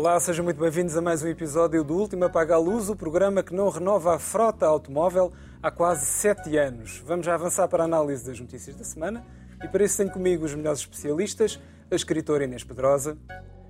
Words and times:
Olá, 0.00 0.18
sejam 0.18 0.44
muito 0.44 0.58
bem-vindos 0.58 0.96
a 0.96 1.00
mais 1.02 1.22
um 1.22 1.28
episódio 1.28 1.84
do 1.84 1.94
Último 1.94 2.24
Apaga 2.24 2.54
a 2.54 2.58
Luz, 2.58 2.88
o 2.88 2.96
programa 2.96 3.42
que 3.42 3.54
não 3.54 3.68
renova 3.68 4.14
a 4.16 4.18
frota 4.18 4.64
automóvel 4.64 5.30
há 5.62 5.70
quase 5.70 6.06
sete 6.06 6.56
anos. 6.56 7.02
Vamos 7.06 7.26
já 7.26 7.34
avançar 7.34 7.68
para 7.68 7.82
a 7.82 7.86
análise 7.86 8.24
das 8.24 8.40
notícias 8.40 8.74
da 8.74 8.82
semana 8.82 9.22
e 9.62 9.68
para 9.68 9.84
isso 9.84 9.98
tenho 9.98 10.10
comigo 10.10 10.44
os 10.44 10.54
melhores 10.54 10.80
especialistas, 10.80 11.60
a 11.90 11.94
escritora 11.94 12.44
Inês 12.44 12.64
Pedrosa, 12.64 13.18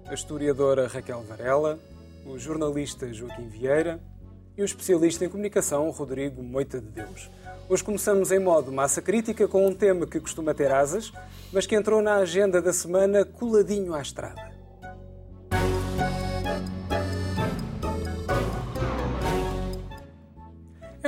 a 0.07 0.15
historiadora 0.15 0.87
Raquel 0.87 1.23
Varela, 1.23 1.81
o 2.25 2.39
jornalista 2.39 3.13
Joaquim 3.13 3.49
Vieira 3.49 4.01
e 4.61 4.63
o 4.63 4.67
especialista 4.67 5.25
em 5.25 5.29
comunicação 5.31 5.89
Rodrigo 5.89 6.43
Moita 6.43 6.79
de 6.83 6.89
Deus. 6.89 7.31
Hoje 7.67 7.83
começamos 7.83 8.31
em 8.31 8.39
modo 8.39 8.71
massa 8.71 9.01
crítica 9.01 9.49
com 9.49 9.67
um 9.67 9.75
tema 9.75 10.07
que 10.07 10.21
costuma 10.21 10.53
ter 10.53 10.71
asas, 10.71 11.11
mas 11.51 11.67
que 11.67 11.75
entrou 11.75 12.03
na 12.03 12.17
agenda 12.17 12.61
da 12.61 12.71
semana 12.71 13.25
coladinho 13.25 13.95
à 13.95 14.03
estrada. 14.03 14.50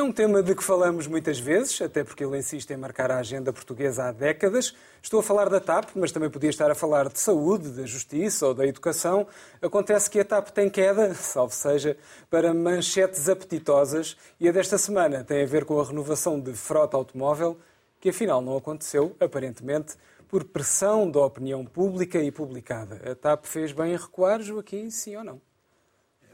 É 0.03 0.05
um 0.05 0.11
tema 0.11 0.43
de 0.43 0.53
que 0.57 0.65
falamos 0.65 1.07
muitas 1.07 1.39
vezes, 1.39 1.81
até 1.81 2.03
porque 2.03 2.25
ele 2.25 2.37
insiste 2.37 2.69
em 2.73 2.77
marcar 2.77 3.13
a 3.13 3.19
agenda 3.19 3.53
portuguesa 3.53 4.09
há 4.09 4.11
décadas. 4.11 4.75
Estou 5.01 5.21
a 5.21 5.23
falar 5.23 5.49
da 5.49 5.61
TAP, 5.61 5.91
mas 5.95 6.11
também 6.11 6.29
podia 6.29 6.51
estar 6.51 6.69
a 6.69 6.75
falar 6.75 7.09
de 7.09 7.21
saúde, 7.21 7.69
da 7.69 7.87
justiça 7.87 8.49
ou 8.49 8.53
da 8.53 8.67
educação. 8.67 9.29
Acontece 9.63 10.11
que 10.11 10.19
a 10.19 10.25
TAP 10.25 10.49
tem 10.49 10.69
queda, 10.69 11.15
salvo 11.15 11.55
seja, 11.55 11.97
para 12.29 12.53
manchetes 12.53 13.29
apetitosas 13.29 14.17
e 14.41 14.49
a 14.49 14.53
desta 14.53 14.77
semana 14.77 15.23
tem 15.23 15.45
a 15.45 15.47
ver 15.47 15.65
com 15.65 15.81
a 15.81 15.85
renovação 15.85 16.41
de 16.41 16.53
frota 16.53 16.97
automóvel, 16.97 17.57
que 18.01 18.09
afinal 18.09 18.43
não 18.43 18.57
aconteceu, 18.57 19.15
aparentemente, 19.21 19.95
por 20.27 20.43
pressão 20.43 21.09
da 21.09 21.21
opinião 21.21 21.65
pública 21.65 22.19
e 22.19 22.33
publicada. 22.33 23.09
A 23.09 23.15
TAP 23.15 23.45
fez 23.45 23.71
bem 23.71 23.93
em 23.93 23.97
recuar, 23.97 24.43
Joaquim, 24.43 24.91
sim 24.91 25.15
ou 25.15 25.23
não? 25.23 25.41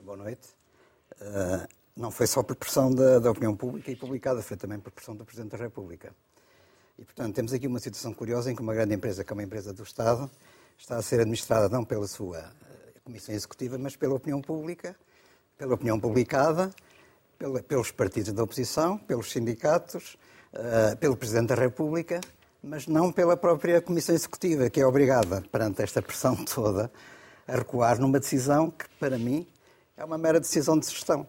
Boa 0.03 0.17
noite. 0.17 0.57
Uh 1.21 1.78
não 1.99 2.13
foi 2.13 2.29
só 2.29 2.45
por 2.45 2.55
pressão 2.55 2.95
da, 2.95 3.19
da, 3.19 3.29
opinião 3.29 3.57
pública 3.57 3.91
e 3.91 3.97
publicada, 3.97 4.41
foi 4.41 4.57
também 4.57 4.79
por 4.79 4.93
pressão 4.93 5.17
do 5.17 5.25
Presidente 5.25 5.51
da 5.51 5.59
República. 5.59 6.15
E, 6.97 7.05
portanto, 7.05 7.35
temos 7.35 7.53
aqui 7.53 7.67
uma 7.67 7.81
situação 7.81 8.15
curiosa 8.15 8.53
em 8.53 8.55
que 8.55 8.63
uma 8.63 8.73
grande 8.73 8.95
empresa, 8.95 9.25
que 9.25 9.33
é 9.33 9.35
uma 9.35 9.43
empresa 9.43 9.73
do 9.73 9.83
Estado, 9.83 10.31
está 10.79 10.97
a 10.97 11.03
ser 11.03 11.17
administrada 11.17 11.69
não 11.69 11.85
pela 11.85 12.07
sua 12.07 12.39
eh, 12.39 13.01
Comissão 13.03 13.35
Executiva, 13.35 13.77
mas 13.79 13.97
pela 13.97 14.15
opinião 14.15 14.41
pública, 14.41 14.95
pela 15.57 15.75
opinião 15.75 15.99
publicada, 15.99 16.71
pela, 17.37 17.61
pelos 17.65 17.91
partidos 17.91 18.33
da 18.33 18.45
oposição, 18.45 18.97
pelos 18.97 19.33
sindicatos, 19.33 20.17
uh, 20.55 20.97
pelo 20.99 21.17
Presidente 21.17 21.49
da 21.49 21.57
República, 21.57 22.21
mas 22.63 22.87
não 22.87 23.11
pela 23.11 23.37
própria 23.37 23.81
Comissão 23.81 24.15
Executiva, 24.15 24.71
que 24.71 24.81
é 24.81 24.87
obrigada, 24.87 25.43
perante 25.51 25.83
esta 25.83 26.01
pressão 26.01 26.37
toda, 26.47 26.91
a 27.47 27.57
recuar 27.57 27.99
numa 28.01 28.21
decisão 28.21 28.71
que, 28.71 28.89
para 29.01 29.19
mim, 29.19 29.47
é 29.97 30.05
uma 30.05 30.19
mera 30.19 30.39
decisão 30.39 30.79
de 30.79 30.87
gestão 30.89 31.27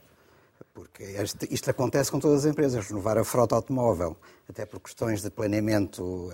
porque 0.80 1.04
este, 1.04 1.54
isto 1.54 1.70
acontece 1.70 2.10
com 2.10 2.20
todas 2.20 2.46
as 2.46 2.52
empresas. 2.52 2.88
Renovar 2.88 3.18
a 3.18 3.24
frota 3.24 3.56
automóvel, 3.56 4.16
até 4.48 4.66
por 4.66 4.80
questões 4.80 5.22
de 5.22 5.30
planeamento 5.30 6.02
uh, 6.04 6.32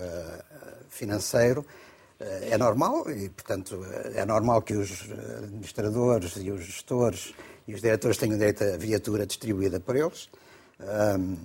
financeiro, 0.88 1.62
uh, 2.20 2.24
é 2.42 2.56
normal 2.56 3.10
e, 3.10 3.28
portanto, 3.28 3.84
é 4.14 4.24
normal 4.24 4.62
que 4.62 4.74
os 4.74 5.08
administradores 5.42 6.36
e 6.36 6.50
os 6.50 6.64
gestores 6.64 7.34
e 7.66 7.74
os 7.74 7.80
diretores 7.80 8.16
tenham 8.16 8.38
direito 8.38 8.62
a 8.62 8.76
viatura 8.76 9.26
distribuída 9.26 9.80
por 9.80 9.96
eles. 9.96 10.28
Um, 11.18 11.36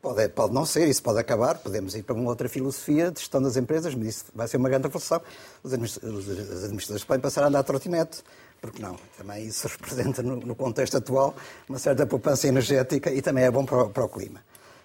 pode, 0.00 0.28
pode 0.30 0.54
não 0.54 0.64
ser, 0.64 0.88
isso 0.88 1.02
pode 1.02 1.18
acabar, 1.18 1.58
podemos 1.58 1.94
ir 1.94 2.02
para 2.02 2.14
uma 2.14 2.30
outra 2.30 2.48
filosofia 2.48 3.10
de 3.10 3.20
gestão 3.20 3.42
das 3.42 3.58
empresas, 3.58 3.94
mas 3.94 4.08
isso 4.08 4.24
vai 4.34 4.48
ser 4.48 4.56
uma 4.56 4.70
grande 4.70 4.84
revolução. 4.84 5.20
Os 5.62 5.74
administradores 5.74 7.04
podem 7.04 7.20
passar 7.20 7.44
a 7.44 7.48
andar 7.48 7.58
a 7.58 7.64
trotinete 7.64 8.22
porque 8.60 8.82
não? 8.82 8.96
Também 9.16 9.46
isso 9.46 9.68
representa, 9.68 10.22
no, 10.22 10.36
no, 10.36 10.54
contexto 10.54 10.96
atual, 10.96 11.34
uma 11.68 11.78
certa 11.78 12.06
poupança 12.06 12.48
energética 12.48 13.10
e 13.10 13.22
também 13.22 13.44
é 13.44 13.50
bom 13.50 13.64
para 13.64 13.84
o, 13.84 13.90
para 13.90 14.04
o, 14.04 14.08
clima. 14.08 14.40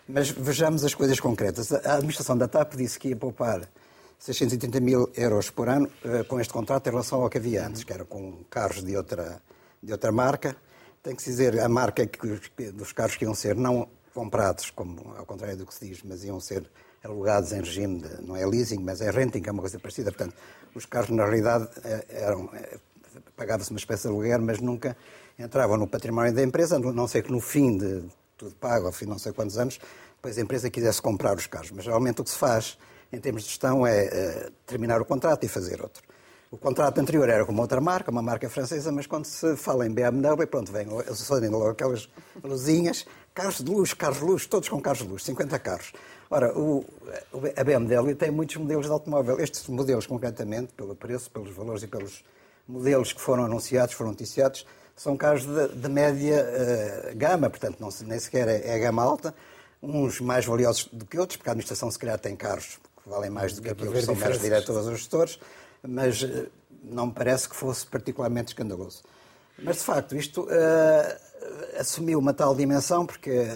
Mas 0.08 0.30
vejamos 0.30 0.84
as 0.84 0.94
coisas 0.94 1.20
concretas. 1.20 1.72
A 1.72 1.94
administração 1.94 2.38
da 2.38 2.48
TAP 2.48 2.76
disse 2.76 3.00
que 3.00 3.10
ia 3.10 3.16
poupar 3.16 3.68
630 4.20 4.80
mil 4.80 5.10
euros 5.16 5.50
por 5.50 5.70
ano 5.70 5.90
uh, 6.06 6.24
com 6.26 6.40
este 6.40 6.54
contrato 6.54 6.88
em 6.88 6.90
relação 6.92 7.24
ao 7.24 7.30
que 7.30 7.38
havia 7.38 7.66
antes, 7.66 7.84
que 7.84 7.94
era 7.94 8.06
com 8.06 8.44
carros 8.50 8.84
de 8.84 8.96
outra, 8.96 9.42
de 9.82 9.92
outra 9.92 10.12
marca. 10.12 10.56
Tem 11.02 11.16
que 11.16 11.24
dizer 11.24 11.60
a 11.60 11.70
marca 11.70 12.06
que, 12.06 12.72
dos 12.72 12.92
carros 12.92 13.16
que 13.16 13.26
iam 13.26 13.34
ser 13.34 13.56
não 13.56 13.88
comprados, 14.14 14.70
como 14.70 15.16
ao 15.18 15.26
contrário 15.26 15.58
do 15.58 15.66
que 15.66 15.74
se 15.74 15.88
diz, 15.88 16.04
mas 16.04 16.24
iam 16.24 16.40
ser 16.40 16.70
alugados 17.04 17.52
em 17.52 17.60
regime 17.60 18.02
de, 18.02 18.22
não 18.22 18.36
é 18.36 18.46
leasing, 18.46 18.80
mas 18.80 19.02
é 19.02 19.10
renting, 19.10 19.42
que 19.42 19.50
é 19.50 19.52
uma 19.52 19.62
coisa 19.62 19.80
parecida. 19.80 20.12
Portanto, 20.12 20.36
os 20.76 20.86
carros, 20.86 21.10
na 21.10 21.24
realidade, 21.24 21.68
eh, 21.84 22.06
eram 22.10 22.50
eh, 22.54 22.78
pagava-se 23.36 23.72
uma 23.72 23.78
espécie 23.78 24.04
de 24.04 24.10
aluguer, 24.10 24.40
mas 24.40 24.60
nunca 24.60 24.96
entravam 25.38 25.78
no 25.78 25.88
património 25.88 26.34
da 26.34 26.44
empresa, 26.44 26.76
a 26.76 26.80
não 26.80 27.08
ser 27.08 27.24
que 27.24 27.32
no 27.32 27.40
fim 27.40 27.78
de 27.78 28.04
tudo 28.38 28.56
pago, 28.56 28.88
ao 28.88 28.92
fim 28.92 29.06
de 29.06 29.12
não 29.12 29.20
sei 29.20 29.32
quantos 29.32 29.58
anos, 29.58 29.80
depois 30.16 30.38
a 30.38 30.42
empresa 30.42 30.70
quisesse 30.70 31.02
comprar 31.02 31.36
os 31.36 31.48
carros. 31.48 31.72
Mas 31.72 31.86
geralmente 31.86 32.22
o 32.22 32.24
que 32.24 32.30
se 32.30 32.38
faz, 32.38 32.78
em 33.12 33.20
termos 33.20 33.44
de 33.44 33.50
gestão, 33.50 33.86
é 33.86 34.48
uh, 34.48 34.52
terminar 34.66 35.02
o 35.02 35.06
contrato 35.06 35.44
e 35.46 35.48
fazer 35.48 35.82
outro. 35.82 36.04
O 36.52 36.58
contrato 36.58 37.00
anterior 37.00 37.30
era 37.30 37.46
com 37.46 37.52
uma 37.54 37.62
outra 37.62 37.80
marca, 37.80 38.12
uma 38.12 38.22
marca 38.22 38.50
francesa, 38.50 38.92
mas 38.92 39.08
quando 39.08 39.24
se 39.24 39.56
fala 39.56 39.88
em 39.88 39.90
BMW, 39.90 40.46
pronto, 40.48 40.70
vem, 40.70 40.86
sonem 41.14 41.50
logo 41.50 41.70
aquelas 41.70 42.10
luzinhas, 42.44 43.06
carros 43.34 43.64
de 43.64 43.72
luxo, 43.72 43.96
carros 43.96 44.18
de 44.18 44.26
luxo, 44.26 44.50
todos 44.50 44.68
com 44.68 44.82
carros 44.82 45.00
de 45.00 45.08
luxo, 45.08 45.26
50 45.28 45.58
carros. 45.60 45.94
Ora, 46.30 46.52
o, 46.58 46.86
a 47.56 47.64
BMW 47.64 48.16
tem 48.16 48.32
muitos 48.32 48.58
modelos 48.58 48.86
de 48.86 48.92
automóvel. 48.92 49.40
Estes 49.40 49.66
modelos, 49.68 50.06
concretamente, 50.06 50.74
pelo 50.74 50.94
preço, 50.94 51.32
pelos 51.32 51.56
valores 51.56 51.84
e 51.84 51.88
pelos 51.88 52.22
modelos 52.68 53.14
que 53.14 53.22
foram 53.22 53.46
anunciados, 53.46 53.94
foram 53.94 54.12
noticiados, 54.12 54.66
são 54.96 55.18
carros 55.18 55.46
de, 55.46 55.68
de 55.70 55.90
média 55.90 56.46
uh, 56.46 57.18
gama, 57.18 57.50
portanto, 57.50 57.78
não, 57.80 57.90
nem 58.06 58.20
sequer 58.20 58.48
é, 58.48 58.76
é 58.76 58.80
gama 58.80 59.02
alta, 59.02 59.34
uns 59.82 60.22
mais 60.22 60.46
valiosos 60.46 60.88
do 60.92 61.06
que 61.06 61.18
outros, 61.18 61.38
porque 61.38 61.50
a 61.50 61.54
administração 61.54 61.90
se 61.90 61.98
calhar 61.98 62.20
tem 62.20 62.36
carros 62.36 62.80
que 63.02 63.10
valem 63.10 63.30
mais 63.32 63.54
do 63.54 63.62
que 63.62 63.70
aqueles 63.70 63.94
que 63.94 64.02
são 64.02 64.16
mais 64.16 64.40
diretores 64.40 64.86
ou 64.86 64.96
gestores, 64.96 65.40
mas 65.82 66.22
uh, 66.22 66.48
não 66.84 67.08
me 67.08 67.14
parece 67.14 67.50
que 67.50 67.56
fosse 67.56 67.86
particularmente 67.86 68.50
escandaloso. 68.50 69.04
Mas, 69.58 69.78
de 69.78 69.84
facto, 69.84 70.16
isto 70.16 70.44
uh, 70.44 71.80
assumiu 71.80 72.20
uma 72.20 72.34
tal 72.34 72.56
dimensão, 72.56 73.06
porque 73.06 73.48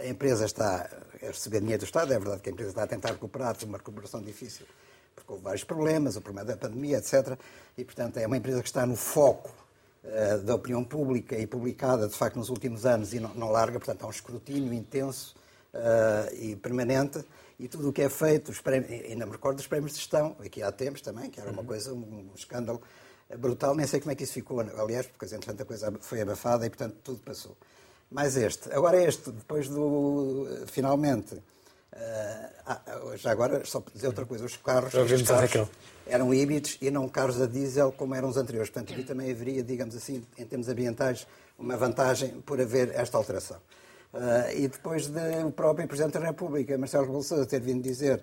a 0.00 0.06
empresa 0.06 0.44
está 0.44 0.88
a 1.22 1.26
receber 1.26 1.60
dinheiro 1.60 1.80
do 1.80 1.86
Estado, 1.86 2.12
é 2.12 2.18
verdade 2.18 2.40
que 2.42 2.48
a 2.48 2.52
empresa 2.52 2.70
está 2.70 2.82
a 2.84 2.86
tentar 2.86 3.12
recuperar, 3.12 3.56
tem 3.56 3.68
uma 3.68 3.78
recuperação 3.78 4.22
difícil, 4.22 4.66
porque 5.28 5.32
houve 5.32 5.44
vários 5.44 5.64
problemas, 5.64 6.16
o 6.16 6.22
problema 6.22 6.48
da 6.48 6.56
pandemia, 6.56 6.96
etc. 6.96 7.38
E, 7.76 7.84
portanto, 7.84 8.16
é 8.16 8.26
uma 8.26 8.36
empresa 8.36 8.62
que 8.62 8.68
está 8.68 8.86
no 8.86 8.96
foco 8.96 9.50
uh, 10.02 10.38
da 10.38 10.54
opinião 10.54 10.82
pública 10.82 11.36
e 11.36 11.46
publicada, 11.46 12.08
de 12.08 12.14
facto, 12.14 12.36
nos 12.36 12.48
últimos 12.48 12.86
anos 12.86 13.12
e 13.12 13.20
não, 13.20 13.34
não 13.34 13.50
larga. 13.50 13.78
Portanto, 13.78 14.02
há 14.04 14.06
um 14.06 14.10
escrutínio 14.10 14.72
intenso 14.72 15.36
uh, 15.74 16.34
e 16.34 16.56
permanente. 16.56 17.22
E 17.60 17.68
tudo 17.68 17.90
o 17.90 17.92
que 17.92 18.02
é 18.02 18.08
feito, 18.08 18.50
os 18.50 18.60
prémios, 18.60 18.90
ainda 19.04 19.26
me 19.26 19.32
recordo 19.32 19.56
dos 19.56 19.66
prémios 19.66 19.92
de 19.92 19.98
gestão, 19.98 20.36
aqui 20.38 20.62
há 20.62 20.70
tempos 20.70 21.02
também, 21.02 21.28
que 21.28 21.40
era 21.40 21.50
uma 21.50 21.60
uhum. 21.60 21.66
coisa, 21.66 21.92
um, 21.92 22.30
um 22.30 22.34
escândalo 22.34 22.80
brutal. 23.36 23.74
Nem 23.74 23.86
sei 23.86 24.00
como 24.00 24.12
é 24.12 24.14
que 24.14 24.22
isso 24.24 24.32
ficou, 24.32 24.60
aliás, 24.60 25.06
porque, 25.06 25.26
entretanto, 25.26 25.62
a 25.62 25.66
coisa 25.66 25.92
foi 26.00 26.20
abafada 26.20 26.64
e, 26.64 26.70
portanto, 26.70 26.96
tudo 27.02 27.18
passou. 27.18 27.56
Mais 28.10 28.36
este. 28.36 28.72
Agora 28.72 29.02
este, 29.02 29.30
depois 29.30 29.68
do, 29.68 30.46
finalmente, 30.68 31.36
Uh, 31.98 33.16
já 33.16 33.32
agora, 33.32 33.64
só 33.64 33.80
para 33.80 33.92
dizer 33.92 34.06
outra 34.06 34.24
coisa, 34.24 34.44
os 34.44 34.56
carros, 34.56 34.94
os 34.94 35.22
carros 35.22 35.68
eram 36.06 36.32
híbridos 36.32 36.78
e 36.80 36.90
não 36.90 37.08
carros 37.08 37.40
a 37.40 37.46
diesel 37.46 37.90
como 37.90 38.14
eram 38.14 38.28
os 38.28 38.36
anteriores. 38.36 38.70
Portanto, 38.70 38.92
aqui 38.92 39.02
também 39.02 39.30
haveria, 39.32 39.62
digamos 39.64 39.96
assim, 39.96 40.24
em 40.38 40.44
termos 40.44 40.68
ambientais, 40.68 41.26
uma 41.58 41.76
vantagem 41.76 42.40
por 42.42 42.60
haver 42.60 42.92
esta 42.94 43.16
alteração. 43.16 43.56
Uh, 44.12 44.56
e 44.56 44.68
depois 44.68 45.08
de 45.08 45.44
o 45.44 45.50
próprio 45.50 45.88
Presidente 45.88 46.18
da 46.18 46.26
República, 46.26 46.78
Marcelo 46.78 47.04
Rebelo 47.04 47.22
Sousa, 47.22 47.44
ter 47.44 47.60
vindo 47.60 47.82
dizer, 47.82 48.22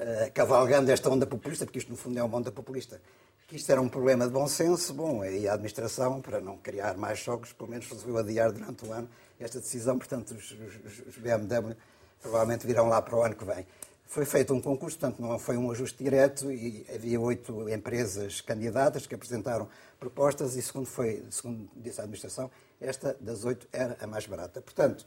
uh, 0.00 0.32
cavalgando 0.32 0.90
esta 0.90 1.10
onda 1.10 1.26
populista, 1.26 1.66
porque 1.66 1.78
isto 1.78 1.90
no 1.90 1.96
fundo 1.96 2.18
é 2.18 2.22
uma 2.22 2.38
onda 2.38 2.50
populista, 2.50 3.00
que 3.46 3.56
isto 3.56 3.70
era 3.70 3.80
um 3.82 3.88
problema 3.88 4.26
de 4.26 4.32
bom 4.32 4.48
senso, 4.48 4.94
bom, 4.94 5.24
e 5.24 5.46
a 5.46 5.52
administração, 5.52 6.22
para 6.22 6.40
não 6.40 6.56
criar 6.56 6.96
mais 6.96 7.18
choques, 7.18 7.52
pelo 7.52 7.68
menos 7.68 7.86
resolveu 7.86 8.18
adiar 8.18 8.50
durante 8.50 8.86
o 8.86 8.92
ano 8.92 9.08
esta 9.38 9.60
decisão, 9.60 9.98
portanto, 9.98 10.32
os, 10.32 10.50
os, 10.52 11.06
os 11.08 11.16
BMW 11.18 11.76
provavelmente 12.20 12.66
virão 12.66 12.88
lá 12.88 13.00
para 13.00 13.16
o 13.16 13.22
ano 13.22 13.34
que 13.34 13.44
vem. 13.44 13.66
Foi 14.06 14.24
feito 14.24 14.52
um 14.52 14.60
concurso, 14.60 14.98
portanto 14.98 15.20
não 15.22 15.38
foi 15.38 15.56
um 15.56 15.70
ajuste 15.70 16.02
direto 16.02 16.50
e 16.50 16.84
havia 16.92 17.20
oito 17.20 17.68
empresas 17.68 18.40
candidatas 18.40 19.06
que 19.06 19.14
apresentaram 19.14 19.68
propostas 20.00 20.56
e, 20.56 20.62
segundo, 20.62 20.86
foi, 20.86 21.24
segundo 21.30 21.70
disse 21.76 22.00
a 22.00 22.04
administração, 22.04 22.50
esta 22.80 23.16
das 23.20 23.44
oito 23.44 23.68
era 23.72 23.96
a 24.00 24.06
mais 24.08 24.26
barata. 24.26 24.60
Portanto, 24.60 25.06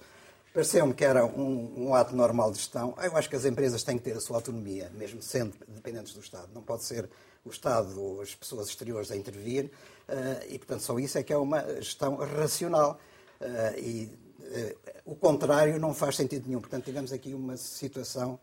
pareceu-me 0.54 0.94
que 0.94 1.04
era 1.04 1.25
um, 1.25 1.88
um, 1.88 1.95
ato 1.95 2.15
normal 2.15 2.51
de 2.51 2.60
gestão. 2.60 2.95
Eu 3.01 3.18
acho 3.18 3.30
que 3.30 3.36
as 3.36 3.44
empresas 3.44 3.83
têm 3.83 3.98
que 3.98 4.04
ter 4.04 4.15
a 4.15 4.21
sua 4.21 4.38
autonomia, 4.38 4.89
mesmo 4.94 5.21
sendo 5.21 5.54
dependentes 5.68 6.13
do 6.13 6.21
Estado. 6.21 6.48
Não 6.54 6.62
pode 6.62 6.83
ser 6.83 7.10
o 7.44 7.50
Estado 7.50 8.01
ou 8.01 8.21
as 8.21 8.33
pessoas 8.33 8.69
exteriores 8.69 9.12
a 9.12 9.18
intervir 9.18 9.65
uh, 9.65 10.45
e, 10.48 10.57
portanto, 10.57 10.81
só 10.81 10.98
isso 10.98 11.18
é 11.18 11.24
que 11.24 11.33
é 11.33 11.38
uma 11.38 11.62
gestão 11.81 12.15
racional. 12.15 12.98
Uh, 13.42 13.80
e 13.80 14.23
o 15.05 15.15
contrário 15.15 15.79
não 15.79 15.94
faz 15.94 16.15
sentido 16.15 16.47
nenhum. 16.47 16.61
Portanto, 16.61 16.85
tivemos 16.85 17.11
aqui 17.11 17.33
uma 17.33 17.57
situação 17.57 18.39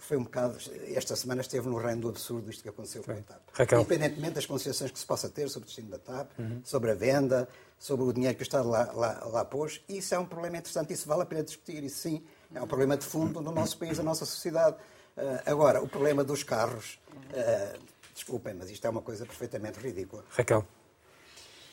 que 0.00 0.04
foi 0.04 0.16
um 0.16 0.24
bocado. 0.24 0.58
Esta 0.94 1.14
semana 1.14 1.42
esteve 1.42 1.68
no 1.68 1.76
reino 1.76 2.00
do 2.00 2.08
absurdo 2.08 2.50
isto 2.50 2.62
que 2.62 2.68
aconteceu 2.68 3.02
com 3.02 3.12
a 3.12 3.16
TAP. 3.16 3.40
Raquel. 3.52 3.80
Independentemente 3.80 4.34
das 4.34 4.46
concessões 4.46 4.90
que 4.90 4.98
se 4.98 5.06
possa 5.06 5.28
ter 5.28 5.48
sobre 5.48 5.66
o 5.66 5.66
destino 5.66 5.90
da 5.90 5.98
TAP, 5.98 6.30
uhum. 6.38 6.62
sobre 6.64 6.90
a 6.90 6.94
venda, 6.94 7.48
sobre 7.78 8.06
o 8.06 8.12
dinheiro 8.12 8.34
que 8.34 8.42
o 8.42 8.44
Estado 8.44 8.68
lá, 8.68 8.90
lá, 8.92 9.24
lá 9.26 9.44
pôs, 9.44 9.82
isso 9.88 10.14
é 10.14 10.18
um 10.18 10.24
problema 10.24 10.56
interessante, 10.56 10.92
isso 10.92 11.06
vale 11.06 11.22
a 11.22 11.26
pena 11.26 11.42
discutir, 11.42 11.84
isso 11.84 11.98
sim 11.98 12.24
é 12.54 12.60
um 12.60 12.66
problema 12.66 12.96
de 12.96 13.04
fundo 13.04 13.40
no 13.40 13.52
nosso 13.52 13.78
país, 13.78 13.98
na 13.98 14.04
nossa 14.04 14.24
sociedade. 14.24 14.76
Uh, 15.16 15.42
agora, 15.44 15.82
o 15.82 15.88
problema 15.88 16.24
dos 16.24 16.42
carros, 16.42 16.98
uh, 17.14 17.78
desculpem, 18.14 18.54
mas 18.54 18.70
isto 18.70 18.86
é 18.86 18.90
uma 18.90 19.02
coisa 19.02 19.26
perfeitamente 19.26 19.78
ridícula. 19.78 20.24
Raquel. 20.30 20.66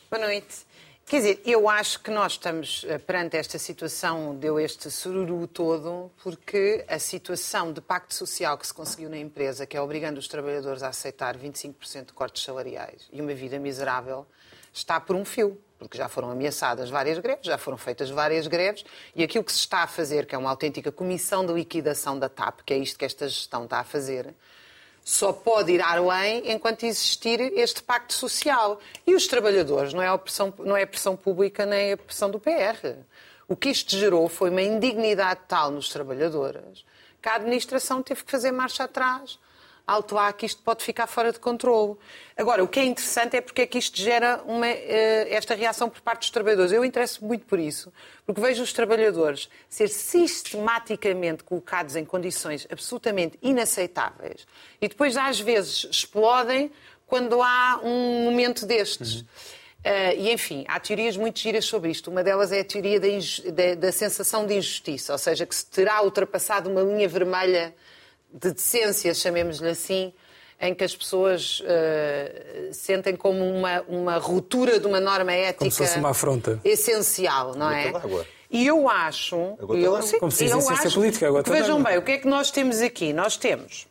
Boa 0.09 0.25
noite. 0.25 0.65
Quer 1.09 1.18
dizer, 1.19 1.42
eu 1.45 1.69
acho 1.69 2.01
que 2.01 2.12
nós 2.12 2.33
estamos 2.33 2.86
eh, 2.86 2.98
perante 2.98 3.38
esta 3.38 3.57
situação, 3.57 4.36
deu 4.36 4.59
este 4.59 4.92
sururu 4.92 5.48
todo, 5.48 6.12
porque 6.21 6.83
a 6.86 7.00
situação 7.00 7.71
de 7.71 7.80
pacto 7.80 8.13
social 8.13 8.57
que 8.57 8.68
se 8.68 8.74
conseguiu 8.74 9.09
na 9.09 9.18
empresa, 9.18 9.65
que 9.65 9.77
é 9.77 9.81
obrigando 9.81 10.19
os 10.19 10.27
trabalhadores 10.27 10.83
a 10.83 10.89
aceitar 10.89 11.38
25% 11.38 12.07
de 12.07 12.12
cortes 12.12 12.44
salariais 12.44 13.07
e 13.09 13.21
uma 13.21 13.33
vida 13.33 13.57
miserável, 13.57 14.27
está 14.74 15.00
por 15.00 15.15
um 15.15 15.24
fio. 15.24 15.57
Porque 15.80 15.98
já 15.98 16.09
foram 16.09 16.30
ameaçadas 16.30 16.89
várias 16.89 17.19
greves, 17.19 17.45
já 17.45 17.57
foram 17.57 17.77
feitas 17.77 18.09
várias 18.09 18.45
greves, 18.45 18.83
e 19.15 19.24
aquilo 19.24 19.45
que 19.45 19.54
se 19.54 19.59
está 19.59 19.83
a 19.83 19.88
fazer, 19.88 20.25
que 20.25 20.36
é 20.36 20.38
uma 20.38 20.50
autêntica 20.50 20.92
comissão 20.92 21.45
de 21.45 21.54
liquidação 21.54 22.19
da 22.19 22.27
TAP, 22.27 22.63
que 22.65 22.74
é 22.74 22.77
isto 22.77 23.00
que 23.00 23.06
esta 23.06 23.30
gestão 23.30 23.63
está 23.63 23.80
a 23.80 23.83
fazer, 23.86 24.36
só 25.07 25.31
pode 25.31 25.71
ir 25.71 25.81
além 25.81 26.51
enquanto 26.51 26.83
existir 26.83 27.39
este 27.57 27.81
pacto 27.81 28.13
social. 28.13 28.77
E 29.06 29.15
os 29.15 29.25
trabalhadores, 29.25 29.94
não 29.94 30.01
é 30.01 30.07
a 30.09 30.18
pressão, 30.18 30.54
não 30.59 30.75
é 30.75 30.83
a 30.83 30.88
pressão 30.88 31.15
pública 31.15 31.65
nem 31.65 31.94
a 31.94 31.98
pressão 31.98 32.30
do 32.30 32.42
PR. 32.42 32.98
O 33.48 33.56
que 33.56 33.69
isto 33.69 33.95
gerou 33.95 34.27
foi 34.27 34.50
uma 34.50 34.62
indignidade 34.62 35.39
tal 35.48 35.71
nos 35.71 35.88
trabalhadores 35.88 36.83
que 37.21 37.30
a 37.30 37.36
administração 37.36 38.04
teve 38.04 38.21
que 38.25 38.30
fazer 38.30 38.51
marcha 38.51 38.83
atrás 38.83 39.39
alto 39.87 40.15
lá 40.15 40.31
que 40.33 40.45
isto 40.45 40.61
pode 40.61 40.83
ficar 40.83 41.07
fora 41.07 41.31
de 41.31 41.39
controle. 41.39 41.95
Agora, 42.35 42.61
o 42.61 42.67
que 42.67 42.79
é 42.79 42.83
interessante 42.83 43.37
é 43.37 43.41
porque 43.41 43.61
é 43.61 43.65
que 43.65 43.77
isto 43.77 43.97
gera 43.97 44.43
uma, 44.45 44.67
eh, 44.67 45.27
esta 45.31 45.55
reação 45.55 45.89
por 45.89 46.01
parte 46.01 46.19
dos 46.19 46.29
trabalhadores. 46.29 46.73
Eu 46.73 46.83
interesso 46.83 47.23
muito 47.23 47.45
por 47.45 47.57
isso, 47.57 47.91
porque 48.25 48.41
vejo 48.41 48.61
os 48.61 48.73
trabalhadores 48.73 49.49
ser 49.69 49.87
sistematicamente 49.87 51.43
colocados 51.43 51.95
em 51.95 52.03
condições 52.03 52.67
absolutamente 52.69 53.39
inaceitáveis 53.41 54.45
e 54.81 54.89
depois, 54.89 55.15
às 55.15 55.39
vezes, 55.39 55.87
explodem 55.89 56.69
quando 57.07 57.41
há 57.41 57.79
um 57.81 58.25
momento 58.25 58.65
destes. 58.65 59.21
Uhum. 59.21 59.27
Uh, 59.85 60.19
e, 60.19 60.31
enfim, 60.33 60.65
há 60.67 60.77
teorias 60.81 61.15
muito 61.15 61.39
giras 61.39 61.63
sobre 61.63 61.89
isto. 61.89 62.11
Uma 62.11 62.21
delas 62.21 62.51
é 62.51 62.59
a 62.59 62.65
teoria 62.65 62.99
da, 62.99 63.07
da, 63.53 63.75
da 63.75 63.91
sensação 63.91 64.45
de 64.45 64.55
injustiça, 64.55 65.13
ou 65.13 65.17
seja, 65.17 65.45
que 65.45 65.55
se 65.55 65.65
terá 65.65 66.01
ultrapassado 66.01 66.69
uma 66.69 66.81
linha 66.81 67.07
vermelha 67.07 67.73
de 68.39 68.53
decência, 68.53 69.13
chamemos-lhe 69.13 69.69
assim, 69.69 70.13
em 70.59 70.73
que 70.73 70.83
as 70.83 70.95
pessoas 70.95 71.59
uh, 71.61 72.73
sentem 72.73 73.15
como 73.15 73.43
uma, 73.43 73.81
uma 73.87 74.17
ruptura 74.17 74.79
de 74.79 74.87
uma 74.87 74.99
norma 74.99 75.31
ética 75.31 75.59
como 75.59 75.71
se 75.71 75.77
fosse 75.77 75.97
uma 75.97 76.09
afronta. 76.09 76.59
essencial, 76.63 77.55
não 77.55 77.69
é? 77.69 77.91
E 78.49 78.65
eu 78.65 78.89
acho, 78.89 79.35
eu, 79.35 80.01
sim, 80.01 80.19
como 80.19 80.31
se 80.31 80.45
eu 80.45 80.69
acho 80.69 80.93
política, 80.93 81.27
agora 81.27 81.43
vejam 81.51 81.83
bem, 81.83 81.97
o 81.97 82.01
que 82.01 82.13
é 82.13 82.17
que 82.17 82.27
nós 82.27 82.49
temos 82.49 82.79
aqui? 82.81 83.11
Nós 83.11 83.35
temos 83.35 83.87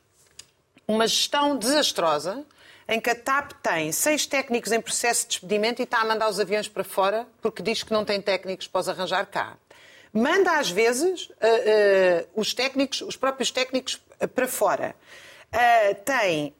uma 0.88 1.06
gestão 1.06 1.56
desastrosa 1.56 2.42
em 2.88 3.00
que 3.00 3.10
a 3.10 3.14
TAP 3.14 3.52
tem 3.62 3.92
seis 3.92 4.26
técnicos 4.26 4.72
em 4.72 4.80
processo 4.80 5.24
de 5.24 5.30
despedimento 5.30 5.82
e 5.82 5.84
está 5.84 6.00
a 6.00 6.04
mandar 6.04 6.28
os 6.28 6.40
aviões 6.40 6.68
para 6.68 6.84
fora 6.84 7.26
porque 7.42 7.62
diz 7.62 7.82
que 7.82 7.92
não 7.92 8.04
tem 8.04 8.20
técnicos 8.20 8.66
para 8.66 8.80
os 8.80 8.88
arranjar 8.88 9.26
cá. 9.26 9.56
Manda 10.16 10.58
às 10.58 10.70
vezes 10.70 11.26
uh, 11.26 11.34
uh, 11.34 12.28
os 12.34 12.54
técnicos, 12.54 13.02
os 13.02 13.16
próprios 13.16 13.50
técnicos 13.50 14.00
para 14.34 14.48
fora. 14.48 14.96
Uh, 15.52 15.94
tem, 16.04 16.54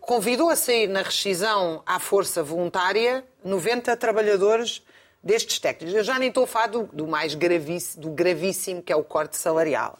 convidou 0.00 0.48
a 0.48 0.56
sair 0.56 0.86
na 0.86 1.02
rescisão 1.02 1.82
à 1.84 1.98
força 1.98 2.42
voluntária 2.42 3.24
90 3.44 3.94
trabalhadores 3.98 4.82
destes 5.22 5.58
técnicos. 5.58 5.94
Eu 5.94 6.02
já 6.02 6.18
nem 6.18 6.28
estou 6.28 6.44
a 6.44 6.46
falar 6.46 6.68
do, 6.68 6.84
do 6.84 7.06
mais 7.06 7.34
gravíssimo, 7.34 8.02
do 8.02 8.10
gravíssimo, 8.10 8.82
que 8.82 8.92
é 8.92 8.96
o 8.96 9.04
corte 9.04 9.36
salarial. 9.36 9.98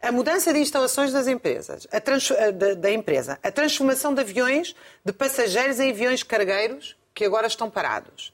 A 0.00 0.10
mudança 0.10 0.52
de 0.52 0.58
instalações 0.58 1.12
das 1.12 1.28
empresas, 1.28 1.86
trans, 2.04 2.32
da, 2.54 2.74
da, 2.74 2.90
empresa, 2.90 3.38
a 3.42 3.50
transformação 3.52 4.12
de 4.12 4.20
aviões 4.20 4.74
de 5.04 5.12
passageiros 5.12 5.78
em 5.78 5.90
aviões 5.90 6.24
cargueiros 6.24 6.96
que 7.14 7.24
agora 7.24 7.46
estão 7.46 7.70
parados. 7.70 8.31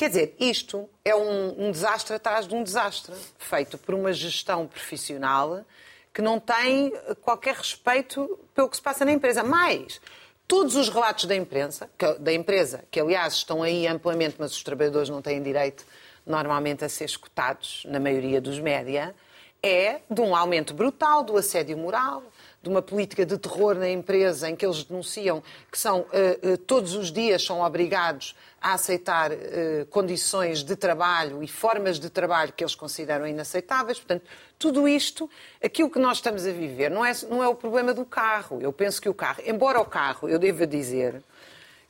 Quer 0.00 0.08
dizer, 0.08 0.34
isto 0.40 0.88
é 1.04 1.14
um, 1.14 1.66
um 1.66 1.70
desastre 1.70 2.16
atrás 2.16 2.48
de 2.48 2.54
um 2.54 2.62
desastre, 2.62 3.14
feito 3.36 3.76
por 3.76 3.94
uma 3.94 4.14
gestão 4.14 4.66
profissional 4.66 5.62
que 6.10 6.22
não 6.22 6.40
tem 6.40 6.90
qualquer 7.20 7.54
respeito 7.54 8.38
pelo 8.54 8.70
que 8.70 8.76
se 8.76 8.82
passa 8.82 9.04
na 9.04 9.12
empresa. 9.12 9.44
Mais, 9.44 10.00
todos 10.48 10.74
os 10.74 10.88
relatos 10.88 11.26
da 11.26 11.36
imprensa, 11.36 11.90
que, 11.98 12.14
da 12.14 12.32
empresa, 12.32 12.82
que 12.90 12.98
aliás 12.98 13.34
estão 13.34 13.62
aí 13.62 13.86
amplamente, 13.86 14.36
mas 14.38 14.52
os 14.52 14.62
trabalhadores 14.62 15.10
não 15.10 15.20
têm 15.20 15.42
direito 15.42 15.84
normalmente 16.26 16.82
a 16.82 16.88
ser 16.88 17.04
escutados 17.04 17.82
na 17.84 18.00
maioria 18.00 18.40
dos 18.40 18.58
média, 18.58 19.14
é 19.62 20.00
de 20.10 20.22
um 20.22 20.34
aumento 20.34 20.72
brutal 20.72 21.22
do 21.22 21.36
assédio 21.36 21.76
moral, 21.76 22.22
de 22.62 22.68
uma 22.68 22.82
política 22.82 23.24
de 23.24 23.38
terror 23.38 23.74
na 23.74 23.88
empresa 23.88 24.48
em 24.48 24.54
que 24.54 24.66
eles 24.66 24.84
denunciam 24.84 25.42
que 25.70 25.78
são 25.78 26.00
uh, 26.00 26.52
uh, 26.52 26.58
todos 26.58 26.94
os 26.94 27.10
dias 27.10 27.42
são 27.42 27.62
obrigados 27.62 28.36
a 28.60 28.74
aceitar 28.74 29.32
uh, 29.32 29.86
condições 29.88 30.62
de 30.62 30.76
trabalho 30.76 31.42
e 31.42 31.48
formas 31.48 31.98
de 31.98 32.10
trabalho 32.10 32.52
que 32.52 32.62
eles 32.62 32.74
consideram 32.74 33.26
inaceitáveis. 33.26 33.98
Portanto, 33.98 34.24
tudo 34.58 34.86
isto, 34.86 35.28
aquilo 35.64 35.88
que 35.88 35.98
nós 35.98 36.18
estamos 36.18 36.46
a 36.46 36.52
viver, 36.52 36.90
não 36.90 37.02
é, 37.02 37.12
não 37.30 37.42
é 37.42 37.48
o 37.48 37.54
problema 37.54 37.94
do 37.94 38.04
carro. 38.04 38.60
Eu 38.60 38.72
penso 38.72 39.00
que 39.00 39.08
o 39.08 39.14
carro, 39.14 39.42
embora 39.46 39.80
o 39.80 39.86
carro, 39.86 40.28
eu 40.28 40.38
devo 40.38 40.66
dizer 40.66 41.22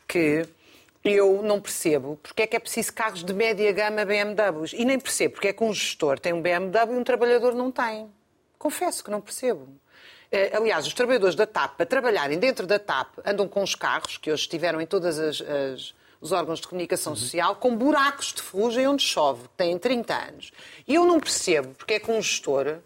que 0.07 0.47
eu 1.03 1.43
não 1.43 1.61
percebo 1.61 2.19
porque 2.23 2.43
é 2.43 2.47
que 2.47 2.55
é 2.55 2.61
preciso 2.61 2.93
carros 2.93 3.25
de 3.25 3.33
média 3.33 3.73
gama 3.73 4.05
BMWs. 4.05 4.73
E 4.75 4.85
nem 4.85 5.01
percebo 5.01 5.35
porque 5.35 5.49
é 5.49 5.53
que 5.53 5.65
um 5.65 5.75
gestor 5.75 6.21
tem 6.21 6.33
um 6.33 6.41
BMW 6.41 6.95
e 6.95 6.97
um 6.97 7.03
trabalhador 7.03 7.55
não 7.55 7.73
tem. 7.73 8.09
Confesso 8.57 9.03
que 9.03 9.11
não 9.11 9.21
percebo. 9.21 9.67
Eh, 10.32 10.50
aliás, 10.55 10.87
os 10.87 10.94
trabalhadores 10.94 11.35
da 11.35 11.47
TAP, 11.47 11.77
para 11.77 11.87
trabalharem 11.87 12.38
dentro 12.38 12.67
da 12.67 12.79
TAP, 12.79 13.19
andam 13.25 13.49
com 13.49 13.62
os 13.62 13.75
carros, 13.75 14.17
que 14.17 14.31
hoje 14.31 14.43
estiveram 14.43 14.81
em 14.81 14.87
todas 14.87 15.19
as, 15.19 15.41
as 15.41 15.94
os 16.21 16.32
órgãos 16.32 16.61
de 16.61 16.69
comunicação 16.69 17.15
uhum. 17.15 17.19
social, 17.19 17.56
com 17.56 17.75
buracos 17.75 18.32
de 18.35 18.43
ferrugem 18.43 18.87
onde 18.87 19.03
chove, 19.03 19.49
têm 19.56 19.79
30 19.79 20.15
anos. 20.15 20.53
E 20.87 20.94
eu 20.94 21.05
não 21.05 21.19
percebo 21.19 21.75
porque 21.75 21.94
é 21.94 21.99
que 21.99 22.11
um 22.11 22.21
gestor 22.21 22.79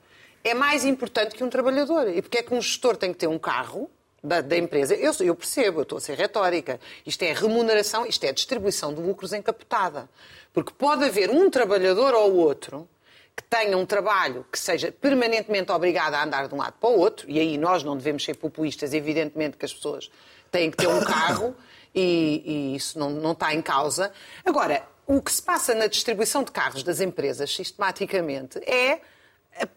é 0.44 0.55
mais 0.55 0.85
importante 0.85 1.35
que 1.35 1.43
um 1.43 1.50
trabalhador. 1.50 2.08
E 2.08 2.23
porque 2.23 2.38
é 2.38 2.42
que 2.42 2.54
um 2.54 2.61
gestor 2.61 2.97
tem 2.97 3.12
que 3.12 3.19
ter 3.19 3.26
um 3.26 3.38
carro 3.38 3.90
da, 4.23 4.40
da 4.40 4.57
empresa. 4.57 4.95
Eu, 4.95 5.12
eu, 5.21 5.35
percebo, 5.35 5.80
eu 5.80 5.83
estou 5.83 5.99
a 5.99 6.00
ser 6.00 6.16
retórica. 6.16 6.78
Isto 7.04 7.23
é 7.25 7.33
remuneração, 7.33 8.07
isto 8.07 8.23
é 8.25 8.33
distribuição 8.33 8.95
de 8.95 9.00
lucros 9.00 9.33
encapotada. 9.33 10.09
Porque 10.52 10.73
pode 10.73 11.04
haver 11.04 11.30
um 11.30 11.50
trabalhador 11.50 12.14
ou 12.14 12.37
outro 12.37 12.88
que 13.37 13.43
tenha 13.43 13.76
um 13.76 13.85
trabalho 13.85 14.47
que 14.50 14.59
seja 14.59 14.93
permanentemente 14.93 15.73
obrigado 15.73 16.14
a 16.14 16.25
andar 16.25 16.49
de 16.49 16.55
um 16.55 16.59
lado 16.59 16.75
para 16.81 16.88
o 16.88 16.99
outro, 16.99 17.29
e 17.29 17.41
aí 17.41 17.59
nós 17.59 17.83
não 17.83 17.97
devemos 17.97 18.25
ser 18.25 18.35
populistas, 18.35 18.95
evidentemente 18.95 19.57
que 19.57 19.64
as 19.64 19.73
pessoas 19.73 20.11
têm 20.50 20.71
que 20.71 20.76
ter 20.76 20.87
um 20.87 21.03
carro 21.03 21.55
e, 21.95 22.43
e 22.45 22.76
isso 22.76 22.99
não, 22.99 23.11
não 23.11 23.33
está 23.33 23.53
em 23.53 23.61
causa. 23.61 24.12
Agora, 24.45 24.87
o 25.07 25.21
que 25.21 25.33
se 25.33 25.43
passa 25.43 25.75
na 25.75 25.87
distribuição 25.87 26.43
de 26.43 26.53
carros 26.53 26.83
das 26.83 27.00
empresas 27.00 27.55
sistematicamente 27.55 28.59
é 28.59 29.00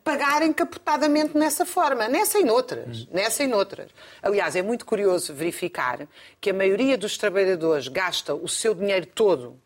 pagar 0.03 0.41
encapotadamente 0.41 1.37
nessa 1.37 1.65
forma, 1.65 2.07
nessa 2.07 2.39
e 2.39 2.43
noutras, 2.43 3.01
hum. 3.01 3.07
nessa 3.11 3.43
e 3.43 3.47
noutras. 3.47 3.91
Aliás, 4.21 4.55
é 4.55 4.61
muito 4.61 4.85
curioso 4.85 5.33
verificar 5.33 6.07
que 6.41 6.49
a 6.49 6.53
maioria 6.53 6.97
dos 6.97 7.17
trabalhadores 7.17 7.87
gasta 7.87 8.33
o 8.33 8.47
seu 8.47 8.73
dinheiro 8.73 9.05
todo 9.05 9.59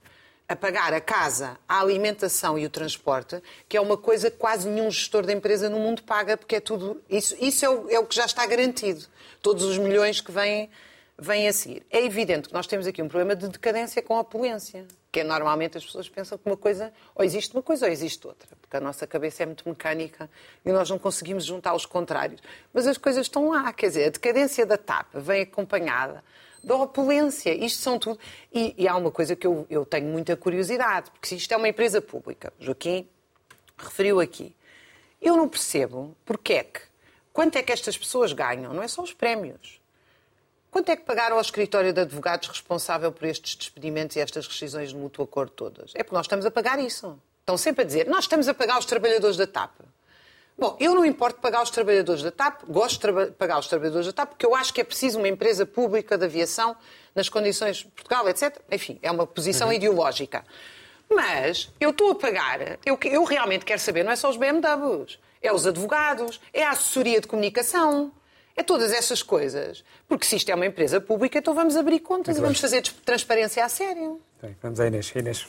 a 0.51 0.55
pagar 0.55 0.93
a 0.93 1.00
casa, 1.00 1.58
a 1.67 1.79
alimentação 1.79 2.60
e 2.60 2.65
o 2.65 2.70
transporte, 2.70 3.41
que 3.70 3.77
é 3.77 3.81
uma 3.81 3.96
coisa 3.96 4.29
que 4.29 4.36
quase 4.36 4.67
nenhum 4.67 4.91
gestor 4.91 5.25
de 5.25 5.34
empresa 5.34 5.70
no 5.70 5.79
mundo 5.79 6.03
paga, 6.03 6.36
porque 6.36 6.58
é 6.58 6.60
tudo. 6.60 7.01
Isso, 7.10 7.38
isso 7.39 7.63
é, 7.63 7.70
o, 7.70 7.89
é 7.89 8.00
o 8.00 8.05
que 8.05 8.13
já 8.13 8.25
está 8.25 8.46
garantido. 8.46 9.05
Todos 9.41 9.63
os 9.63 9.77
milhões 9.77 10.20
que 10.20 10.29
vêm, 10.29 10.70
vêm 11.17 11.48
a 11.48 11.53
seguir. 11.53 11.86
É 11.89 12.03
evidente 12.03 12.50
que 12.50 12.53
nós 12.53 12.67
temos 12.67 12.86
aqui 12.86 13.01
um 13.01 13.08
problema 13.08 13.34
de 13.34 13.48
decadência 13.48 14.01
com 14.01 14.17
a 14.17 14.20
opulência, 14.20 14.86
que 15.10 15.22
é 15.22 15.24
normalmente 15.24 15.77
as 15.77 15.86
pessoas 15.86 16.10
pensam 16.10 16.38
que 16.38 16.46
uma 16.46 16.58
coisa, 16.58 16.91
ou 17.15 17.24
existe 17.24 17.53
uma 17.55 17.63
coisa 17.63 17.86
ou 17.86 17.91
existe 17.91 18.27
outra, 18.27 18.50
porque 18.60 18.75
a 18.75 18.81
nossa 18.81 19.08
cabeça 19.08 19.43
é 19.43 19.46
muito 19.46 19.67
mecânica 19.70 20.29
e 20.65 20.72
nós 20.74 20.89
não 20.89 21.00
conseguimos 21.00 21.46
juntar 21.46 21.74
os 21.74 21.86
contrários. 21.86 22.41
Mas 22.74 22.88
as 22.88 22.98
coisas 22.98 23.25
estão 23.25 23.51
lá, 23.51 23.72
quer 23.72 23.88
dizer, 23.88 24.05
a 24.08 24.10
decadência 24.10 24.65
da 24.65 24.77
TAP 24.77 25.13
vem 25.13 25.43
acompanhada 25.43 26.22
da 26.63 26.75
opulência. 26.75 27.53
Isto 27.53 27.81
são 27.81 27.99
tudo. 27.99 28.19
E, 28.53 28.73
e 28.77 28.87
há 28.87 28.95
uma 28.95 29.11
coisa 29.11 29.35
que 29.35 29.45
eu, 29.45 29.65
eu 29.69 29.85
tenho 29.85 30.07
muita 30.07 30.35
curiosidade, 30.35 31.11
porque 31.11 31.27
se 31.27 31.35
isto 31.35 31.51
é 31.51 31.57
uma 31.57 31.69
empresa 31.69 32.01
pública, 32.01 32.53
Joaquim 32.59 33.07
referiu 33.77 34.19
aqui, 34.19 34.55
eu 35.21 35.35
não 35.35 35.47
percebo 35.47 36.15
porque 36.25 36.53
é 36.53 36.63
que, 36.63 36.81
quanto 37.33 37.57
é 37.57 37.63
que 37.63 37.71
estas 37.71 37.97
pessoas 37.97 38.33
ganham, 38.33 38.73
não 38.73 38.81
é 38.83 38.87
só 38.87 39.01
os 39.01 39.13
prémios. 39.13 39.79
Quanto 40.71 40.89
é 40.89 40.95
que 40.95 41.03
pagaram 41.03 41.35
ao 41.35 41.41
escritório 41.41 41.91
de 41.91 41.99
advogados 41.99 42.47
responsável 42.47 43.11
por 43.11 43.27
estes 43.27 43.55
despedimentos 43.55 44.15
e 44.15 44.21
estas 44.21 44.47
rescisões 44.47 44.89
de 44.89 44.95
mútuo 44.95 45.25
acordo 45.25 45.51
todas? 45.51 45.91
É 45.95 46.01
porque 46.01 46.15
nós 46.15 46.25
estamos 46.25 46.45
a 46.45 46.51
pagar 46.51 46.79
isso. 46.79 47.19
Estão 47.41 47.57
sempre 47.57 47.83
a 47.83 47.85
dizer, 47.85 48.07
nós 48.07 48.23
estamos 48.23 48.47
a 48.47 48.53
pagar 48.53 48.79
os 48.79 48.85
trabalhadores 48.85 49.35
da 49.35 49.45
TAP. 49.45 49.71
Bom, 50.58 50.77
eu 50.79 50.93
não 50.93 51.05
importo 51.05 51.39
pagar 51.39 51.63
os 51.63 51.70
trabalhadores 51.70 52.22
da 52.22 52.31
TAP, 52.31 52.63
gosto 52.67 53.12
de 53.12 53.31
pagar 53.31 53.58
os 53.58 53.67
trabalhadores 53.67 54.05
da 54.08 54.13
TAP, 54.13 54.29
porque 54.31 54.46
eu 54.46 54.53
acho 54.53 54.74
que 54.74 54.81
é 54.81 54.84
preciso 54.84 55.17
uma 55.17 55.27
empresa 55.27 55.65
pública 55.65 56.17
de 56.17 56.25
aviação 56.25 56.75
nas 57.15 57.29
condições 57.29 57.77
de 57.77 57.86
Portugal, 57.88 58.27
etc. 58.29 58.58
Enfim, 58.72 59.00
é 59.01 59.10
uma 59.10 59.25
posição 59.25 59.67
uhum. 59.67 59.74
ideológica. 59.74 60.46
Mas 61.10 61.70
eu 61.79 61.89
estou 61.89 62.12
a 62.12 62.15
pagar, 62.15 62.79
eu, 62.86 62.98
eu 63.03 63.24
realmente 63.24 63.65
quero 63.65 63.79
saber, 63.81 64.03
não 64.03 64.12
é 64.12 64.15
só 64.15 64.29
os 64.29 64.38
BMWs, 64.38 65.20
é 65.41 65.51
os 65.51 65.67
advogados, 65.67 66.39
é 66.53 66.63
a 66.63 66.70
assessoria 66.70 67.20
de 67.20 67.27
comunicação, 67.27 68.12
é 68.55 68.63
todas 68.63 68.91
essas 68.91 69.22
coisas. 69.22 69.84
Porque 70.08 70.25
se 70.25 70.38
isto 70.38 70.50
é 70.50 70.55
uma 70.55 70.65
empresa 70.65 71.01
pública, 71.01 71.39
então 71.39 71.53
vamos 71.53 71.75
abrir 71.75 72.00
contas 72.00 72.36
Muito 72.36 72.39
e 72.39 72.41
vamos 72.43 72.60
fazer 72.60 72.81
transparência 73.03 73.65
a 73.65 73.70
sério. 73.70 74.22
Bem, 74.41 74.55
vamos 74.62 74.79
a 74.79 74.88
Inês. 74.88 75.12
Inês. 75.15 75.48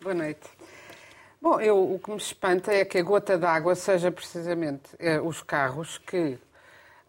Boa 0.00 0.14
noite. 0.14 0.40
Bom, 1.42 1.58
eu, 1.58 1.94
o 1.94 1.98
que 1.98 2.10
me 2.10 2.18
espanta 2.18 2.70
é 2.70 2.84
que 2.84 2.98
a 2.98 3.02
gota 3.02 3.38
d'água 3.38 3.74
seja 3.74 4.10
precisamente 4.10 4.90
eh, 4.98 5.18
os 5.18 5.42
carros 5.42 5.96
que 5.96 6.38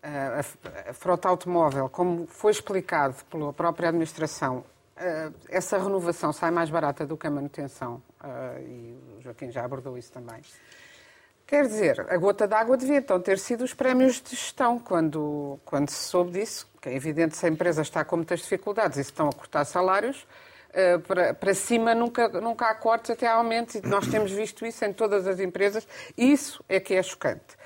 eh, 0.02 0.08
a, 0.08 0.90
a, 0.90 0.94
frota 0.94 1.28
automóvel, 1.28 1.90
como 1.90 2.26
foi 2.28 2.54
explicado 2.54 3.14
pela 3.30 3.52
própria 3.52 3.90
administração, 3.90 4.64
eh, 4.96 5.32
essa 5.50 5.78
renovação 5.78 6.32
sai 6.32 6.50
mais 6.50 6.70
barata 6.70 7.06
do 7.06 7.18
que 7.18 7.28
a 7.28 7.30
manutenção, 7.30 8.02
e 8.62 8.96
o 9.18 9.22
Joaquim 9.22 9.52
já 9.52 9.66
abordou 9.66 9.98
isso 9.98 10.14
também. 10.14 10.42
Quer 11.46 11.68
dizer, 11.68 12.00
a 12.10 12.16
gota 12.16 12.48
d'água 12.48 12.78
devia 12.78 13.00
então 13.00 13.20
ter 13.20 13.38
sido 13.38 13.66
os 13.66 13.74
prémios 13.74 14.22
de 14.22 14.30
gestão, 14.30 14.80
quando, 14.80 15.60
quando 15.66 15.90
se 15.90 16.08
soube 16.08 16.32
disso, 16.32 16.72
que 16.82 16.88
é 16.88 16.96
evidente 16.96 17.36
se 17.36 17.46
a 17.46 17.50
empresa 17.50 17.82
está 17.82 18.06
com 18.06 18.16
muitas 18.16 18.40
dificuldades 18.40 18.98
e 18.98 19.04
se 19.04 19.10
estão 19.10 19.28
a 19.28 19.34
cortar 19.34 19.66
salários, 19.66 20.26
eh, 20.74 20.98
para, 21.00 21.34
para 21.34 21.54
cima 21.54 21.94
nunca, 21.94 22.28
nunca 22.28 22.68
há 22.68 22.76
cortes, 22.76 23.12
até 23.12 23.28
há 23.28 23.34
aumentos, 23.34 23.76
e 23.76 23.82
nós 23.88 24.08
temos 24.08 24.32
visto 24.32 24.66
isso 24.66 24.84
em 24.86 24.94
todas 24.94 25.28
as 25.28 25.40
empresas. 25.40 25.88
Isso 26.18 26.64
é 26.68 26.80
que 26.80 26.94
é 26.94 27.04
chocante. 27.04 27.58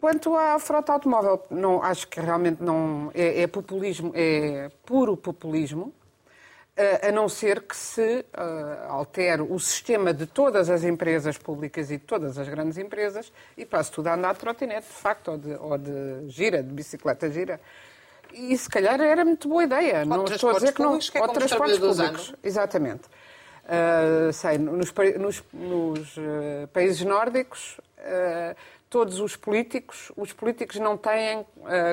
Quanto 0.00 0.34
à 0.34 0.58
frota 0.58 0.92
automóvel, 0.92 1.44
não, 1.50 1.82
acho 1.82 2.08
que 2.08 2.20
realmente 2.20 2.62
não 2.62 3.10
é, 3.14 3.42
é 3.42 3.46
populismo, 3.46 4.12
é 4.14 4.70
puro 4.86 5.16
populismo, 5.16 5.92
eh, 6.74 7.08
a 7.08 7.12
não 7.12 7.28
ser 7.28 7.60
que 7.60 7.76
se 7.76 8.24
uh, 8.32 8.90
altere 8.90 9.42
o 9.42 9.58
sistema 9.58 10.14
de 10.14 10.24
todas 10.24 10.70
as 10.70 10.82
empresas 10.82 11.36
públicas 11.36 11.90
e 11.90 11.98
de 11.98 12.04
todas 12.04 12.38
as 12.38 12.48
grandes 12.48 12.78
empresas 12.78 13.30
e 13.54 13.66
passe 13.66 13.92
tudo 13.92 14.06
a 14.06 14.14
andar 14.14 14.32
de 14.32 14.38
trotinete, 14.40 14.86
de 14.86 14.94
facto, 14.94 15.32
ou 15.32 15.36
de, 15.36 15.54
ou 15.56 15.76
de 15.76 16.28
gira, 16.28 16.62
de 16.62 16.72
bicicleta 16.72 17.30
gira. 17.30 17.60
E 18.32 18.56
se 18.56 18.68
calhar 18.68 19.00
era 19.00 19.24
muito 19.24 19.48
boa 19.48 19.64
ideia. 19.64 20.04
não 20.04 20.24
estou 20.24 20.50
a 20.50 20.54
dizer 20.54 20.72
que 20.72 20.82
não. 20.82 20.98
Que 20.98 21.18
é 21.18 21.22
ou 21.22 21.28
transportes 21.28 21.78
públicos. 21.78 22.34
Exatamente. 22.42 23.02
Uh, 23.70 24.32
sei, 24.32 24.58
nos, 24.58 24.92
nos, 25.16 25.44
nos 25.52 26.16
uh, 26.16 26.66
países 26.72 27.02
nórdicos, 27.02 27.78
uh, 27.98 28.56
todos 28.88 29.20
os 29.20 29.36
políticos, 29.36 30.10
os 30.16 30.32
políticos 30.32 30.76
não 30.80 30.96
têm 30.96 31.46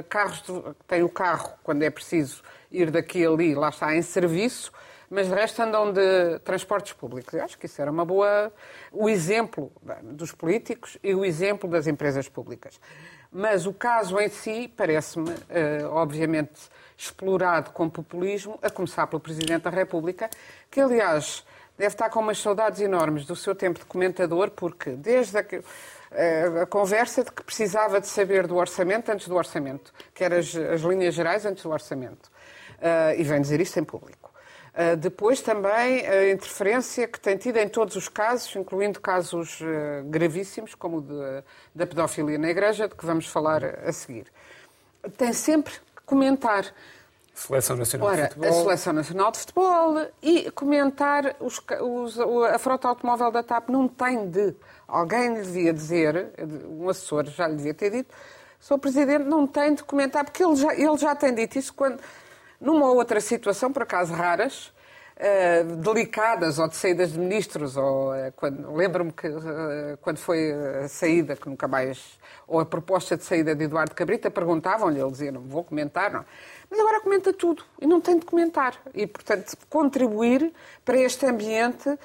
carros, 0.09 0.41
de, 0.41 0.51
têm 0.87 1.03
o 1.03 1.09
carro 1.09 1.53
quando 1.61 1.83
é 1.83 1.89
preciso 1.91 2.41
ir 2.71 2.89
daqui 2.89 3.23
a 3.23 3.29
ali, 3.29 3.53
lá 3.53 3.69
está, 3.69 3.95
em 3.95 4.01
serviço, 4.01 4.71
mas 5.07 5.27
de 5.27 5.35
resto 5.35 5.61
andam 5.61 5.93
de 5.93 6.39
transportes 6.39 6.93
públicos. 6.93 7.31
Eu 7.33 7.43
acho 7.43 7.57
que 7.59 7.67
isso 7.67 7.79
era 7.79 7.91
uma 7.91 8.03
boa. 8.03 8.51
o 8.91 9.07
exemplo 9.07 9.71
dos 10.01 10.31
políticos 10.31 10.97
e 11.03 11.13
o 11.13 11.23
exemplo 11.23 11.69
das 11.69 11.85
empresas 11.85 12.27
públicas. 12.27 12.79
Mas 13.37 13.67
o 13.67 13.73
caso 13.73 14.19
em 14.19 14.29
si 14.29 14.67
parece-me, 14.75 15.29
uh, 15.29 15.91
obviamente, 15.91 16.59
explorado 16.97 17.69
com 17.69 17.87
populismo, 17.87 18.57
a 18.63 18.69
começar 18.71 19.05
pelo 19.05 19.19
Presidente 19.19 19.61
da 19.61 19.69
República, 19.69 20.27
que, 20.71 20.81
aliás, 20.81 21.45
deve 21.77 21.93
estar 21.93 22.09
com 22.09 22.19
umas 22.19 22.39
saudades 22.39 22.81
enormes 22.81 23.27
do 23.27 23.35
seu 23.35 23.53
tempo 23.53 23.77
de 23.77 23.85
comentador, 23.85 24.49
porque 24.49 24.89
desde 24.89 25.37
a, 25.37 25.43
uh, 25.43 26.61
a 26.63 26.65
conversa 26.65 27.23
de 27.23 27.31
que 27.31 27.43
precisava 27.43 28.01
de 28.01 28.07
saber 28.07 28.47
do 28.47 28.55
orçamento 28.55 29.11
antes 29.11 29.27
do 29.27 29.35
orçamento, 29.35 29.93
que 30.15 30.23
eram 30.23 30.39
as, 30.39 30.55
as 30.55 30.81
linhas 30.81 31.13
gerais 31.13 31.45
antes 31.45 31.61
do 31.61 31.69
orçamento, 31.69 32.31
uh, 32.79 33.13
e 33.19 33.23
vem 33.23 33.39
dizer 33.39 33.61
isto 33.61 33.79
em 33.79 33.83
público. 33.83 34.26
Uh, 34.77 34.95
depois 34.95 35.41
também 35.41 36.05
a 36.05 36.29
interferência 36.29 37.07
que 37.07 37.19
tem 37.19 37.35
tido 37.35 37.57
em 37.57 37.67
todos 37.67 37.95
os 37.95 38.07
casos, 38.07 38.55
incluindo 38.55 39.01
casos 39.01 39.59
uh, 39.61 40.03
gravíssimos, 40.05 40.75
como 40.75 40.97
o 40.97 41.01
de, 41.01 41.43
da 41.73 41.87
pedofilia 41.87 42.37
na 42.37 42.49
Igreja, 42.49 42.87
de 42.87 42.93
que 42.93 43.03
vamos 43.03 43.25
falar 43.25 43.65
a 43.65 43.91
seguir. 43.91 44.27
Tem 45.17 45.33
sempre 45.33 45.73
que 45.73 46.03
comentar. 46.05 46.71
Seleção 47.33 47.75
Nacional 47.75 48.07
Ora, 48.07 48.21
de 48.21 48.27
Futebol. 48.35 48.49
A 48.49 48.53
Seleção 48.53 48.93
Nacional 48.93 49.31
de 49.31 49.39
Futebol 49.39 50.07
e 50.21 50.51
comentar 50.51 51.35
os, 51.39 51.59
os, 51.81 52.19
a 52.19 52.59
frota 52.59 52.87
automóvel 52.87 53.31
da 53.31 53.41
TAP 53.41 53.69
não 53.69 53.87
tem 53.87 54.29
de. 54.29 54.53
Alguém 54.87 55.33
lhe 55.33 55.41
devia 55.41 55.73
dizer, 55.73 56.33
um 56.69 56.87
assessor 56.87 57.25
já 57.25 57.47
lhe 57.47 57.55
devia 57.55 57.73
ter 57.73 57.89
dito, 57.89 58.13
Sr. 58.59 58.77
Presidente 58.77 59.23
não 59.23 59.47
tem 59.47 59.73
de 59.73 59.83
comentar, 59.83 60.23
porque 60.23 60.43
ele 60.43 60.55
já, 60.55 60.73
ele 60.75 60.97
já 60.97 61.15
tem 61.15 61.33
dito 61.33 61.57
isso 61.57 61.73
quando 61.73 61.99
numa 62.59 62.91
outra 62.91 63.21
situação, 63.21 63.71
por 63.71 63.83
acaso 63.83 64.13
raras, 64.13 64.73
uh, 65.17 65.75
delicadas, 65.77 66.59
ou 66.59 66.67
de 66.67 66.75
saídas 66.75 67.11
de 67.11 67.19
ministros, 67.19 67.77
ou 67.77 68.11
uh, 68.11 68.75
lembro-me 68.75 69.11
que 69.11 69.27
uh, 69.27 69.97
quando 70.01 70.17
foi 70.17 70.51
a 70.83 70.87
saída, 70.87 71.35
que 71.35 71.49
nunca 71.49 71.67
mais, 71.67 72.19
ou 72.47 72.59
a 72.59 72.65
proposta 72.65 73.17
de 73.17 73.23
saída 73.23 73.55
de 73.55 73.65
Eduardo 73.65 73.93
Cabrita, 73.93 74.29
perguntavam-lhe, 74.31 74.99
ele 74.99 75.11
dizia, 75.11 75.31
não 75.31 75.41
vou 75.41 75.63
comentar, 75.63 76.11
não. 76.11 76.25
Mas 76.69 76.79
agora 76.79 77.01
comenta 77.01 77.31
tudo, 77.31 77.63
e 77.79 77.87
não 77.87 78.01
tem 78.01 78.19
de 78.19 78.25
comentar. 78.25 78.75
E, 78.93 79.07
portanto, 79.07 79.57
contribuir 79.69 80.51
para 80.83 80.97
este 80.97 81.25
ambiente 81.25 81.97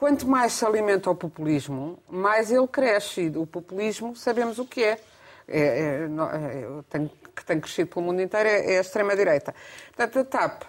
Quanto 0.00 0.26
mais 0.26 0.54
se 0.54 0.64
alimenta 0.64 1.10
o 1.10 1.14
populismo, 1.14 1.98
mais 2.08 2.50
ele 2.50 2.66
cresce. 2.66 3.20
E 3.20 3.36
o 3.36 3.44
populismo 3.44 4.16
sabemos 4.16 4.58
o 4.58 4.64
que 4.64 4.82
é. 4.82 4.98
é, 5.46 5.60
é, 5.60 6.04
é 6.06 6.82
tenho 6.88 7.10
que 7.34 7.44
tem 7.44 7.60
crescido 7.60 7.90
pelo 7.90 8.06
mundo 8.06 8.20
inteiro 8.20 8.48
é, 8.48 8.74
é 8.74 8.78
a 8.78 8.80
extrema-direita. 8.80 9.54
Portanto, 9.94 10.18
a 10.18 10.24
TAP, 10.24 10.62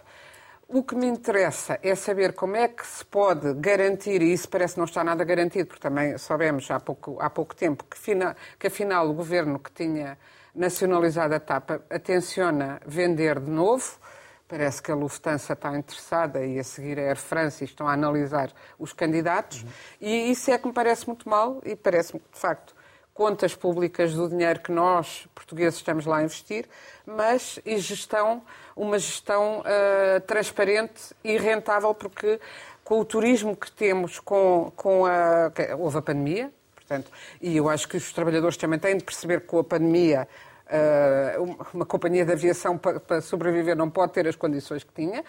o 0.67 0.83
que 0.83 0.95
me 0.95 1.05
interessa 1.05 1.77
é 1.83 1.93
saber 1.95 2.33
como 2.33 2.55
é 2.55 2.69
que 2.69 2.87
se 2.87 3.03
pode 3.03 3.53
garantir, 3.55 4.21
e 4.21 4.31
isso 4.31 4.47
parece 4.47 4.77
não 4.77 4.85
estar 4.85 5.03
nada 5.03 5.23
garantido, 5.23 5.67
porque 5.67 5.81
também 5.81 6.17
soubemos 6.17 6.71
há 6.71 6.79
pouco, 6.79 7.17
há 7.19 7.29
pouco 7.29 7.53
tempo 7.53 7.83
que, 7.83 7.97
fina, 7.97 8.37
que 8.57 8.67
afinal 8.67 9.09
o 9.09 9.13
governo 9.13 9.59
que 9.59 9.69
tinha 9.71 10.17
nacionalizado 10.55 11.35
a 11.35 11.39
TAP 11.39 11.71
atenciona 11.89 12.79
vender 12.85 13.39
de 13.39 13.51
novo. 13.51 13.99
Parece 14.47 14.81
que 14.81 14.91
a 14.91 14.95
Lufthansa 14.95 15.53
está 15.53 15.77
interessada 15.77 16.45
e 16.45 16.59
a 16.59 16.63
seguir 16.63 16.99
a 16.99 17.03
Air 17.03 17.17
France 17.17 17.63
estão 17.63 17.87
a 17.87 17.93
analisar 17.93 18.51
os 18.77 18.91
candidatos. 18.91 19.65
E 19.99 20.31
isso 20.31 20.51
é 20.51 20.57
que 20.57 20.67
me 20.67 20.73
parece 20.73 21.07
muito 21.07 21.27
mal 21.27 21.61
e 21.65 21.75
parece-me, 21.75 22.21
de 22.31 22.39
facto, 22.39 22.75
contas 23.13 23.55
públicas 23.55 24.13
do 24.13 24.29
dinheiro 24.29 24.59
que 24.59 24.71
nós, 24.71 25.27
portugueses, 25.35 25.79
estamos 25.79 26.05
lá 26.05 26.17
a 26.17 26.23
investir, 26.23 26.65
mas 27.05 27.59
e 27.65 27.77
gestão, 27.77 28.41
uma 28.75 28.97
gestão 28.97 29.59
uh, 29.59 30.21
transparente 30.21 31.13
e 31.23 31.37
rentável, 31.37 31.93
porque 31.93 32.39
com 32.83 32.99
o 32.99 33.05
turismo 33.05 33.55
que 33.55 33.71
temos, 33.71 34.19
com, 34.19 34.71
com 34.75 35.05
a. 35.05 35.51
Houve 35.77 35.97
a 35.97 36.01
pandemia, 36.01 36.51
portanto, 36.75 37.11
e 37.41 37.55
eu 37.57 37.69
acho 37.69 37.87
que 37.87 37.97
os 37.97 38.11
trabalhadores 38.11 38.57
também 38.57 38.79
têm 38.79 38.97
de 38.97 39.03
perceber 39.03 39.41
que 39.41 39.47
com 39.47 39.59
a 39.59 39.63
pandemia. 39.63 40.27
Uh, 40.71 41.57
uma 41.73 41.85
companhia 41.85 42.23
de 42.23 42.31
aviação 42.31 42.77
para 42.77 43.19
sobreviver 43.19 43.75
não 43.75 43.89
pode 43.89 44.13
ter 44.13 44.25
as 44.25 44.37
condições 44.37 44.85
que 44.85 44.93
tinha 44.93 45.21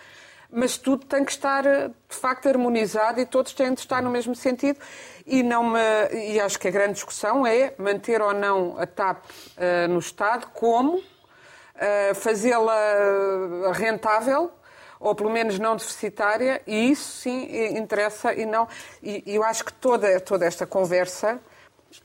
mas 0.52 0.76
tudo 0.76 1.06
tem 1.06 1.24
que 1.24 1.32
estar 1.32 1.62
de 1.62 1.94
facto 2.08 2.46
harmonizado 2.46 3.18
e 3.18 3.26
todos 3.26 3.54
têm 3.54 3.72
de 3.72 3.80
estar 3.80 4.02
no 4.02 4.10
mesmo 4.10 4.34
sentido. 4.34 4.78
E, 5.26 5.42
não 5.42 5.64
me, 5.64 5.80
e 6.12 6.38
acho 6.38 6.58
que 6.58 6.68
a 6.68 6.70
grande 6.70 6.94
discussão 6.94 7.46
é 7.46 7.74
manter 7.78 8.20
ou 8.20 8.34
não 8.34 8.78
a 8.78 8.86
TAP 8.86 9.24
uh, 9.24 9.88
no 9.88 9.98
Estado, 9.98 10.48
como 10.52 10.96
uh, 10.96 12.14
fazê-la 12.14 13.72
rentável 13.72 14.52
ou 15.00 15.16
pelo 15.16 15.30
menos 15.30 15.58
não 15.58 15.74
deficitária, 15.74 16.62
e 16.64 16.92
isso 16.92 17.22
sim 17.22 17.76
interessa 17.76 18.32
e 18.32 18.46
não. 18.46 18.68
E 19.02 19.24
eu 19.26 19.42
acho 19.42 19.64
que 19.64 19.72
toda, 19.72 20.20
toda 20.20 20.46
esta 20.46 20.64
conversa 20.64 21.40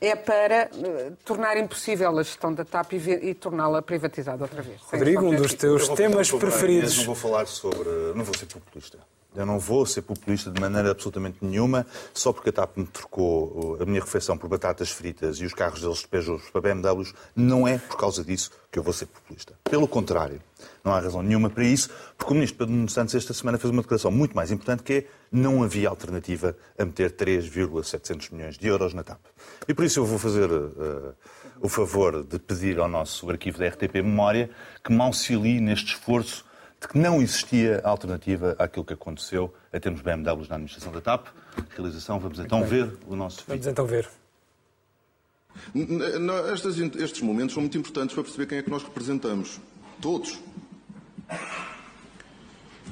é 0.00 0.14
para 0.14 0.70
uh, 0.74 1.16
tornar 1.24 1.56
impossível 1.56 2.18
a 2.18 2.22
gestão 2.22 2.52
da 2.52 2.64
TAP 2.64 2.92
e, 2.94 3.30
e 3.30 3.34
torná-la 3.34 3.82
privatizada 3.82 4.44
outra 4.44 4.62
vez. 4.62 4.80
Rodrigo, 4.82 5.26
um 5.26 5.34
dos 5.34 5.54
teus 5.54 5.88
temas 5.88 6.30
preferidos. 6.30 6.98
Não 6.98 7.04
vou 7.04 7.14
falar 7.14 7.46
sobre. 7.46 7.88
Não 8.14 8.24
vou 8.24 8.36
ser 8.36 8.46
populista. 8.46 8.98
Eu 9.36 9.44
não 9.44 9.58
vou 9.58 9.84
ser 9.84 10.02
populista 10.02 10.50
de 10.50 10.60
maneira 10.60 10.90
absolutamente 10.90 11.38
nenhuma, 11.42 11.86
só 12.14 12.32
porque 12.32 12.48
a 12.48 12.52
TAP 12.52 12.78
me 12.78 12.86
trocou 12.86 13.76
a 13.80 13.84
minha 13.84 14.00
refeição 14.00 14.38
por 14.38 14.48
batatas 14.48 14.90
fritas 14.90 15.38
e 15.38 15.44
os 15.44 15.52
carros 15.52 15.80
deles 15.80 15.98
despejam 15.98 16.40
para 16.50 16.60
BMWs. 16.62 17.12
Não 17.36 17.68
é 17.68 17.78
por 17.78 17.96
causa 17.96 18.24
disso 18.24 18.50
que 18.72 18.78
eu 18.78 18.82
vou 18.82 18.92
ser 18.92 19.06
populista. 19.06 19.54
Pelo 19.64 19.86
contrário, 19.86 20.40
não 20.82 20.92
há 20.92 21.00
razão 21.00 21.22
nenhuma 21.22 21.50
para 21.50 21.64
isso, 21.64 21.90
porque 22.16 22.32
o 22.32 22.34
Ministro 22.34 22.58
Pedro 22.58 22.74
Nuno 22.74 22.88
Santos 22.88 23.14
esta 23.14 23.34
semana 23.34 23.58
fez 23.58 23.70
uma 23.70 23.82
declaração 23.82 24.10
muito 24.10 24.34
mais 24.34 24.50
importante 24.50 24.82
que 24.82 24.92
é 24.92 25.06
não 25.30 25.62
havia 25.62 25.90
alternativa 25.90 26.56
a 26.78 26.84
meter 26.84 27.12
3,700 27.12 28.30
milhões 28.30 28.56
de 28.56 28.66
euros 28.66 28.94
na 28.94 29.04
TAP. 29.04 29.20
E 29.68 29.74
por 29.74 29.84
isso 29.84 30.00
eu 30.00 30.06
vou 30.06 30.18
fazer 30.18 30.50
uh, 30.50 31.14
o 31.60 31.68
favor 31.68 32.24
de 32.24 32.38
pedir 32.38 32.78
ao 32.78 32.88
nosso 32.88 33.28
arquivo 33.28 33.58
da 33.58 33.68
RTP 33.68 33.96
Memória 33.96 34.48
que 34.82 34.90
me 34.90 35.02
auxilie 35.02 35.60
neste 35.60 35.92
esforço 35.92 36.47
de 36.80 36.88
que 36.88 36.98
não 36.98 37.20
existia 37.20 37.80
alternativa 37.84 38.54
àquilo 38.58 38.84
que 38.84 38.92
aconteceu 38.92 39.52
a 39.72 39.80
termos 39.80 40.00
BMWs 40.00 40.48
na 40.48 40.56
administração 40.56 40.92
da 40.92 41.00
TAP. 41.00 41.26
realização. 41.70 42.18
Vamos 42.20 42.38
então 42.38 42.64
ver 42.64 42.96
o 43.06 43.16
nosso 43.16 43.42
Vamos 43.46 43.64
vídeo. 43.64 43.70
então 43.70 43.84
ver. 43.86 44.08
Estes, 46.52 46.78
estes 46.96 47.20
momentos 47.20 47.54
são 47.54 47.60
muito 47.62 47.76
importantes 47.76 48.14
para 48.14 48.22
perceber 48.22 48.46
quem 48.46 48.58
é 48.58 48.62
que 48.62 48.70
nós 48.70 48.82
representamos. 48.82 49.60
Todos. 50.00 50.38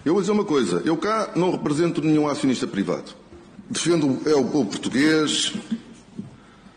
Eu 0.05 0.13
vou 0.15 0.21
dizer 0.21 0.33
uma 0.33 0.45
coisa. 0.45 0.83
Eu 0.85 0.97
cá 0.97 1.33
não 1.37 1.53
represento 1.53 2.01
nenhum 2.03 2.27
acionista 2.29 2.67
privado. 2.67 3.13
Defendo 3.71 4.21
é 4.29 4.35
o 4.35 4.45
povo 4.45 4.71
português. 4.71 5.53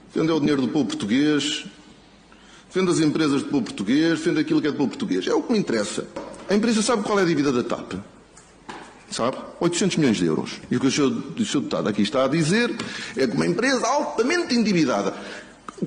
Defendo 0.08 0.32
é 0.32 0.36
o 0.36 0.40
dinheiro 0.40 0.62
do 0.62 0.68
povo 0.68 0.86
português. 0.86 1.66
Defendo 2.68 2.92
as 2.92 3.00
empresas 3.00 3.42
do 3.42 3.50
povo 3.50 3.66
português. 3.66 4.20
Defendo 4.20 4.40
aquilo 4.40 4.62
que 4.62 4.68
é 4.68 4.72
do 4.72 4.78
povo 4.78 4.90
português. 4.90 5.26
É 5.28 5.34
o 5.34 5.42
que 5.42 5.52
me 5.52 5.60
interessa. 5.60 6.08
A 6.50 6.56
empresa 6.56 6.82
sabe 6.82 7.04
qual 7.04 7.20
é 7.20 7.22
a 7.22 7.26
dívida 7.26 7.52
da 7.52 7.64
TAP? 7.64 7.94
Sabe? 9.12 9.38
800 9.60 9.98
milhões 9.98 10.18
de 10.18 10.26
euros. 10.26 10.60
E 10.70 10.78
o 10.78 10.80
que 10.80 10.88
o 10.88 10.92
senhor, 10.92 11.12
o 11.12 11.46
senhor 11.46 11.62
deputado 11.62 11.88
aqui 11.88 12.02
está 12.02 12.26
a 12.26 12.28
dizer 12.28 12.76
é 13.16 13.28
que 13.28 13.36
uma 13.36 13.46
empresa 13.46 13.86
altamente 13.86 14.56
endividada, 14.56 15.14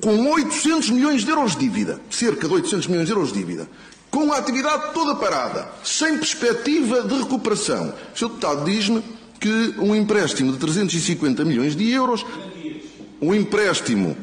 com 0.01 0.25
800 0.31 0.89
milhões 0.91 1.25
de 1.25 1.31
euros 1.31 1.55
de 1.55 1.67
dívida, 1.67 1.99
cerca 2.09 2.47
de 2.47 2.53
800 2.53 2.87
milhões 2.87 3.07
de 3.07 3.11
euros 3.11 3.33
de 3.33 3.39
dívida, 3.39 3.67
com 4.09 4.31
a 4.31 4.37
atividade 4.37 4.93
toda 4.93 5.15
parada, 5.15 5.67
sem 5.83 6.17
perspectiva 6.17 7.01
de 7.01 7.13
recuperação. 7.15 7.93
O 8.13 8.17
senhor 8.17 8.29
deputado 8.29 8.63
diz-me 8.63 9.03
que 9.41 9.75
um 9.79 9.93
empréstimo 9.93 10.53
de 10.53 10.59
350 10.59 11.43
milhões 11.43 11.75
de 11.75 11.91
euros, 11.91 12.25
um 13.21 13.35
empréstimo 13.35 14.15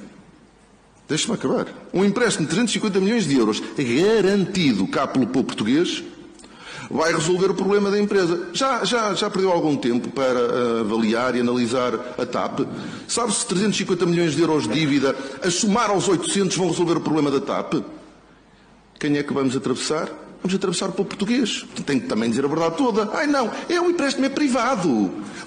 Deixe-me 1.06 1.34
acabar. 1.34 1.66
Um 1.92 2.04
empréstimo 2.04 2.46
de 2.46 2.50
350 2.50 3.00
milhões 3.00 3.26
de 3.26 3.36
euros 3.36 3.60
garantido 3.76 4.86
cá 4.86 5.08
pelo 5.08 5.26
povo 5.26 5.44
português 5.44 6.04
vai 6.90 7.12
resolver 7.12 7.50
o 7.50 7.54
problema 7.54 7.90
da 7.90 7.98
empresa. 7.98 8.48
Já, 8.52 8.84
já, 8.84 9.14
já 9.14 9.30
perdeu 9.30 9.52
algum 9.52 9.76
tempo 9.76 10.10
para 10.10 10.40
ah, 10.40 10.80
avaliar 10.80 11.36
e 11.36 11.40
analisar 11.40 11.94
a 12.18 12.26
TAP? 12.26 12.60
Sabe 13.06 13.32
se 13.32 13.46
350 13.46 14.04
milhões 14.06 14.34
de 14.34 14.42
euros 14.42 14.66
de 14.66 14.74
dívida, 14.74 15.14
a 15.42 15.50
somar 15.50 15.90
aos 15.90 16.08
800, 16.08 16.56
vão 16.56 16.68
resolver 16.68 16.96
o 16.96 17.00
problema 17.00 17.30
da 17.30 17.40
TAP? 17.40 17.74
Quem 18.98 19.16
é 19.16 19.22
que 19.22 19.32
vamos 19.32 19.56
atravessar? 19.56 20.08
Vamos 20.42 20.54
atravessar 20.54 20.88
o 20.88 20.92
povo 20.92 21.08
português. 21.08 21.64
Tem 21.86 22.00
que 22.00 22.06
também 22.06 22.28
dizer 22.28 22.44
a 22.44 22.48
verdade 22.48 22.76
toda. 22.76 23.08
Ai 23.12 23.26
não, 23.26 23.50
é 23.68 23.80
o 23.80 23.90
empréstimo 23.90 24.26
é 24.26 24.28
privado. 24.28 24.88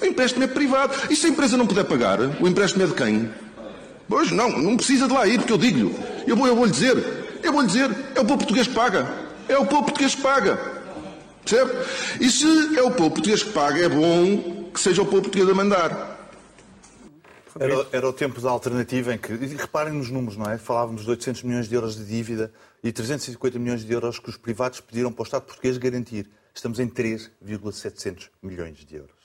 O 0.02 0.06
empréstimo 0.06 0.44
é 0.44 0.48
privado. 0.48 0.94
E 1.10 1.16
se 1.16 1.26
a 1.26 1.30
empresa 1.30 1.58
não 1.58 1.68
puder 1.68 1.84
pagar, 1.84 2.20
o 2.40 2.48
empréstimo 2.48 2.84
é 2.84 2.88
de 2.88 2.94
quem? 2.94 3.30
Pois 4.08 4.32
não, 4.32 4.50
não 4.50 4.78
precisa 4.78 5.08
de 5.08 5.14
lá 5.14 5.28
ir, 5.28 5.40
porque 5.40 5.54
eu 5.54 5.58
digo-lhe. 5.58 5.96
Eu 6.28 6.36
vou, 6.36 6.48
eu 6.48 6.56
vou 6.56 6.68
dizer. 6.68 6.96
Eu 7.42 7.52
vou 7.52 7.62
lhe 7.62 7.68
dizer. 7.68 7.90
É 8.16 8.22
o 8.22 8.26
povo 8.26 8.38
português 8.38 8.68
que 8.68 8.74
paga. 8.74 9.12
É 9.48 9.58
o 9.58 9.66
povo 9.66 9.84
português 9.84 10.14
que 10.16 10.22
paga. 10.22 10.73
Percebe? 11.46 11.72
E 12.22 12.30
se 12.30 12.78
é 12.78 12.82
o 12.82 12.92
povo 12.92 13.12
português 13.12 13.44
que 13.44 13.52
paga, 13.52 13.84
é 13.84 13.90
bom 13.90 14.72
que 14.72 14.80
seja 14.80 15.02
o 15.02 15.06
povo 15.06 15.24
português 15.24 15.50
a 15.50 15.54
mandar. 15.54 16.14
Era, 17.60 17.88
era 17.92 18.10
o 18.10 18.14
tempo 18.14 18.42
da 18.42 18.50
alternativa 18.50 19.14
em 19.14 19.18
que, 19.18 19.32
e 19.32 19.56
reparem 19.56 19.94
nos 19.94 20.10
números, 20.10 20.38
não 20.38 20.50
é? 20.50 20.58
Falávamos 20.58 21.04
de 21.04 21.10
800 21.12 21.44
milhões 21.44 21.70
de 21.70 21.76
euros 21.76 21.96
de 21.96 22.04
dívida 22.04 22.52
e 22.84 22.92
350 22.92 23.60
milhões 23.60 23.86
de 23.86 23.94
euros 23.94 24.18
que 24.18 24.30
os 24.30 24.38
privados 24.38 24.80
pediram 24.80 25.12
para 25.12 25.22
o 25.22 25.26
Estado 25.26 25.44
português 25.44 25.78
garantir. 25.78 26.28
Estamos 26.54 26.80
em 26.80 26.88
3,700 26.88 28.32
milhões 28.42 28.78
de 28.84 28.96
euros. 28.96 29.24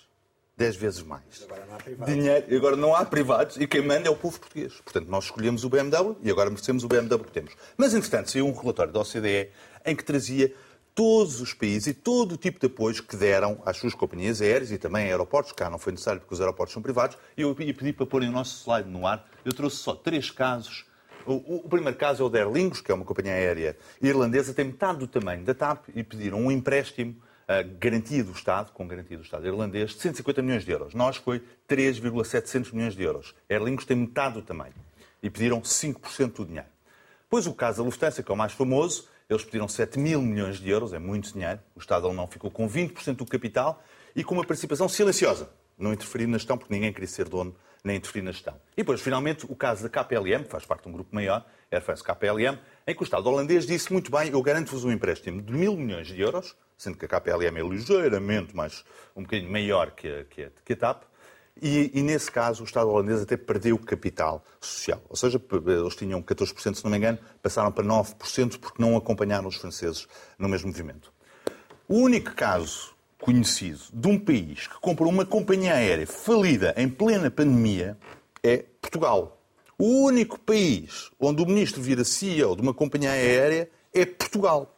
10 0.59 0.77
vezes 0.77 1.03
mais. 1.03 1.23
Agora 1.45 1.65
não 1.67 1.75
há 1.75 1.79
privados. 1.79 2.15
Dinheiro, 2.15 2.57
agora 2.57 2.77
não 2.77 2.95
há 2.95 3.05
privados 3.05 3.57
e 3.57 3.67
quem 3.67 3.81
manda 3.81 4.09
é 4.09 4.11
o 4.11 4.17
povo 4.17 4.41
português. 4.41 4.75
Portanto, 4.85 5.09
nós 5.09 5.25
escolhemos 5.25 5.65
o 5.65 5.69
BMW 5.69 6.17
e 6.23 6.31
agora 6.31 6.51
merecemos 6.51 6.83
o 6.83 6.89
BMW 6.89 7.25
que 7.25 7.31
temos. 7.31 7.53
Mas, 7.77 7.95
entretanto, 7.95 8.31
saiu 8.31 8.47
um 8.47 8.53
relatório 8.53 8.93
da 8.93 9.01
OCDE 9.01 9.51
em 9.87 9.95
que 9.95 10.05
trazia 10.05 10.53
todos 10.99 11.41
os 11.41 11.55
países 11.55 11.87
e 11.87 11.95
todo 11.95 12.33
o 12.33 12.37
tipo 12.37 12.59
de 12.59 12.67
apoios 12.67 12.99
que 13.01 13.15
deram 13.15 13.63
às 13.65 13.77
suas 13.77 13.95
companhias 13.95 14.41
aéreas 14.43 14.73
e 14.73 14.79
também 14.79 15.05
a 15.05 15.11
aeroportos. 15.11 15.53
Cá 15.53 15.71
não 15.71 15.79
foi 15.79 15.93
necessário 15.93 16.21
porque 16.21 16.35
os 16.35 16.41
aeroportos 16.41 16.73
são 16.73 16.83
privados. 16.83 17.17
Eu 17.37 17.55
ia 17.61 17.73
pedir 17.73 17.93
para 17.93 18.05
porem 18.05 18.29
o 18.29 18.33
nosso 18.33 18.65
slide 18.65 18.89
no 18.91 19.07
ar. 19.07 19.25
Eu 19.45 19.53
trouxe 19.53 19.77
só 19.77 19.95
três 19.95 20.29
casos. 20.33 20.85
O, 21.25 21.59
o- 21.65 21.69
primeiro 21.69 21.97
caso 21.97 22.25
é 22.25 22.27
o 22.27 22.29
da 22.29 22.41
Aer 22.41 22.51
Lingus, 22.51 22.81
que 22.81 22.91
é 22.91 22.95
uma 22.97 23.05
companhia 23.05 23.33
aérea 23.33 23.77
irlandesa, 24.03 24.53
tem 24.53 24.65
metade 24.65 24.99
do 24.99 25.07
tamanho 25.07 25.45
da 25.45 25.55
TAP 25.55 25.85
e 25.95 26.03
pediram 26.03 26.41
um 26.41 26.51
empréstimo 26.51 27.15
ah, 27.47 27.63
garantia 27.63 28.25
do 28.25 28.33
Estado, 28.33 28.73
com 28.73 28.85
garantia 28.89 29.17
do 29.17 29.23
Estado 29.23 29.47
irlandês, 29.47 29.91
de 29.93 30.01
150 30.01 30.43
milhões 30.43 30.65
de 30.65 30.73
euros. 30.73 30.95
Nós 30.95 31.17
foi 31.17 31.41
3,700 31.69 32.73
milhões 32.73 32.97
de 32.97 33.05
euros. 33.05 33.37
Aer 33.49 33.63
Lingus 33.63 33.85
tem 33.85 33.97
metade 33.97 34.35
do 34.35 34.43
tamanho 34.43 34.75
e 35.23 35.31
pediram 35.31 35.61
5% 35.61 36.33
do 36.33 36.45
dinheiro. 36.45 36.67
Depois 37.23 37.47
o 37.47 37.55
caso 37.55 37.79
da 37.79 37.85
Lufthansa, 37.85 38.21
que 38.21 38.33
é 38.33 38.35
o 38.35 38.37
mais 38.37 38.53
famoso, 38.53 39.07
eles 39.29 39.45
pediram 39.45 39.69
7 39.69 39.99
mil 39.99 40.23
milhões 40.23 40.59
de 40.59 40.71
euros, 40.71 40.93
é 40.93 40.99
muito 40.99 41.33
dinheiro. 41.33 41.61
O 41.77 41.79
Estado 41.79 42.07
alemão 42.07 42.27
ficou 42.27 42.51
com 42.51 42.69
20% 42.69 43.17
do 43.17 43.27
capital 43.27 43.83
e 44.17 44.25
com 44.25 44.35
uma 44.35 44.45
participação 44.45 44.89
silenciosa. 44.89 45.51
Não 45.77 45.93
interferir 45.93 46.27
na 46.27 46.39
gestão, 46.39 46.57
porque 46.57 46.73
ninguém 46.73 46.93
queria 46.93 47.07
ser 47.07 47.29
dono, 47.29 47.55
nem 47.85 47.97
interferir 47.97 48.25
na 48.25 48.33
gestão. 48.33 48.55
E 48.73 48.77
depois, 48.79 49.01
finalmente, 49.03 49.45
o 49.47 49.55
caso 49.55 49.83
da 49.83 49.89
KPLM, 49.91 50.45
que 50.45 50.51
faz 50.51 50.65
parte 50.65 50.85
de 50.85 50.89
um 50.89 50.93
grupo 50.93 51.15
maior, 51.15 51.47
Air 51.71 51.83
France 51.83 52.03
KPLM, 52.03 52.59
em 52.87 52.95
que 52.95 53.03
o 53.03 53.05
Estado 53.05 53.29
holandês 53.29 53.67
disse 53.67 53.93
muito 53.93 54.11
bem, 54.11 54.31
eu 54.31 54.43
garanto-vos 54.43 54.85
um 54.85 54.91
empréstimo 54.91 55.43
de 55.43 55.53
mil 55.53 55.77
milhões 55.77 56.07
de 56.07 56.21
euros, 56.21 56.57
sendo 56.77 56.97
que 56.97 57.05
a 57.05 57.09
KPLM 57.09 57.59
é 57.59 57.63
ligeiramente 57.63 58.57
mais, 58.57 58.83
um 59.15 59.23
bocadinho 59.23 59.53
maior 59.53 59.91
que 59.91 60.09
a, 60.09 60.25
que 60.25 60.45
a, 60.45 60.51
que 60.65 60.73
a 60.73 60.77
TAP, 60.77 61.03
e, 61.61 61.91
e, 61.95 62.03
nesse 62.03 62.31
caso, 62.31 62.63
o 62.63 62.67
Estado 62.67 62.89
holandês 62.89 63.23
até 63.23 63.37
perdeu 63.37 63.79
capital 63.79 64.45
social. 64.61 65.03
Ou 65.09 65.17
seja, 65.17 65.41
eles 65.67 65.97
tinham 65.97 66.23
14%, 66.23 66.75
se 66.75 66.85
não 66.85 66.91
me 66.91 66.97
engano, 66.97 67.19
passaram 67.43 67.73
para 67.73 67.85
9% 67.85 68.59
porque 68.59 68.81
não 68.81 68.97
acompanharam 68.97 69.49
os 69.49 69.57
franceses 69.57 70.07
no 70.39 70.49
mesmo 70.49 70.69
movimento. 70.69 71.13
O 71.89 71.97
único 71.97 72.35
caso 72.35 72.95
conhecido 73.19 73.81
de 73.93 74.09
um 74.09 74.19
país 74.19 74.67
que 74.67 74.79
comprou 74.81 75.11
uma 75.11 75.27
companhia 75.27 75.75
aérea 75.75 76.07
falida 76.07 76.75
em 76.77 76.89
plena 76.89 77.31
pandemia 77.31 77.97
é 78.43 78.65
Portugal. 78.81 79.41
O 79.79 80.05
único 80.05 80.39
país 80.39 81.11
onde 81.19 81.43
o 81.43 81.47
ministro 81.47 81.83
vira 81.83 82.05
CEO 82.05 82.57
de 82.57 82.63
uma 82.63 82.75
companhia 82.75 83.11
aérea 83.11 83.71
é 83.93 84.05
Portugal. 84.05 84.78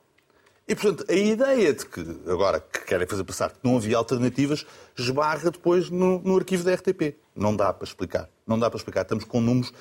E, 0.70 0.74
portanto, 0.76 1.04
a 1.10 1.14
ideia 1.14 1.74
de 1.74 1.84
que, 1.84 2.00
agora, 2.30 2.60
que 2.60 2.84
querem 2.84 3.04
fazer 3.04 3.24
passar 3.24 3.50
que 3.50 3.58
não 3.64 3.76
havia 3.76 3.96
alternativas, 3.96 4.64
esbarra 4.96 5.50
depois 5.50 5.90
no, 5.90 6.20
no 6.20 6.36
arquivo 6.36 6.62
da 6.62 6.72
RTP. 6.72 7.16
Não 7.34 7.56
dá 7.56 7.72
para 7.72 7.84
explicar. 7.84 8.30
Não 8.46 8.56
dá 8.56 8.70
para 8.70 8.76
explicar. 8.76 9.02
Estamos 9.02 9.24
com 9.24 9.40
números... 9.40 9.72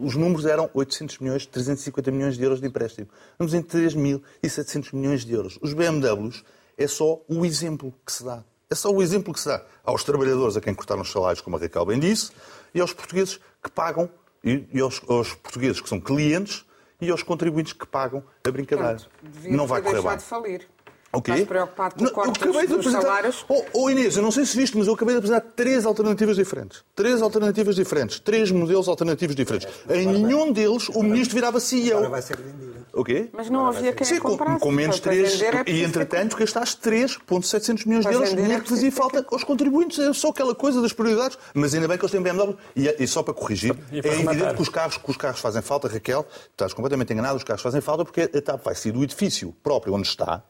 Os 0.00 0.16
números 0.16 0.46
eram 0.46 0.68
800 0.74 1.20
milhões, 1.20 1.46
350 1.46 2.10
milhões 2.10 2.36
de 2.36 2.42
euros 2.42 2.60
de 2.60 2.66
empréstimo. 2.66 3.06
Estamos 3.30 3.54
em 3.54 3.62
3.700 3.62 4.92
milhões 4.96 5.24
de 5.24 5.32
euros. 5.32 5.60
Os 5.62 5.74
BMWs 5.74 6.42
é 6.76 6.88
só 6.88 7.20
o 7.28 7.46
exemplo 7.46 7.94
que 8.04 8.12
se 8.12 8.24
dá. 8.24 8.42
É 8.68 8.74
só 8.74 8.90
o 8.90 9.00
exemplo 9.00 9.32
que 9.32 9.38
se 9.38 9.46
dá 9.46 9.64
aos 9.84 10.02
trabalhadores 10.02 10.56
a 10.56 10.60
quem 10.60 10.74
cortaram 10.74 11.02
os 11.02 11.12
salários, 11.12 11.40
como 11.40 11.56
a 11.56 11.60
Raquel 11.60 11.86
bem 11.86 12.00
disse, 12.00 12.32
e 12.74 12.80
aos 12.80 12.92
portugueses 12.92 13.38
que 13.62 13.70
pagam, 13.70 14.10
e, 14.42 14.66
e 14.72 14.80
aos, 14.80 15.00
aos 15.06 15.34
portugueses 15.34 15.80
que 15.80 15.88
são 15.88 16.00
clientes, 16.00 16.64
e 17.00 17.10
aos 17.10 17.22
contribuintes 17.22 17.72
que 17.72 17.86
pagam 17.86 18.22
a 18.46 18.50
brincadeira. 18.50 18.98
Não 19.44 19.66
vai 19.66 19.80
correr 19.82 20.02
bem. 20.02 20.16
de 20.16 20.22
falir. 20.24 20.68
O 21.12 21.20
quê? 21.20 21.32
Estás 21.32 21.48
preocupado 21.48 21.94
com 21.96 22.02
o 22.02 22.04
Não, 22.04 22.12
corte 22.12 22.40
eu 22.44 22.50
acabei 22.50 22.66
de 22.68 22.76
dos, 22.76 22.92
salários? 22.92 23.44
Oh, 23.48 23.64
oh, 23.72 23.90
Inês, 23.90 24.16
eu 24.16 24.22
não 24.22 24.30
sei 24.30 24.46
se 24.46 24.56
viste, 24.56 24.78
mas 24.78 24.86
eu 24.86 24.94
acabei 24.94 25.14
de 25.14 25.18
apresentar 25.18 25.40
três 25.56 25.84
alternativas 25.84 26.36
diferentes. 26.36 26.84
Três 26.94 27.20
alternativas 27.20 27.74
diferentes. 27.74 28.20
Três 28.20 28.50
modelos 28.52 28.86
alternativos 28.86 29.34
diferentes. 29.34 29.66
Em 29.88 30.06
nenhum 30.06 30.52
deles 30.52 30.88
o 30.90 31.02
ministro 31.02 31.34
virava 31.34 31.58
CEO. 31.58 31.96
Agora 31.96 32.10
vai 32.10 32.22
ser 32.22 32.36
vendida. 32.36 32.80
O 32.92 33.02
quê? 33.04 33.28
Mas 33.32 33.50
não 33.50 33.66
havia 33.66 33.92
quem 33.92 34.06
Sim, 34.06 34.20
comprasse. 34.20 34.60
com 34.60 34.70
menos 34.70 35.00
Para 35.00 35.12
3. 35.12 35.32
vender 35.34 35.54
é 35.54 35.70
E 35.70 35.82
entretanto 35.82 36.36
gastaste 36.36 36.76
3,700 36.78 37.84
milhões 37.86 38.06
de 38.06 38.12
euros, 38.12 38.32
é 38.32 38.36
dinheiro 38.36 38.62
que 38.62 38.68
fazia 38.68 38.92
falta 38.92 39.26
aos 39.30 39.42
contribuintes. 39.44 39.98
É 39.98 40.12
só 40.12 40.28
aquela 40.28 40.54
coisa 40.54 40.80
das 40.80 40.92
prioridades. 40.92 41.36
Mas 41.54 41.74
ainda 41.74 41.88
bem 41.88 41.98
que 41.98 42.04
eles 42.04 42.12
têm 42.12 42.22
BMW. 42.22 42.56
E, 42.76 43.02
e 43.02 43.06
só 43.08 43.22
para 43.22 43.34
corrigir, 43.34 43.74
para 43.74 43.96
é 43.96 44.00
rematar. 44.00 44.34
evidente 44.34 44.54
que 44.56 44.62
os 44.62 44.68
carros, 44.68 44.96
que 44.96 45.10
os 45.10 45.16
carros 45.16 45.40
fazem 45.40 45.62
falta, 45.62 45.88
Raquel, 45.88 46.24
estás 46.52 46.72
completamente 46.72 47.12
enganado, 47.12 47.36
os 47.36 47.44
carros 47.44 47.62
fazem 47.62 47.80
falta 47.80 48.04
porque 48.04 48.22
a 48.22 48.42
TAP 48.42 48.64
vai 48.64 48.74
sair 48.76 48.92
do 48.92 49.02
edifício 49.02 49.52
próprio 49.62 49.94
onde 49.94 50.06
está, 50.08 50.42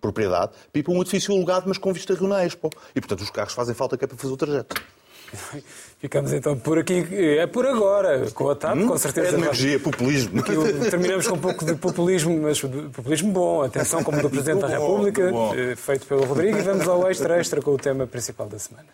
propriedade, 0.00 0.52
para 0.72 0.80
ir 0.80 0.82
para 0.82 0.92
um 0.92 1.00
edifício 1.00 1.34
alugado, 1.34 1.64
mas 1.66 1.78
com 1.78 1.92
vista 1.92 2.14
Rio 2.14 2.28
na 2.28 2.44
Expo. 2.44 2.70
E, 2.94 3.00
portanto, 3.00 3.20
os 3.20 3.30
carros 3.30 3.52
fazem 3.52 3.74
falta 3.74 3.96
que 3.96 4.04
é 4.04 4.08
para 4.08 4.16
fazer 4.16 4.32
o 4.32 4.36
trajeto. 4.36 4.80
Ficamos 6.00 6.32
então 6.32 6.58
por 6.58 6.78
aqui. 6.78 7.06
É 7.12 7.46
por 7.46 7.66
agora, 7.66 8.30
com 8.30 8.48
a 8.50 8.54
TAP, 8.54 8.78
com 8.86 8.98
certeza. 8.98 9.28
É 9.28 9.32
demagogia, 9.32 9.80
populismo. 9.80 10.40
Aqui 10.40 10.52
terminamos 10.90 11.26
com 11.26 11.34
um 11.34 11.40
pouco 11.40 11.64
de 11.64 11.74
populismo, 11.74 12.38
mas 12.40 12.60
populismo 12.60 13.32
bom, 13.32 13.62
atenção, 13.62 14.02
como 14.02 14.22
do 14.22 14.30
Presidente 14.30 14.60
da 14.60 14.68
República, 14.68 15.30
eh, 15.56 15.76
feito 15.76 16.06
pelo 16.06 16.24
Rodrigo, 16.24 16.58
e 16.58 16.62
vamos 16.62 16.88
ao 16.88 17.10
extra 17.10 17.38
extra 17.38 17.60
com 17.60 17.72
o 17.72 17.78
tema 17.78 18.06
principal 18.06 18.48
da 18.48 18.58
semana. 18.58 18.88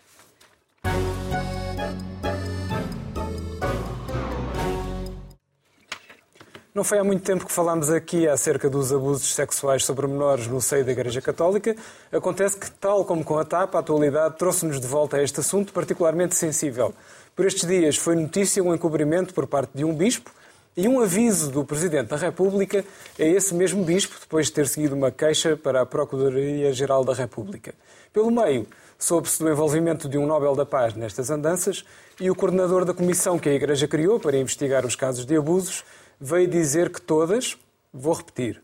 Não 6.75 6.83
foi 6.83 6.97
há 6.99 7.05
muito 7.05 7.23
tempo 7.23 7.45
que 7.45 7.53
falámos 7.53 7.89
aqui 7.89 8.27
acerca 8.27 8.69
dos 8.69 8.91
abusos 8.91 9.33
sexuais 9.33 9.85
sobre 9.85 10.07
menores 10.07 10.45
no 10.47 10.59
seio 10.59 10.83
da 10.83 10.91
Igreja 10.91 11.21
Católica. 11.21 11.73
Acontece 12.11 12.57
que, 12.57 12.69
tal 12.69 13.05
como 13.05 13.23
com 13.23 13.39
a 13.39 13.45
TAP, 13.45 13.75
a 13.75 13.79
atualidade 13.79 14.37
trouxe-nos 14.37 14.81
de 14.81 14.85
volta 14.85 15.15
a 15.15 15.23
este 15.23 15.39
assunto 15.39 15.71
particularmente 15.71 16.35
sensível. 16.35 16.93
Por 17.33 17.45
estes 17.45 17.65
dias 17.65 17.95
foi 17.95 18.17
notícia 18.17 18.61
um 18.61 18.75
encobrimento 18.75 19.33
por 19.33 19.47
parte 19.47 19.69
de 19.73 19.85
um 19.85 19.95
bispo 19.95 20.29
e 20.75 20.85
um 20.85 20.99
aviso 20.99 21.49
do 21.49 21.63
Presidente 21.63 22.09
da 22.09 22.17
República 22.17 22.83
a 23.17 23.23
esse 23.23 23.55
mesmo 23.55 23.81
bispo, 23.85 24.19
depois 24.19 24.47
de 24.47 24.51
ter 24.51 24.67
seguido 24.67 24.95
uma 24.95 25.11
queixa 25.11 25.55
para 25.55 25.79
a 25.79 25.85
Procuradoria-Geral 25.85 27.05
da 27.05 27.13
República. 27.13 27.73
Pelo 28.11 28.29
meio, 28.29 28.67
Soube-se 28.97 29.43
do 29.43 29.49
envolvimento 29.49 30.07
de 30.07 30.17
um 30.17 30.25
Nobel 30.25 30.55
da 30.55 30.65
Paz 30.65 30.93
nestas 30.93 31.29
andanças 31.29 31.83
e 32.19 32.31
o 32.31 32.35
coordenador 32.35 32.85
da 32.85 32.93
comissão 32.93 33.37
que 33.37 33.49
a 33.49 33.53
Igreja 33.53 33.87
criou 33.87 34.19
para 34.19 34.37
investigar 34.37 34.85
os 34.85 34.95
casos 34.95 35.25
de 35.25 35.35
abusos 35.35 35.83
veio 36.19 36.47
dizer 36.47 36.91
que 36.91 37.01
todas, 37.01 37.57
vou 37.93 38.13
repetir, 38.13 38.61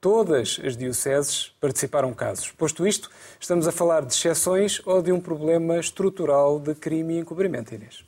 todas 0.00 0.60
as 0.64 0.76
dioceses 0.76 1.54
participaram 1.60 2.12
casos. 2.14 2.50
Posto 2.52 2.86
isto, 2.86 3.10
estamos 3.40 3.66
a 3.66 3.72
falar 3.72 4.04
de 4.04 4.12
exceções 4.12 4.80
ou 4.86 5.02
de 5.02 5.12
um 5.12 5.20
problema 5.20 5.78
estrutural 5.78 6.58
de 6.58 6.74
crime 6.74 7.14
e 7.14 7.18
encobrimento, 7.18 7.74
Inês? 7.74 8.04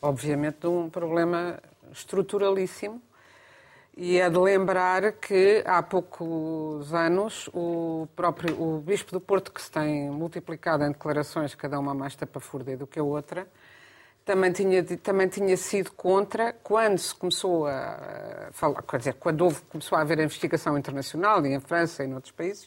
Obviamente 0.00 0.60
de 0.60 0.66
um 0.66 0.88
problema 0.88 1.58
estruturalíssimo 1.92 3.00
e 3.96 4.18
é 4.18 4.28
de 4.28 4.38
lembrar 4.38 5.12
que 5.12 5.64
há 5.66 5.82
poucos 5.82 6.92
anos 6.92 7.48
o 7.54 8.06
próprio 8.14 8.54
o 8.60 8.78
Bispo 8.78 9.10
do 9.12 9.20
Porto, 9.20 9.50
que 9.50 9.62
se 9.62 9.70
tem 9.70 10.10
multiplicado 10.10 10.84
em 10.84 10.88
declarações, 10.88 11.54
cada 11.54 11.78
uma 11.78 11.94
mais 11.94 12.14
tapafúrdia 12.14 12.76
do 12.76 12.86
que 12.86 12.98
a 12.98 13.02
outra, 13.02 13.48
também 14.26 14.50
tinha, 14.50 14.82
também 14.82 15.28
tinha 15.28 15.56
sido 15.56 15.92
contra 15.92 16.52
quando 16.52 16.98
se 16.98 17.14
começou 17.14 17.68
a 17.68 18.48
falar, 18.50 18.82
quer 18.82 18.98
dizer, 18.98 19.14
quando 19.14 19.42
houve, 19.42 19.60
começou 19.70 19.96
a 19.96 20.00
haver 20.00 20.18
a 20.18 20.24
investigação 20.24 20.76
internacional, 20.76 21.46
e 21.46 21.54
em 21.54 21.60
França 21.60 22.02
e 22.02 22.08
em 22.08 22.14
outros 22.14 22.32
países, 22.32 22.66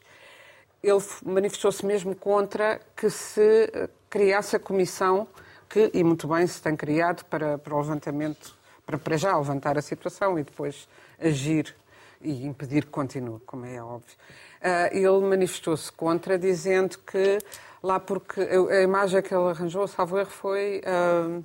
ele 0.81 1.03
manifestou-se 1.25 1.85
mesmo 1.85 2.15
contra 2.15 2.79
que 2.95 3.09
se 3.09 3.89
criasse 4.09 4.55
a 4.55 4.59
comissão 4.59 5.27
que, 5.67 5.91
e 5.93 6.01
muito 6.01 6.29
bem, 6.29 6.47
se 6.47 6.61
tem 6.61 6.77
criado 6.77 7.25
para, 7.25 7.57
para 7.57 7.75
o 7.75 7.77
levantamento, 7.81 8.55
para, 8.85 8.97
para 8.97 9.17
já 9.17 9.37
levantar 9.37 9.77
a 9.77 9.81
situação 9.81 10.39
e 10.39 10.43
depois 10.43 10.87
agir 11.19 11.75
e 12.21 12.45
impedir 12.45 12.85
que 12.85 12.91
continue, 12.91 13.39
como 13.45 13.65
é 13.65 13.83
óbvio. 13.83 14.15
Uh, 14.61 14.95
ele 14.95 15.27
manifestou-se 15.27 15.91
contra, 15.91 16.39
dizendo 16.39 16.97
que 16.99 17.37
lá 17.81 17.99
porque 17.99 18.41
a 18.41 18.81
imagem 18.81 19.21
que 19.21 19.33
ele 19.33 19.49
arranjou, 19.49 19.87
salvo 19.87 20.17
erro, 20.17 20.29
foi 20.29 20.81
uh, 20.85 21.43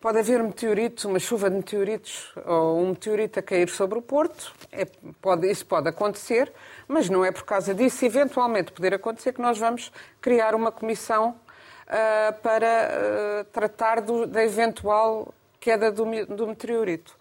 pode 0.00 0.18
haver 0.18 0.42
meteoritos, 0.42 1.04
uma 1.04 1.18
chuva 1.18 1.50
de 1.50 1.56
meteoritos 1.56 2.32
ou 2.46 2.80
um 2.80 2.90
meteorito 2.90 3.38
a 3.38 3.42
cair 3.42 3.68
sobre 3.68 3.98
o 3.98 4.02
Porto, 4.02 4.54
é, 4.70 4.86
pode, 5.20 5.50
isso 5.50 5.66
pode 5.66 5.88
acontecer, 5.88 6.52
mas 6.86 7.08
não 7.08 7.24
é 7.24 7.32
por 7.32 7.44
causa 7.44 7.74
disso, 7.74 8.04
eventualmente 8.04 8.72
poder 8.72 8.94
acontecer, 8.94 9.32
que 9.32 9.42
nós 9.42 9.58
vamos 9.58 9.92
criar 10.20 10.54
uma 10.54 10.70
comissão 10.70 11.30
uh, 11.30 12.40
para 12.40 13.44
tratar 13.52 14.00
do, 14.00 14.26
da 14.26 14.44
eventual 14.44 15.34
queda 15.60 15.90
do, 15.90 16.04
do 16.26 16.46
meteorito 16.46 17.17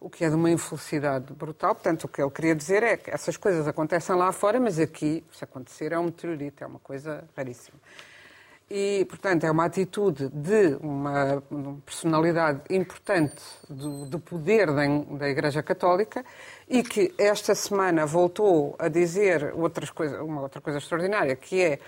o 0.00 0.10
que 0.10 0.24
é 0.24 0.28
de 0.28 0.34
uma 0.34 0.50
infelicidade 0.50 1.32
brutal. 1.32 1.74
Portanto, 1.74 2.04
o 2.04 2.08
que 2.08 2.20
ele 2.20 2.30
queria 2.30 2.54
dizer 2.54 2.82
é 2.82 2.96
que 2.96 3.10
essas 3.10 3.36
coisas 3.36 3.66
acontecem 3.66 4.14
lá 4.14 4.30
fora, 4.32 4.60
mas 4.60 4.78
aqui, 4.78 5.24
se 5.32 5.44
acontecer, 5.44 5.92
é 5.92 5.98
um 5.98 6.04
meteorito, 6.04 6.62
é 6.62 6.66
uma 6.66 6.78
coisa 6.78 7.24
raríssima. 7.36 7.78
E, 8.68 9.06
portanto, 9.08 9.44
é 9.44 9.50
uma 9.50 9.64
atitude 9.64 10.28
de 10.28 10.76
uma, 10.80 11.40
personalidade 11.84 12.62
importante 12.68 13.40
do, 13.70 14.06
do 14.06 14.18
poder 14.18 14.66
da, 14.66 14.82
da, 15.18 15.28
Igreja 15.28 15.62
Católica 15.62 16.24
e 16.68 16.82
que 16.82 17.14
esta 17.16 17.54
semana 17.54 18.04
voltou 18.04 18.74
a 18.76 18.88
dizer 18.88 19.54
outras 19.54 19.90
coisa, 19.90 20.20
uma 20.20 20.40
outra 20.40 20.60
coisa 20.60 20.78
extraordinária, 20.78 21.36
que 21.36 21.62
é 21.62 21.78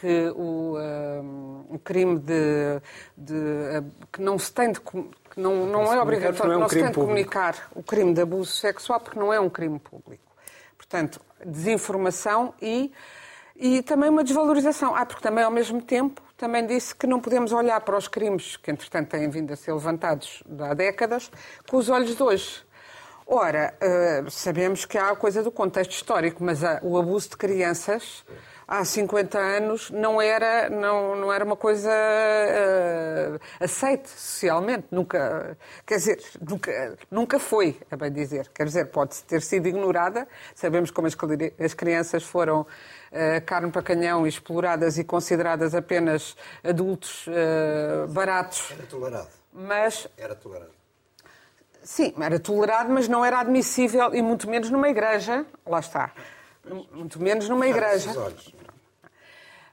que 0.00 0.28
o, 0.36 0.76
um, 0.78 1.64
o 1.70 1.78
crime 1.78 2.18
de, 2.18 2.80
de, 3.16 3.34
que 4.12 4.20
não 4.20 4.38
se 4.38 4.52
tem 4.52 4.72
de 4.72 4.80
que 4.80 5.08
não, 5.36 5.66
não 5.66 5.92
é 5.92 6.00
obrigatório, 6.00 6.52
não, 6.52 6.52
é 6.52 6.56
um 6.56 6.60
não 6.60 6.68
se 6.68 6.76
tem 6.76 6.88
de 6.88 6.94
comunicar 6.94 7.70
o 7.74 7.82
crime 7.82 8.12
de 8.12 8.20
abuso 8.20 8.52
sexual 8.52 9.00
porque 9.00 9.18
não 9.18 9.32
é 9.32 9.40
um 9.40 9.48
crime 9.48 9.78
público. 9.78 10.24
Portanto, 10.76 11.20
desinformação 11.44 12.54
e, 12.60 12.92
e 13.56 13.82
também 13.82 14.10
uma 14.10 14.22
desvalorização. 14.22 14.94
Ah, 14.94 15.06
porque 15.06 15.22
também 15.22 15.44
ao 15.44 15.50
mesmo 15.50 15.80
tempo 15.80 16.22
também 16.36 16.66
disse 16.66 16.94
que 16.94 17.06
não 17.06 17.18
podemos 17.18 17.52
olhar 17.52 17.80
para 17.80 17.96
os 17.96 18.06
crimes 18.06 18.56
que 18.56 18.70
entretanto 18.70 19.08
têm 19.08 19.28
vindo 19.30 19.52
a 19.52 19.56
ser 19.56 19.72
levantados 19.72 20.42
há 20.60 20.74
décadas 20.74 21.30
com 21.68 21.78
os 21.78 21.88
olhos 21.88 22.14
de 22.14 22.22
hoje. 22.22 22.64
Ora, 23.26 23.74
uh, 23.82 24.30
sabemos 24.30 24.84
que 24.84 24.96
há 24.96 25.10
a 25.10 25.16
coisa 25.16 25.42
do 25.42 25.50
contexto 25.50 25.90
histórico, 25.90 26.44
mas 26.44 26.60
o 26.82 26.96
abuso 26.96 27.30
de 27.30 27.36
crianças 27.36 28.24
há 28.66 28.84
50 28.84 29.38
anos 29.38 29.90
não 29.90 30.20
era, 30.20 30.68
não, 30.68 31.16
não 31.16 31.32
era 31.32 31.44
uma 31.44 31.56
coisa 31.56 31.90
uh, 31.90 33.40
aceite 33.62 34.08
socialmente. 34.08 34.86
Nunca, 34.90 35.56
quer 35.86 35.96
dizer, 35.96 36.22
nunca, 36.40 36.98
nunca 37.10 37.38
foi, 37.38 37.78
é 37.90 37.96
bem 37.96 38.12
dizer. 38.12 38.48
Quer 38.54 38.64
dizer, 38.64 38.86
pode 38.86 39.22
ter 39.24 39.42
sido 39.42 39.68
ignorada. 39.68 40.26
Sabemos 40.54 40.90
como 40.90 41.06
as, 41.06 41.16
as 41.58 41.74
crianças 41.74 42.24
foram 42.24 42.62
uh, 42.62 42.66
carne 43.44 43.70
para 43.70 43.82
canhão, 43.82 44.26
exploradas 44.26 44.98
e 44.98 45.04
consideradas 45.04 45.74
apenas 45.74 46.36
adultos 46.64 47.26
uh, 47.26 48.08
baratos. 48.08 48.72
Era 48.72 48.86
tolerado. 48.86 49.28
Mas... 49.52 50.08
Era 50.18 50.34
tolerado. 50.34 50.76
Sim, 51.82 52.12
era 52.20 52.40
tolerado, 52.40 52.92
mas 52.92 53.06
não 53.06 53.24
era 53.24 53.38
admissível, 53.38 54.12
e 54.12 54.20
muito 54.20 54.50
menos 54.50 54.70
numa 54.70 54.88
igreja. 54.88 55.46
Lá 55.64 55.78
está. 55.78 56.12
Muito 56.92 57.20
menos 57.20 57.48
numa 57.48 57.66
igreja. 57.66 58.10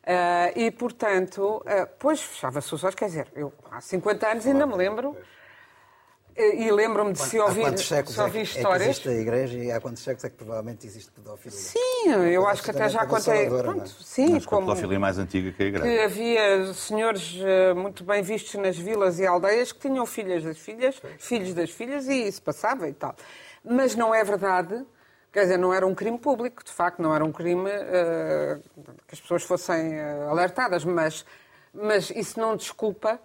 Uh, 0.05 0.51
e, 0.55 0.69
portanto, 0.71 1.57
uh, 1.65 1.87
pois 1.97 2.21
fechava-se 2.21 2.75
os 2.75 2.83
olhos, 2.83 2.95
quer 2.95 3.05
dizer, 3.05 3.27
eu 3.35 3.53
há 3.71 3.79
50 3.79 4.27
anos 4.27 4.45
ainda 4.45 4.65
me 4.65 4.75
lembro, 4.75 5.15
e 6.35 6.71
lembro-me 6.71 7.13
de 7.13 7.19
se 7.19 7.37
ouvir, 7.39 7.77
se 7.77 8.19
ouvir 8.19 8.39
é, 8.39 8.41
histórias. 8.41 8.81
É 8.81 8.85
que 8.85 8.91
existe 8.91 9.09
a 9.09 9.13
igreja 9.13 9.57
e 9.59 9.71
há 9.71 9.79
quantos 9.79 10.01
séculos 10.01 10.23
é 10.23 10.29
que 10.29 10.35
provavelmente 10.35 10.87
existe 10.87 11.11
pedofilia? 11.11 11.57
Sim, 11.57 12.09
eu 12.09 12.47
acho 12.47 12.63
que 12.63 12.71
até 12.71 12.89
já 12.89 13.05
contei. 13.05 13.47
Pronto, 13.47 13.87
sim, 13.87 14.33
Mas 14.33 14.45
como. 14.45 14.63
A 14.63 14.73
pedofilia 14.73 14.99
mais 14.99 15.19
antiga 15.19 15.51
que 15.51 15.61
a 15.61 15.65
igreja. 15.67 15.85
Que 15.85 16.03
havia 16.03 16.73
senhores 16.73 17.35
uh, 17.35 17.75
muito 17.75 18.03
bem 18.03 18.23
vistos 18.23 18.55
nas 18.55 18.75
vilas 18.75 19.19
e 19.19 19.27
aldeias 19.27 19.71
que 19.71 19.79
tinham 19.79 20.05
filhas 20.07 20.43
das 20.43 20.57
filhas, 20.57 20.99
filhos 21.19 21.53
das 21.53 21.69
filhas, 21.69 22.07
e 22.07 22.27
isso 22.27 22.41
passava 22.41 22.89
e 22.89 22.93
tal. 22.93 23.15
Mas 23.63 23.95
não 23.95 24.13
é 24.13 24.23
verdade 24.23 24.83
Quer 25.33 25.41
dizer, 25.41 25.57
não 25.57 25.73
era 25.73 25.85
um 25.85 25.95
crime 25.95 26.19
público, 26.19 26.63
de 26.63 26.71
facto, 26.71 27.01
não 27.01 27.13
era 27.13 27.25
um 27.25 27.31
crime 27.31 27.67
uh, 27.67 28.61
que 29.07 29.15
as 29.15 29.19
pessoas 29.19 29.41
fossem 29.41 29.99
uh, 29.99 30.29
alertadas, 30.29 30.85
mas, 30.85 31.25
mas 31.73 32.11
isso 32.11 32.39
não 32.39 32.55
desculpa. 32.55 33.19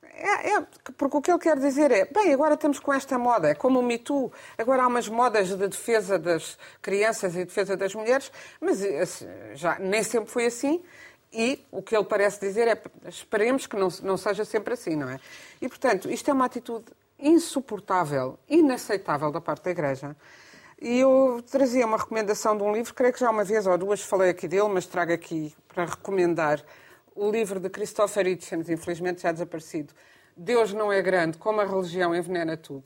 É, 0.00 0.54
é, 0.54 0.66
porque 0.96 1.16
o 1.16 1.20
que 1.20 1.30
ele 1.30 1.40
quer 1.40 1.58
dizer 1.58 1.90
é, 1.90 2.04
bem, 2.04 2.32
agora 2.32 2.54
estamos 2.54 2.78
com 2.78 2.94
esta 2.94 3.18
moda, 3.18 3.48
é 3.48 3.54
como 3.54 3.80
o 3.80 3.82
Me 3.82 3.98
Too, 3.98 4.32
agora 4.56 4.84
há 4.84 4.86
umas 4.86 5.08
modas 5.08 5.48
de 5.48 5.68
defesa 5.68 6.18
das 6.18 6.56
crianças 6.80 7.34
e 7.34 7.44
defesa 7.44 7.76
das 7.76 7.92
mulheres, 7.92 8.30
mas 8.58 8.82
assim, 8.82 9.26
já 9.54 9.78
nem 9.80 10.02
sempre 10.04 10.30
foi 10.30 10.46
assim, 10.46 10.82
e 11.32 11.62
o 11.70 11.82
que 11.82 11.94
ele 11.94 12.04
parece 12.04 12.40
dizer 12.40 12.68
é, 12.68 12.80
esperemos 13.08 13.66
que 13.66 13.76
não, 13.76 13.88
não 14.02 14.16
seja 14.16 14.44
sempre 14.44 14.72
assim, 14.72 14.96
não 14.96 15.10
é? 15.10 15.20
E, 15.60 15.68
portanto, 15.68 16.08
isto 16.10 16.30
é 16.30 16.32
uma 16.32 16.46
atitude 16.46 16.86
insuportável, 17.18 18.38
inaceitável 18.48 19.30
da 19.30 19.40
parte 19.40 19.64
da 19.64 19.70
Igreja, 19.70 20.16
e 20.80 21.00
eu 21.00 21.42
trazia 21.50 21.86
uma 21.86 21.96
recomendação 21.96 22.56
de 22.56 22.62
um 22.62 22.72
livro, 22.72 22.92
creio 22.92 23.12
que 23.12 23.20
já 23.20 23.30
uma 23.30 23.44
vez 23.44 23.66
ou 23.66 23.78
duas 23.78 24.02
falei 24.02 24.30
aqui 24.30 24.46
dele, 24.46 24.68
mas 24.68 24.86
trago 24.86 25.12
aqui 25.12 25.54
para 25.68 25.86
recomendar 25.86 26.62
o 27.14 27.30
livro 27.30 27.58
de 27.58 27.70
Christopher 27.70 28.26
Hitchens, 28.26 28.68
infelizmente 28.68 29.22
já 29.22 29.32
desaparecido. 29.32 29.94
Deus 30.36 30.74
não 30.74 30.92
é 30.92 31.00
grande, 31.00 31.38
como 31.38 31.60
a 31.60 31.64
religião 31.64 32.14
envenena 32.14 32.56
tudo. 32.58 32.84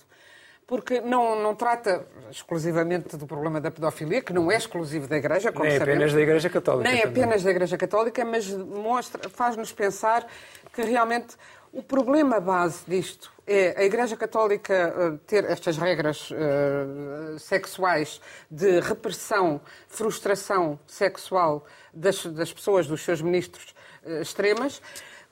Porque 0.69 1.01
não, 1.01 1.43
não 1.43 1.53
trata 1.53 2.07
exclusivamente 2.31 3.17
do 3.17 3.27
problema 3.27 3.61
da 3.61 3.73
pedofilia, 3.73 4.23
que 4.23 4.33
não 4.33 4.53
é 4.53 4.57
exclusivo 4.57 5.09
da 5.09 5.17
Igreja, 5.17 5.51
como 5.51 5.65
Nem 5.65 5.77
sabemos. 5.77 5.97
apenas 5.97 6.15
da 6.15 6.21
Igreja 6.21 6.49
Católica. 6.49 6.89
Nem 6.89 7.03
também. 7.03 7.23
apenas 7.25 7.43
da 7.43 7.51
Igreja 7.51 7.77
Católica, 7.77 8.25
mas 8.25 8.49
mostra, 8.53 9.29
faz-nos 9.29 9.73
pensar 9.73 10.25
que 10.73 10.83
realmente 10.83 11.35
o 11.73 11.83
problema 11.83 12.41
base 12.41 12.83
disto 12.87 13.33
é 13.47 13.75
a 13.81 13.85
Igreja 13.85 14.17
Católica 14.17 14.75
eh, 14.75 15.19
ter 15.27 15.45
estas 15.45 15.77
regras 15.77 16.31
uh, 16.31 17.39
sexuais 17.39 18.21
de 18.51 18.81
repressão, 18.81 19.61
frustração 19.89 20.79
sexual 20.87 21.65
das, 21.93 22.25
das 22.27 22.53
pessoas, 22.53 22.87
dos 22.87 23.03
seus 23.03 23.21
ministros 23.21 23.75
uh, 24.05 24.21
extremas, 24.21 24.81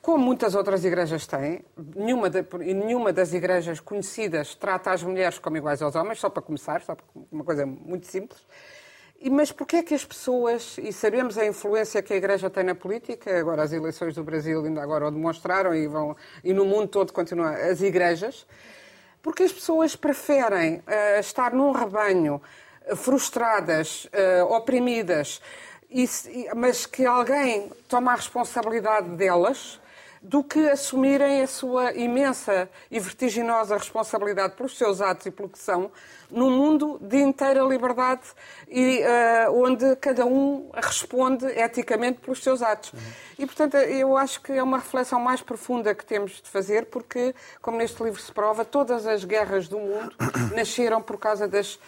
como 0.01 0.25
muitas 0.25 0.55
outras 0.55 0.85
igrejas 0.85 1.27
têm. 1.27 1.65
Nenhuma, 1.95 2.31
de, 2.31 2.45
nenhuma 2.75 3.13
das 3.13 3.33
igrejas 3.33 3.81
conhecidas 3.81 4.55
trata 4.55 4.93
as 4.93 5.03
mulheres 5.03 5.39
como 5.39 5.57
iguais 5.57 5.83
aos 5.83 5.95
homens, 5.95 6.19
só 6.19 6.29
para 6.29 6.43
começar, 6.43 6.83
só 6.83 6.97
uma 7.31 7.45
coisa 7.45 7.67
muito 7.67 8.07
simples. 8.07 8.41
Mas 9.21 9.51
porquê 9.51 9.79
é 9.79 9.83
que 9.83 9.95
as 9.95 10.05
pessoas, 10.05 10.79
e 10.79 10.93
sabemos 10.93 11.37
a 11.37 11.45
influência 11.45 12.01
que 12.01 12.13
a 12.13 12.17
Igreja 12.17 12.49
tem 12.49 12.63
na 12.63 12.75
política, 12.75 13.37
agora 13.37 13.65
as 13.65 13.73
eleições 13.73 14.15
do 14.15 14.23
Brasil 14.23 14.65
ainda 14.65 14.81
agora 14.81 15.09
o 15.09 15.11
demonstraram 15.11 15.75
e, 15.75 15.89
vão, 15.89 16.17
e 16.45 16.55
no 16.55 16.65
mundo 16.65 16.87
todo 16.87 17.13
continuam 17.13 17.49
as 17.49 17.81
igrejas, 17.81 18.47
porque 19.21 19.43
as 19.43 19.53
pessoas 19.53 19.97
preferem 19.97 20.77
uh, 20.77 21.19
estar 21.19 21.53
num 21.53 21.73
rebanho 21.73 22.41
uh, 22.87 22.95
frustradas, 22.95 24.05
uh, 24.07 24.53
oprimidas, 24.53 25.43
e, 25.91 26.09
mas 26.55 26.87
que 26.87 27.05
alguém 27.05 27.73
toma 27.89 28.13
a 28.13 28.15
responsabilidade 28.15 29.09
delas, 29.17 29.81
do 30.23 30.43
que 30.43 30.69
assumirem 30.69 31.43
a 31.43 31.47
sua 31.47 31.93
imensa 31.95 32.69
e 32.91 32.99
vertiginosa 32.99 33.77
responsabilidade 33.77 34.55
pelos 34.55 34.77
seus 34.77 35.01
atos 35.01 35.27
e 35.27 35.31
pelo 35.31 35.49
que 35.49 35.59
são, 35.59 35.91
num 36.31 36.51
mundo 36.51 36.99
de 37.01 37.19
inteira 37.19 37.63
liberdade 37.63 38.23
e 38.69 39.01
uh, 39.01 39.65
onde 39.65 39.97
cada 39.97 40.27
um 40.27 40.71
responde 40.75 41.47
eticamente 41.47 42.21
pelos 42.21 42.43
seus 42.43 42.63
atos. 42.63 42.93
Uhum. 42.93 43.01
E, 43.39 43.47
portanto, 43.47 43.77
eu 43.77 44.17
acho 44.17 44.43
que 44.43 44.53
é 44.53 44.63
uma 44.63 44.79
reflexão 44.79 45.21
mais 45.21 45.41
profunda 45.41 45.95
que 45.95 46.05
temos 46.05 46.33
de 46.43 46.49
fazer, 46.51 46.87
porque, 46.87 47.35
como 47.63 47.79
neste 47.79 48.03
livro 48.03 48.21
se 48.21 48.33
prova, 48.33 48.65
todas 48.65 49.07
as 49.07 49.25
guerras 49.25 49.69
do 49.69 49.79
mundo 49.79 50.15
nasceram 50.55 51.01
por 51.01 51.19
causa 51.19 51.49
das 51.49 51.79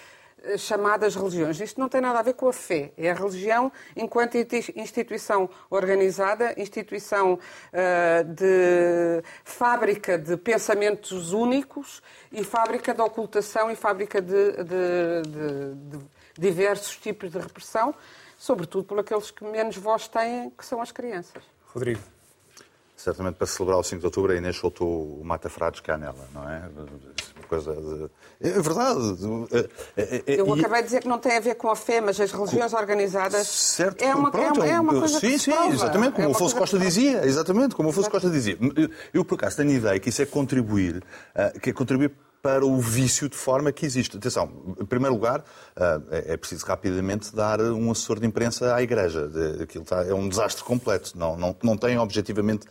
chamadas 0.59 1.14
religiões. 1.14 1.61
Isto 1.61 1.81
não 1.81 1.88
tem 1.88 2.00
nada 2.00 2.18
a 2.18 2.22
ver 2.22 2.35
com 2.35 2.48
a 2.48 2.53
fé. 2.53 2.92
É 2.96 3.11
a 3.11 3.14
religião 3.14 3.70
enquanto 3.96 4.37
instituição 4.76 5.48
organizada, 5.68 6.55
instituição 6.61 7.35
uh, 7.35 8.24
de 8.24 9.22
fábrica 9.44 10.18
de 10.18 10.37
pensamentos 10.37 11.33
únicos 11.33 12.03
e 12.33 12.44
fábrica 12.44 12.94
de 12.94 13.00
ocultação 13.00 13.70
e 13.70 13.76
fábrica 13.76 14.20
de, 14.20 14.53
de, 14.53 15.22
de, 15.22 15.98
de 15.98 16.05
diversos 16.38 16.96
tipos 16.96 17.31
de 17.31 17.38
repressão, 17.38 17.94
sobretudo 18.37 18.85
por 18.85 18.98
aqueles 18.98 19.31
que 19.31 19.44
menos 19.44 19.76
voz 19.76 20.09
têm, 20.09 20.50
que 20.50 20.64
são 20.64 20.81
as 20.81 20.90
crianças. 20.92 21.42
Rodrigo. 21.72 22.19
Certamente 23.03 23.37
para 23.37 23.47
celebrar 23.47 23.79
o 23.79 23.83
5 23.83 23.99
de 23.99 24.07
outubro 24.07 24.31
a 24.31 24.37
Inês 24.37 24.57
soltou 24.57 25.21
o 25.21 25.25
Mata 25.25 25.49
Frades 25.49 25.81
cá 25.81 25.97
nela, 25.97 26.29
não 26.35 26.47
é? 26.47 26.69
Uma 26.77 27.47
coisa 27.49 27.75
de... 27.75 28.11
É 28.47 28.61
verdade. 28.61 29.01
É, 29.97 30.23
é, 30.27 30.41
Eu 30.41 30.53
acabei 30.53 30.83
de 30.83 30.89
dizer 30.89 31.01
que 31.01 31.09
não 31.09 31.19
tem 31.19 31.39
a 31.39 31.41
ver 31.41 31.55
com 31.55 31.71
a 31.71 31.77
fé, 31.77 32.03
mas 32.03 32.21
as 32.21 32.31
religiões 32.31 32.75
organizadas. 32.75 33.47
Certo, 33.47 34.03
é 34.03 34.15
uma, 34.15 34.31
pronto, 34.31 34.63
é 34.63 34.79
uma, 34.79 35.01
coisa 35.01 35.19
Sim, 35.19 35.39
sim, 35.39 35.53
exatamente, 35.73 36.13
como 36.13 36.27
é 36.27 36.29
o 36.29 36.33
Afonso 36.33 36.55
Costa 36.55 36.79
dizia. 36.79 37.25
Exatamente, 37.25 37.75
como 37.75 37.89
o 37.89 37.91
Afonso 37.91 38.11
Costa 38.11 38.29
dizia. 38.29 38.59
Eu, 39.15 39.25
por 39.25 39.37
acaso, 39.37 39.57
tenho 39.57 39.71
a 39.71 39.75
ideia 39.75 39.99
que 39.99 40.11
isso 40.11 40.21
é 40.21 40.27
contribuir, 40.27 41.03
ah, 41.35 41.53
que 41.59 41.71
é 41.71 41.73
contribuir 41.73 42.13
para 42.43 42.65
o 42.65 42.79
vício 42.79 43.29
de 43.29 43.37
forma 43.37 43.71
que 43.73 43.85
existe. 43.85 44.17
Atenção, 44.17 44.51
em 44.81 44.85
primeiro 44.85 45.15
lugar, 45.15 45.45
ah, 45.77 46.01
é, 46.11 46.35
é 46.35 46.37
preciso 46.37 46.67
rapidamente 46.67 47.35
dar 47.35 47.61
um 47.61 47.91
assessor 47.91 48.21
de 48.21 48.27
imprensa 48.27 48.75
à 48.75 48.83
Igreja. 48.83 49.31
Aquilo 49.63 49.85
está, 49.85 50.05
é 50.05 50.13
um 50.13 50.29
desastre 50.29 50.65
completo. 50.65 51.13
Não, 51.17 51.37
não, 51.37 51.57
não 51.63 51.77
tem 51.77 51.99
objetivamente 51.99 52.67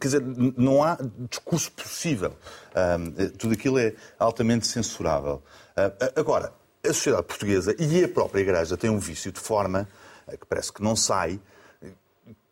quer 0.00 0.08
dizer, 0.08 0.22
não 0.56 0.82
há 0.82 0.98
discurso 1.28 1.70
possível. 1.72 2.36
Uh, 2.70 3.30
tudo 3.36 3.54
aquilo 3.54 3.78
é 3.78 3.94
altamente 4.18 4.66
censurável. 4.66 5.42
Uh, 5.76 6.20
agora, 6.20 6.52
a 6.84 6.92
sociedade 6.92 7.24
portuguesa 7.24 7.74
e 7.78 8.04
a 8.04 8.08
própria 8.08 8.40
Igreja 8.40 8.76
têm 8.76 8.90
um 8.90 8.98
vício 8.98 9.32
de 9.32 9.40
forma 9.40 9.88
uh, 10.26 10.38
que 10.38 10.46
parece 10.46 10.72
que 10.72 10.82
não 10.82 10.94
sai, 10.94 11.40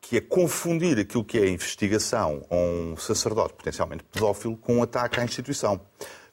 que 0.01 0.19
é 0.19 0.21
confundir 0.21 0.99
aquilo 0.99 1.25
que 1.25 1.39
é 1.39 1.43
a 1.43 1.49
investigação 1.49 2.45
a 2.51 2.55
um 2.55 2.97
sacerdote 2.97 3.55
potencialmente 3.55 4.05
pedófilo 4.05 4.57
com 4.57 4.77
um 4.77 4.83
ataque 4.83 5.19
à 5.19 5.25
instituição. 5.25 5.81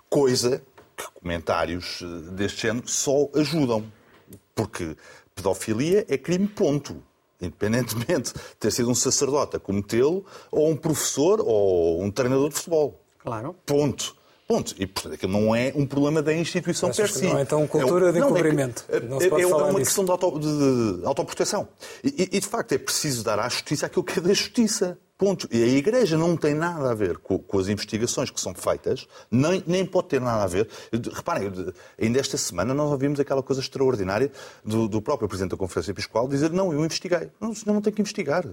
Coisa 0.09 0.61
que 0.97 1.05
comentários 1.13 2.03
deste 2.33 2.63
género 2.63 2.87
só 2.87 3.29
ajudam. 3.33 3.89
Porque 4.53 4.97
pedofilia 5.33 6.05
é 6.09 6.17
crime, 6.17 6.47
ponto 6.47 7.01
independentemente 7.41 8.33
de 8.33 8.39
ter 8.59 8.71
sido 8.71 8.89
um 8.89 8.95
sacerdote 8.95 9.55
a 9.55 9.59
cometê-lo, 9.59 10.25
ou 10.51 10.69
um 10.69 10.75
professor 10.75 11.41
ou 11.41 12.01
um 12.01 12.11
treinador 12.11 12.49
de 12.49 12.55
futebol. 12.55 13.01
Claro. 13.19 13.55
Ponto. 13.65 14.15
Ponto. 14.47 14.75
E, 14.77 14.85
portanto, 14.85 15.13
aquilo 15.13 15.31
não 15.31 15.55
é 15.55 15.71
um 15.73 15.85
problema 15.85 16.21
da 16.21 16.33
instituição 16.33 16.89
Mas 16.89 16.97
per 16.97 17.09
si. 17.09 17.25
Não 17.25 17.37
é 17.37 17.43
então 17.43 17.65
cultura 17.67 18.09
é, 18.09 18.11
de 18.11 18.19
encobrimento. 18.19 18.83
Não, 18.89 18.97
é, 18.97 18.99
não 18.99 19.19
se 19.21 19.29
pode 19.29 19.41
é, 19.41 19.45
é 19.45 19.47
uma 19.47 19.67
disso. 19.67 19.77
questão 19.77 20.03
de, 20.03 20.11
auto, 20.11 20.39
de, 20.39 20.97
de 20.99 21.05
autoproteção. 21.05 21.67
E, 22.03 22.29
e, 22.33 22.39
de 22.39 22.47
facto, 22.47 22.73
é 22.73 22.77
preciso 22.77 23.23
dar 23.23 23.39
à 23.39 23.47
justiça 23.47 23.85
aquilo 23.85 24.03
que 24.03 24.19
é 24.19 24.21
da 24.21 24.33
justiça. 24.33 24.99
E 25.51 25.63
a 25.63 25.67
Igreja 25.67 26.17
não 26.17 26.35
tem 26.35 26.55
nada 26.55 26.89
a 26.89 26.95
ver 26.95 27.17
com, 27.17 27.37
com, 27.37 27.59
as 27.59 27.67
investigações 27.67 28.31
que 28.31 28.41
são 28.41 28.55
feitas, 28.55 29.07
nem, 29.29 29.63
nem 29.67 29.85
pode 29.85 30.07
ter 30.07 30.19
nada 30.19 30.43
a 30.43 30.47
ver. 30.47 30.67
Reparem, 31.13 31.51
ainda 32.01 32.19
esta 32.19 32.37
semana 32.37 32.73
nós 32.73 32.89
ouvimos 32.89 33.19
aquela 33.19 33.43
coisa 33.43 33.61
extraordinária 33.61 34.31
do, 34.65 34.87
do 34.87 35.01
próprio 35.01 35.27
Presidente 35.27 35.51
da 35.51 35.57
Conferência 35.57 35.91
Episcopal 35.91 36.27
dizer 36.27 36.51
não, 36.51 36.73
eu 36.73 36.83
investiguei. 36.83 37.29
Não, 37.39 37.51
o 37.51 37.55
senhor 37.55 37.73
não 37.73 37.81
tem 37.81 37.93
que 37.93 38.01
investigar. 38.01 38.47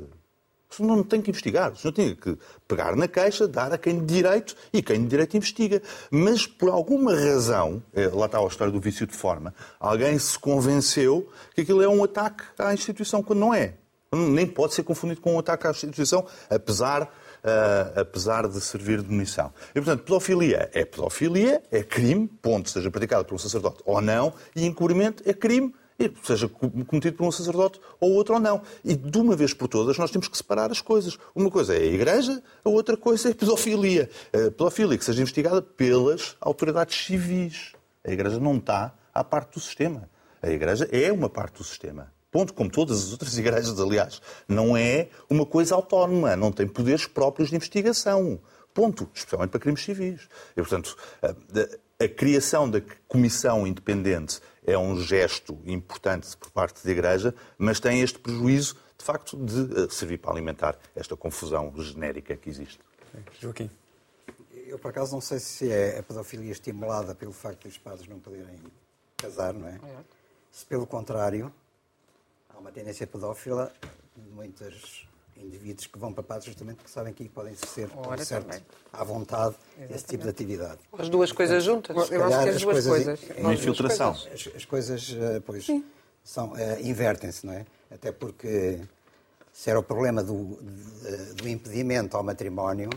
O 0.71 0.75
senhor 0.75 0.97
não 0.97 1.03
tem 1.03 1.23
que 1.23 1.31
investigar. 1.31 1.73
O 1.73 1.77
senhor 1.77 1.93
tem 1.93 2.15
que 2.15 2.37
pegar 2.67 2.95
na 2.95 3.09
queixa, 3.09 3.49
dar 3.49 3.73
a 3.73 3.79
quem 3.79 3.99
de 3.99 4.15
direito 4.15 4.55
e 4.73 4.83
quem 4.83 5.03
de 5.03 5.09
direito 5.09 5.37
investiga. 5.37 5.83
Mas, 6.11 6.47
por 6.47 6.69
alguma 6.69 7.15
razão, 7.15 7.83
é, 7.95 8.09
lá 8.09 8.27
está 8.27 8.39
a 8.39 8.47
história 8.47 8.73
do 8.73 8.81
vício 8.81 9.07
de 9.07 9.17
forma, 9.17 9.55
alguém 9.81 10.19
se 10.19 10.39
convenceu 10.39 11.29
que 11.55 11.63
aquilo 11.63 11.83
é 11.83 11.89
um 11.89 12.05
ataque 12.05 12.45
à 12.59 12.75
instituição, 12.75 13.23
quando 13.23 13.41
não 13.41 13.55
é. 13.55 13.75
Nem 14.13 14.47
pode 14.47 14.75
ser 14.75 14.83
confundido 14.85 15.21
com 15.21 15.35
um 15.35 15.39
ataque 15.39 15.67
à 15.67 15.71
instituição, 15.71 16.27
apesar, 16.49 17.03
uh, 17.03 18.01
apesar 18.01 18.49
de 18.49 18.59
servir 18.61 19.03
de 19.03 19.11
munição. 19.11 19.53
E, 19.71 19.75
portanto, 19.75 20.03
pedofilia 20.03 20.71
é 20.73 20.85
pedofilia, 20.85 21.63
é 21.71 21.83
crime, 21.83 22.27
ponto, 22.27 22.71
seja 22.71 22.91
praticado 22.91 23.27
por 23.27 23.35
um 23.35 23.39
sacerdote 23.39 23.83
ou 23.85 24.01
não, 24.01 24.33
e 24.57 24.65
encobrimento 24.65 25.23
é 25.29 25.35
crime, 25.35 25.75
seja 26.23 26.49
cometido 26.49 27.17
por 27.17 27.27
um 27.27 27.33
sacerdote 27.33 27.81
ou 28.01 28.13
outro 28.13 28.35
ou 28.35 28.41
não. 28.41 28.63
E 28.85 28.95
de 28.95 29.19
uma 29.19 29.35
vez 29.35 29.53
por 29.53 29.69
todas 29.69 29.99
nós 29.99 30.11
temos 30.11 30.29
que 30.29 30.37
separar 30.37 30.71
as 30.71 30.81
coisas. 30.81 31.19
Uma 31.35 31.51
coisa 31.51 31.75
é 31.75 31.81
a 31.81 31.87
igreja, 31.87 32.43
a 32.65 32.69
outra 32.69 32.97
coisa 32.97 33.29
é 33.29 33.33
a 33.33 33.35
pedofilia. 33.35 34.09
A 34.33 34.51
pedofilia 34.51 34.97
que 34.97 35.05
seja 35.05 35.21
investigada 35.21 35.61
pelas 35.61 36.37
autoridades 36.41 36.97
civis. 37.05 37.73
A 38.05 38.13
igreja 38.13 38.39
não 38.39 38.57
está 38.57 38.95
à 39.13 39.25
parte 39.25 39.55
do 39.55 39.61
sistema. 39.61 40.09
A 40.41 40.49
igreja 40.49 40.89
é 40.93 41.13
uma 41.13 41.29
parte 41.29 41.59
do 41.59 41.65
sistema. 41.65 42.13
Ponto, 42.31 42.53
como 42.53 42.71
todas 42.71 43.05
as 43.05 43.13
outras 43.13 43.37
igrejas, 43.39 43.79
aliás. 43.81 44.21
Não 44.47 44.77
é 44.77 45.09
uma 45.29 45.47
coisa 45.47 45.75
autónoma, 45.75 46.37
não 46.37 46.53
tem 46.53 46.67
poderes 46.67 47.07
próprios 47.07 47.51
de 47.51 47.57
investigação. 47.57 48.41
Ponto. 48.75 49.09
Especialmente 49.15 49.51
para 49.51 49.61
crimes 49.61 49.83
civis. 49.83 50.29
E, 50.53 50.61
portanto, 50.61 50.97
a, 51.23 52.05
a 52.05 52.09
criação 52.09 52.71
da 52.71 52.81
comissão 53.09 53.67
independente 53.67 54.41
é 54.65 54.77
um 54.79 55.01
gesto 55.01 55.59
importante 55.65 56.37
por 56.37 56.51
parte 56.51 56.85
da 56.85 56.91
Igreja, 56.91 57.35
mas 57.57 57.81
tem 57.81 58.03
este 58.03 58.19
prejuízo, 58.19 58.77
de 58.97 59.05
facto, 59.05 59.37
de 59.37 59.85
eh, 59.85 59.89
servir 59.91 60.19
para 60.19 60.31
alimentar 60.31 60.79
esta 60.95 61.17
confusão 61.17 61.73
genérica 61.77 62.37
que 62.37 62.49
existe. 62.51 62.79
Joaquim. 63.41 63.71
Eu, 64.67 64.79
por 64.79 64.91
acaso, 64.91 65.13
não 65.13 65.21
sei 65.21 65.39
se 65.39 65.73
é 65.73 65.99
a 65.99 66.03
pedofilia 66.03 66.53
estimulada 66.53 67.15
pelo 67.15 67.33
facto 67.33 67.63
de 67.63 67.69
os 67.69 67.79
padres 67.79 68.07
não 68.07 68.21
poderem 68.21 68.59
casar, 69.17 69.55
não 69.55 69.67
é? 69.67 69.81
é. 69.83 69.97
Se, 70.53 70.67
pelo 70.67 70.87
contrário, 70.87 71.53
há 72.59 72.61
uma 72.61 72.73
tendência 72.73 73.07
pedófila 73.07 73.73
de 74.17 74.31
muitos 74.31 75.07
indivíduos 75.37 75.87
que 75.87 75.97
vão 75.97 76.13
para 76.13 76.25
padres 76.25 76.47
justamente 76.47 76.79
porque 76.79 76.91
sabem 76.91 77.13
que 77.13 77.23
aí 77.23 77.29
podem 77.29 77.55
ser 77.55 77.89
Ora, 77.97 78.25
certo, 78.25 78.61
à 78.93 79.05
vontade 79.05 79.55
Exatamente. 79.55 79.95
esse 79.95 80.05
tipo 80.05 80.25
de 80.25 80.31
atividade. 80.31 80.81
As 80.99 81.09
duas 81.09 81.31
coisas 81.31 81.63
juntas. 81.63 81.97
Eu 82.11 82.25
acho 82.25 82.43
que 82.43 82.49
as, 82.49 82.57
as 82.57 82.63
duas 82.63 82.87
coisas. 82.87 83.21
coisas. 83.21 83.39
Uma 83.39 83.55
infiltração. 83.55 84.11
As, 84.11 84.49
as, 84.57 84.65
coisas, 84.65 85.17
eh, 85.17 85.41
pois, 85.47 85.67
são, 86.25 86.51
uh, 86.51 86.57
invertem-se, 86.83 87.47
não 87.47 87.53
é? 87.53 87.65
Até 87.89 88.11
porque 88.11 88.81
se 89.53 89.71
era 89.71 89.79
o 89.79 89.83
problema 89.83 90.25
do, 90.25 90.59
do 91.37 91.49
impedimento 91.49 92.17
ao 92.17 92.25
matrimónio, 92.25 92.91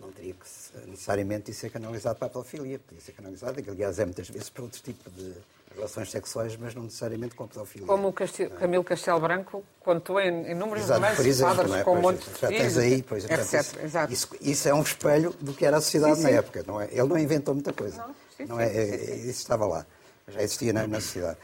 não 0.00 0.12
teria 0.12 0.34
que 0.34 0.46
necessariamente 0.86 1.52
ser 1.52 1.70
canalizado 1.70 2.16
para 2.16 2.28
a 2.28 2.30
pedofilia. 2.30 2.78
Podia 2.78 3.02
ser 3.02 3.12
canalizado, 3.12 3.60
que 3.60 3.68
aliás 3.68 3.98
é 3.98 4.04
muitas 4.04 4.28
vezes 4.28 4.48
para 4.48 4.62
outro 4.62 4.80
tipo 4.80 5.10
de 5.10 5.34
relações 5.74 6.10
sexuais, 6.10 6.56
mas 6.56 6.74
não 6.74 6.84
necessariamente 6.84 7.34
com 7.34 7.46
pedofilia. 7.46 7.86
Como 7.86 8.08
o 8.08 8.12
Castil, 8.12 8.50
Camilo 8.50 8.84
Castelo 8.84 9.20
Branco 9.20 9.64
contou 9.80 10.20
em 10.20 10.50
inúmeros 10.50 10.88
romances, 10.88 11.40
padres 11.40 11.72
é? 11.72 11.84
com 11.84 11.96
um 11.96 12.00
monte 12.00 12.28
de 12.28 12.40
já 12.40 12.48
filhos, 12.48 12.62
tens 12.62 12.78
aí, 12.78 13.02
pois, 13.02 13.24
etc. 13.24 13.84
Exato. 13.84 14.12
Isso, 14.12 14.28
isso, 14.40 14.68
é 14.68 14.74
um 14.74 14.82
espelho 14.82 15.34
do 15.40 15.52
que 15.52 15.64
era 15.64 15.76
a 15.76 15.80
sociedade 15.80 16.16
sim, 16.16 16.22
sim. 16.22 16.30
na 16.30 16.38
época. 16.38 16.64
Não 16.66 16.80
é? 16.80 16.88
Ele 16.90 17.08
não 17.08 17.18
inventou 17.18 17.54
muita 17.54 17.72
coisa. 17.72 17.98
Não, 17.98 18.14
sim, 18.36 18.44
não 18.46 18.60
é, 18.60 18.66
é, 18.66 19.14
isso 19.16 19.40
estava 19.40 19.66
lá. 19.66 19.86
Já 20.28 20.42
existia 20.42 20.72
na, 20.72 20.86
na 20.86 21.00
sociedade. 21.00 21.38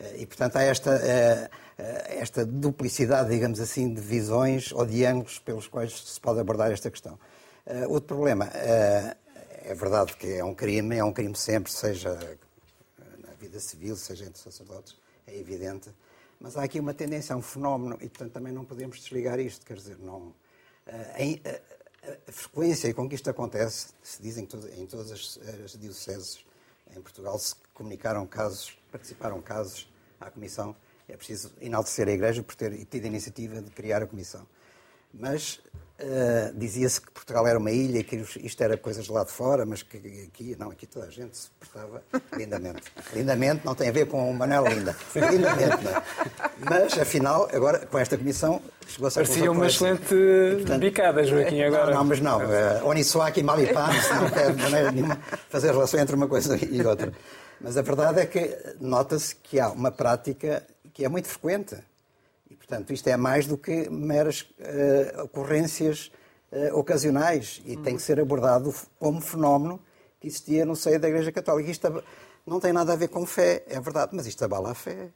Eh, 0.00 0.22
e, 0.22 0.26
portanto, 0.26 0.56
há 0.56 0.62
esta, 0.62 0.90
eh, 0.96 1.50
eh, 1.78 2.18
esta 2.20 2.44
duplicidade, 2.44 3.30
digamos 3.30 3.60
assim, 3.60 3.92
de 3.92 4.00
visões 4.00 4.72
ou 4.72 4.86
de 4.86 5.04
ângulos 5.04 5.38
pelos 5.38 5.68
quais 5.68 5.92
se 5.92 6.20
pode 6.20 6.40
abordar 6.40 6.70
esta 6.72 6.90
questão. 6.90 7.18
Outro 7.88 8.16
problema, 8.16 8.46
é 8.46 9.74
verdade 9.74 10.16
que 10.16 10.32
é 10.32 10.44
um 10.44 10.52
crime, 10.52 10.96
é 10.96 11.04
um 11.04 11.12
crime 11.12 11.36
sempre, 11.36 11.70
seja 11.70 12.18
vida 13.40 13.58
civil, 13.58 13.96
seja 13.96 14.26
entre 14.26 14.40
sacerdotes, 14.40 14.96
é 15.26 15.36
evidente. 15.38 15.90
Mas 16.38 16.56
há 16.56 16.62
aqui 16.62 16.78
uma 16.78 16.94
tendência, 16.94 17.36
um 17.36 17.42
fenómeno, 17.42 17.96
e 18.00 18.08
portanto 18.08 18.32
também 18.32 18.52
não 18.52 18.64
podemos 18.64 18.98
desligar 19.00 19.38
isto, 19.40 19.64
quer 19.64 19.76
dizer, 19.76 19.98
não. 19.98 20.34
Eh, 20.86 21.40
a, 21.44 22.10
a, 22.10 22.16
a 22.28 22.32
frequência 22.32 22.92
com 22.94 23.08
que 23.08 23.14
isto 23.14 23.28
acontece, 23.28 23.88
se 24.02 24.22
dizem 24.22 24.46
que 24.46 24.56
em 24.78 24.86
todas 24.86 25.10
as, 25.10 25.38
as 25.64 25.72
dioceses 25.78 26.44
em 26.96 27.00
Portugal 27.00 27.38
se 27.38 27.54
comunicaram 27.74 28.26
casos, 28.26 28.78
participaram 28.90 29.40
casos 29.40 29.90
à 30.18 30.30
Comissão, 30.30 30.74
é 31.08 31.16
preciso 31.16 31.52
enaltecer 31.60 32.08
a 32.08 32.12
Igreja 32.12 32.42
por 32.42 32.54
ter 32.54 32.84
tido 32.86 33.04
a 33.04 33.08
iniciativa 33.08 33.60
de 33.60 33.70
criar 33.70 34.02
a 34.02 34.06
Comissão. 34.06 34.46
Mas 35.12 35.60
Uh, 36.02 36.58
Dizia-se 36.58 36.98
que 37.00 37.10
Portugal 37.10 37.46
era 37.46 37.58
uma 37.58 37.70
ilha 37.70 37.98
e 37.98 38.04
que 38.04 38.16
isto 38.16 38.62
era 38.62 38.76
coisas 38.78 39.04
de 39.04 39.12
lá 39.12 39.22
de 39.22 39.30
fora, 39.30 39.66
mas 39.66 39.82
que 39.82 39.98
aqui, 39.98 40.56
não, 40.58 40.70
aqui 40.70 40.86
toda 40.86 41.06
a 41.06 41.10
gente 41.10 41.36
se 41.36 41.50
portava 41.50 42.02
lindamente. 42.36 42.82
lindamente 43.14 43.66
não 43.66 43.74
tem 43.74 43.90
a 43.90 43.92
ver 43.92 44.06
com 44.06 44.30
o 44.30 44.34
Manuel 44.34 44.66
Linda. 44.66 44.96
Lindamente, 45.14 45.84
não 45.84 45.90
é? 45.90 46.02
Mas, 46.58 46.98
afinal, 46.98 47.48
agora, 47.52 47.80
com 47.86 47.98
esta 47.98 48.16
comissão, 48.16 48.62
chegou-se 48.86 49.18
a 49.18 49.22
Parecia 49.22 49.52
uma 49.52 49.66
excelente 49.66 50.14
portanto, 50.56 50.80
bicada, 50.80 51.22
Joaquim, 51.24 51.62
agora. 51.62 51.86
Não, 51.90 51.98
não 51.98 52.04
mas 52.04 52.20
não. 52.20 52.38
Uh, 52.38 52.86
Oniswaki 52.86 53.40
e 53.40 53.42
Malipan, 53.42 53.88
não 54.20 54.30
quero 54.30 54.56
de 54.56 54.62
maneira 54.62 54.90
nenhuma 54.92 55.18
fazer 55.50 55.72
relação 55.72 56.00
entre 56.00 56.16
uma 56.16 56.28
coisa 56.28 56.58
e 56.64 56.82
outra. 56.82 57.12
Mas 57.60 57.76
a 57.76 57.82
verdade 57.82 58.20
é 58.20 58.26
que 58.26 58.56
nota-se 58.80 59.36
que 59.36 59.60
há 59.60 59.68
uma 59.68 59.90
prática 59.90 60.62
que 60.94 61.04
é 61.04 61.08
muito 61.08 61.28
frequente 61.28 61.76
Portanto, 62.56 62.92
isto 62.92 63.08
é 63.08 63.16
mais 63.16 63.46
do 63.46 63.56
que 63.56 63.88
meras 63.90 64.42
uh, 64.42 65.22
ocorrências 65.24 66.10
uh, 66.52 66.76
ocasionais 66.76 67.62
e 67.64 67.76
uhum. 67.76 67.82
tem 67.82 67.96
que 67.96 68.02
ser 68.02 68.20
abordado 68.20 68.74
como 68.98 69.20
fenómeno 69.20 69.80
que 70.20 70.28
existia 70.28 70.64
no 70.64 70.76
seio 70.76 71.00
da 71.00 71.08
Igreja 71.08 71.32
Católica. 71.32 71.70
Isto 71.70 72.02
não 72.46 72.60
tem 72.60 72.72
nada 72.72 72.92
a 72.92 72.96
ver 72.96 73.08
com 73.08 73.24
fé, 73.24 73.64
é 73.66 73.80
verdade, 73.80 74.10
mas 74.14 74.26
isto 74.26 74.44
abala 74.44 74.70
a 74.70 74.74
fé. 74.74 75.08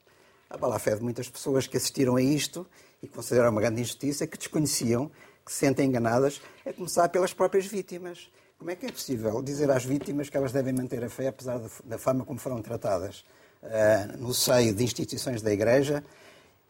Abala 0.48 0.76
a 0.76 0.78
fé 0.78 0.94
de 0.94 1.02
muitas 1.02 1.28
pessoas 1.28 1.66
que 1.66 1.76
assistiram 1.76 2.16
a 2.16 2.22
isto 2.22 2.66
e 3.02 3.08
consideram 3.08 3.50
uma 3.50 3.60
grande 3.60 3.80
injustiça, 3.80 4.26
que 4.26 4.38
desconheciam, 4.38 5.10
que 5.44 5.52
se 5.52 5.58
sentem 5.58 5.88
enganadas, 5.88 6.40
a 6.64 6.72
começar 6.72 7.08
pelas 7.08 7.34
próprias 7.34 7.66
vítimas. 7.66 8.30
Como 8.58 8.70
é 8.70 8.76
que 8.76 8.86
é 8.86 8.92
possível 8.92 9.42
dizer 9.42 9.70
às 9.70 9.84
vítimas 9.84 10.30
que 10.30 10.36
elas 10.36 10.52
devem 10.52 10.72
manter 10.72 11.04
a 11.04 11.10
fé, 11.10 11.28
apesar 11.28 11.60
da 11.84 11.98
forma 11.98 12.24
como 12.24 12.38
foram 12.38 12.62
tratadas 12.62 13.24
uh, 13.62 14.16
no 14.16 14.32
seio 14.32 14.74
de 14.74 14.82
instituições 14.82 15.42
da 15.42 15.52
Igreja? 15.52 16.02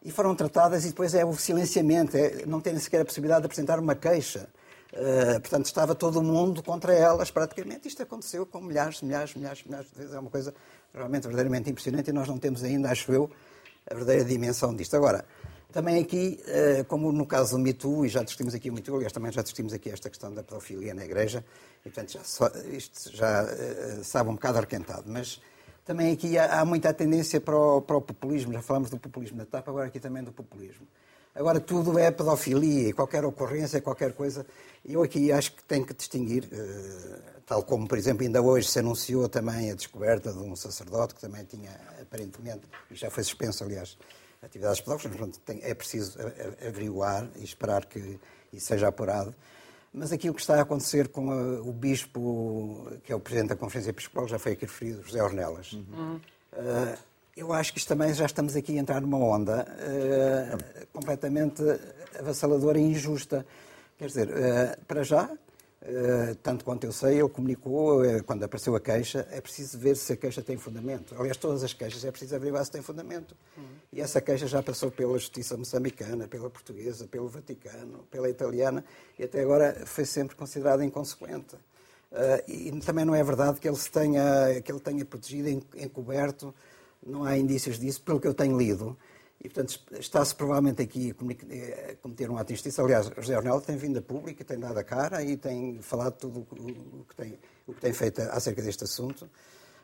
E 0.05 0.11
foram 0.11 0.35
tratadas 0.35 0.85
e 0.85 0.89
depois 0.89 1.15
é 1.15 1.25
o 1.25 1.33
silenciamento, 1.33 2.15
é 2.15 2.45
não 2.45 2.61
terem 2.61 2.79
sequer 2.79 3.01
a 3.01 3.05
possibilidade 3.05 3.41
de 3.41 3.45
apresentar 3.47 3.79
uma 3.79 3.95
queixa. 3.95 4.47
Uh, 4.93 5.41
portanto, 5.41 5.65
estava 5.65 5.95
todo 5.95 6.19
o 6.19 6.23
mundo 6.23 6.61
contra 6.61 6.93
elas, 6.93 7.31
praticamente. 7.31 7.87
Isto 7.87 8.03
aconteceu 8.03 8.45
com 8.45 8.61
milhares, 8.61 9.01
milhares, 9.01 9.33
milhares, 9.33 9.63
milhares 9.65 9.89
de 9.89 9.97
vezes. 9.97 10.13
É 10.13 10.19
uma 10.19 10.29
coisa 10.29 10.53
realmente 10.93 11.23
verdadeiramente 11.23 11.71
impressionante 11.71 12.11
e 12.11 12.13
nós 12.13 12.27
não 12.27 12.37
temos 12.37 12.63
ainda, 12.63 12.91
acho 12.91 13.11
eu, 13.11 13.29
a 13.89 13.95
verdadeira 13.95 14.23
dimensão 14.23 14.75
disto. 14.75 14.95
Agora, 14.95 15.25
também 15.73 15.99
aqui, 15.99 16.39
uh, 16.43 16.85
como 16.85 17.11
no 17.11 17.25
caso 17.25 17.57
do 17.57 17.59
Me 17.59 17.75
e 18.05 18.07
já 18.07 18.21
discutimos 18.21 18.53
aqui 18.53 18.69
o 18.69 18.73
Me 18.73 18.83
aliás, 18.87 19.11
também 19.11 19.31
já 19.31 19.41
discutimos 19.41 19.73
aqui 19.73 19.89
esta 19.89 20.07
questão 20.07 20.31
da 20.31 20.43
pedofilia 20.43 20.93
na 20.93 21.03
Igreja, 21.03 21.43
e 21.83 21.89
portanto 21.89 22.13
já, 22.13 22.21
isto 22.69 23.11
já 23.11 23.43
uh, 23.43 24.03
sabe 24.03 24.29
um 24.29 24.35
bocado 24.35 24.59
arquentado, 24.59 25.05
mas 25.07 25.41
também 25.85 26.11
aqui 26.11 26.37
há, 26.37 26.59
há 26.59 26.65
muita 26.65 26.91
tendência 26.93 27.39
para 27.39 27.55
o, 27.55 27.81
para 27.81 27.95
o, 27.95 28.01
populismo. 28.01 28.51
Já 28.51 28.61
falamos 28.61 28.89
do 28.89 28.97
populismo 28.97 29.37
da 29.37 29.45
TAP, 29.45 29.69
agora 29.69 29.87
aqui 29.87 29.99
também 29.99 30.23
do 30.23 30.31
populismo. 30.31 30.87
Agora 31.33 31.59
tudo 31.59 31.99
é 31.99 32.09
pedofilia, 32.09 32.93
qualquer 32.93 33.23
ocorrência, 33.23 33.79
qualquer 33.79 34.13
coisa. 34.13 34.45
Eu 34.83 35.03
aqui 35.03 35.31
acho 35.31 35.53
que 35.53 35.63
tenho 35.63 35.85
que 35.85 35.93
distinguir, 35.93 36.45
uh, 36.45 37.41
tal 37.45 37.61
como, 37.61 37.87
por 37.87 37.97
exemplo, 37.97 38.23
ainda 38.23 38.41
hoje 38.41 38.67
se 38.67 38.79
anunciou 38.79 39.29
também 39.29 39.69
a 39.69 39.75
descoberta 39.75 40.33
de 40.33 40.39
um 40.39 40.55
sacerdote 40.55 41.13
que 41.13 41.21
também 41.21 41.43
tinha, 41.43 41.71
aparentemente, 42.01 42.61
e 42.89 42.95
já 42.95 43.11
foi 43.11 43.23
suspenso, 43.23 43.63
aliás, 43.63 43.97
atividades 44.41 44.79
pedófilas, 44.79 45.37
tem, 45.45 45.59
é 45.61 45.73
preciso 45.73 46.17
averiguar 46.65 47.29
e 47.35 47.43
esperar 47.43 47.85
que 47.85 48.19
isso 48.51 48.67
seja 48.67 48.87
apurado. 48.87 49.35
Mas 49.97 50.11
aquilo 50.11 50.33
que 50.33 50.41
está 50.41 50.57
a 50.57 50.61
acontecer 50.61 51.07
com 51.07 51.31
a, 51.31 51.61
o 51.61 51.71
bispo, 51.71 52.85
que 53.05 53.13
é 53.13 53.15
o 53.15 53.19
presidente 53.19 53.49
da 53.49 53.55
Conferência 53.55 53.91
Episcopal, 53.91 54.27
já 54.27 54.37
foi 54.37 54.51
aqui 54.51 54.65
referido, 54.65 55.01
José 55.01 55.23
Ornelas. 55.23 55.71
Uhum. 55.71 56.19
Uh, 56.51 56.97
eu 57.37 57.53
acho 57.53 57.71
que 57.71 57.79
isto 57.79 57.87
também 57.87 58.13
já 58.13 58.25
estamos 58.25 58.57
aqui 58.57 58.77
a 58.77 58.81
entrar 58.81 58.99
numa 58.99 59.17
onda 59.17 59.65
uh, 59.65 60.87
completamente 60.91 61.63
avassaladora 62.19 62.77
e 62.77 62.81
injusta. 62.81 63.45
Quer 63.97 64.07
dizer, 64.07 64.27
uh, 64.27 64.85
para 64.85 65.01
já, 65.03 65.29
tanto 66.41 66.65
quanto 66.65 66.83
eu 66.83 66.91
sei, 66.91 67.19
ele 67.19 67.29
comunicou, 67.29 68.03
eh, 68.03 68.21
quando 68.21 68.43
apareceu 68.43 68.75
a 68.75 68.79
queixa, 68.79 69.27
é 69.29 69.39
preciso 69.39 69.77
ver 69.77 69.95
se 69.95 70.13
a 70.13 70.17
queixa 70.17 70.41
tem 70.41 70.57
fundamento. 70.57 71.13
Aliás, 71.17 71.37
todas 71.37 71.63
as 71.63 71.73
queixas 71.73 72.03
é 72.03 72.09
preciso 72.09 72.35
averiguar 72.35 72.65
se 72.65 72.71
tem 72.71 72.81
fundamento. 72.81 73.35
E 73.93 74.01
essa 74.01 74.19
queixa 74.19 74.47
já 74.47 74.63
passou 74.63 74.89
pela 74.89 75.13
justiça 75.17 75.55
moçambicana, 75.55 76.27
pela 76.27 76.49
portuguesa, 76.49 77.07
pelo 77.07 77.27
Vaticano, 77.27 78.05
pela 78.09 78.29
italiana, 78.29 78.83
e 79.19 79.23
até 79.23 79.41
agora 79.41 79.83
foi 79.85 80.05
sempre 80.05 80.35
considerada 80.35 80.83
inconsequente. 80.83 81.55
Uh, 82.11 82.41
e 82.47 82.71
também 82.79 83.05
não 83.05 83.13
é 83.13 83.23
verdade 83.23 83.59
que 83.59 83.67
ele, 83.67 83.77
se 83.77 83.91
tenha, 83.91 84.61
que 84.63 84.71
ele 84.71 84.79
tenha 84.79 85.03
protegido, 85.05 85.49
encoberto, 85.75 86.53
não 87.05 87.23
há 87.23 87.37
indícios 87.37 87.77
disso, 87.77 88.01
pelo 88.01 88.19
que 88.19 88.27
eu 88.27 88.33
tenho 88.33 88.57
lido. 88.57 88.97
E, 89.45 89.49
portanto, 89.49 89.79
está-se 89.99 90.33
provavelmente 90.33 90.81
aqui 90.81 91.11
a 91.11 91.95
cometer 92.01 92.29
um 92.31 92.37
ato 92.37 92.47
de 92.47 92.53
injustiça. 92.53 92.81
Aliás, 92.81 93.11
José 93.15 93.37
Ornel 93.37 93.61
tem 93.61 93.77
vindo 93.77 93.99
a 93.99 94.01
público, 94.01 94.43
tem 94.43 94.57
dado 94.57 94.77
a 94.79 94.83
cara 94.83 95.23
e 95.23 95.37
tem 95.37 95.79
falado 95.81 96.13
tudo 96.13 96.47
o 96.51 97.05
que 97.07 97.15
tem, 97.15 97.37
o 97.67 97.73
que 97.73 97.79
tem 97.79 97.93
feito 97.93 98.21
acerca 98.23 98.63
deste 98.63 98.83
assunto. 98.85 99.29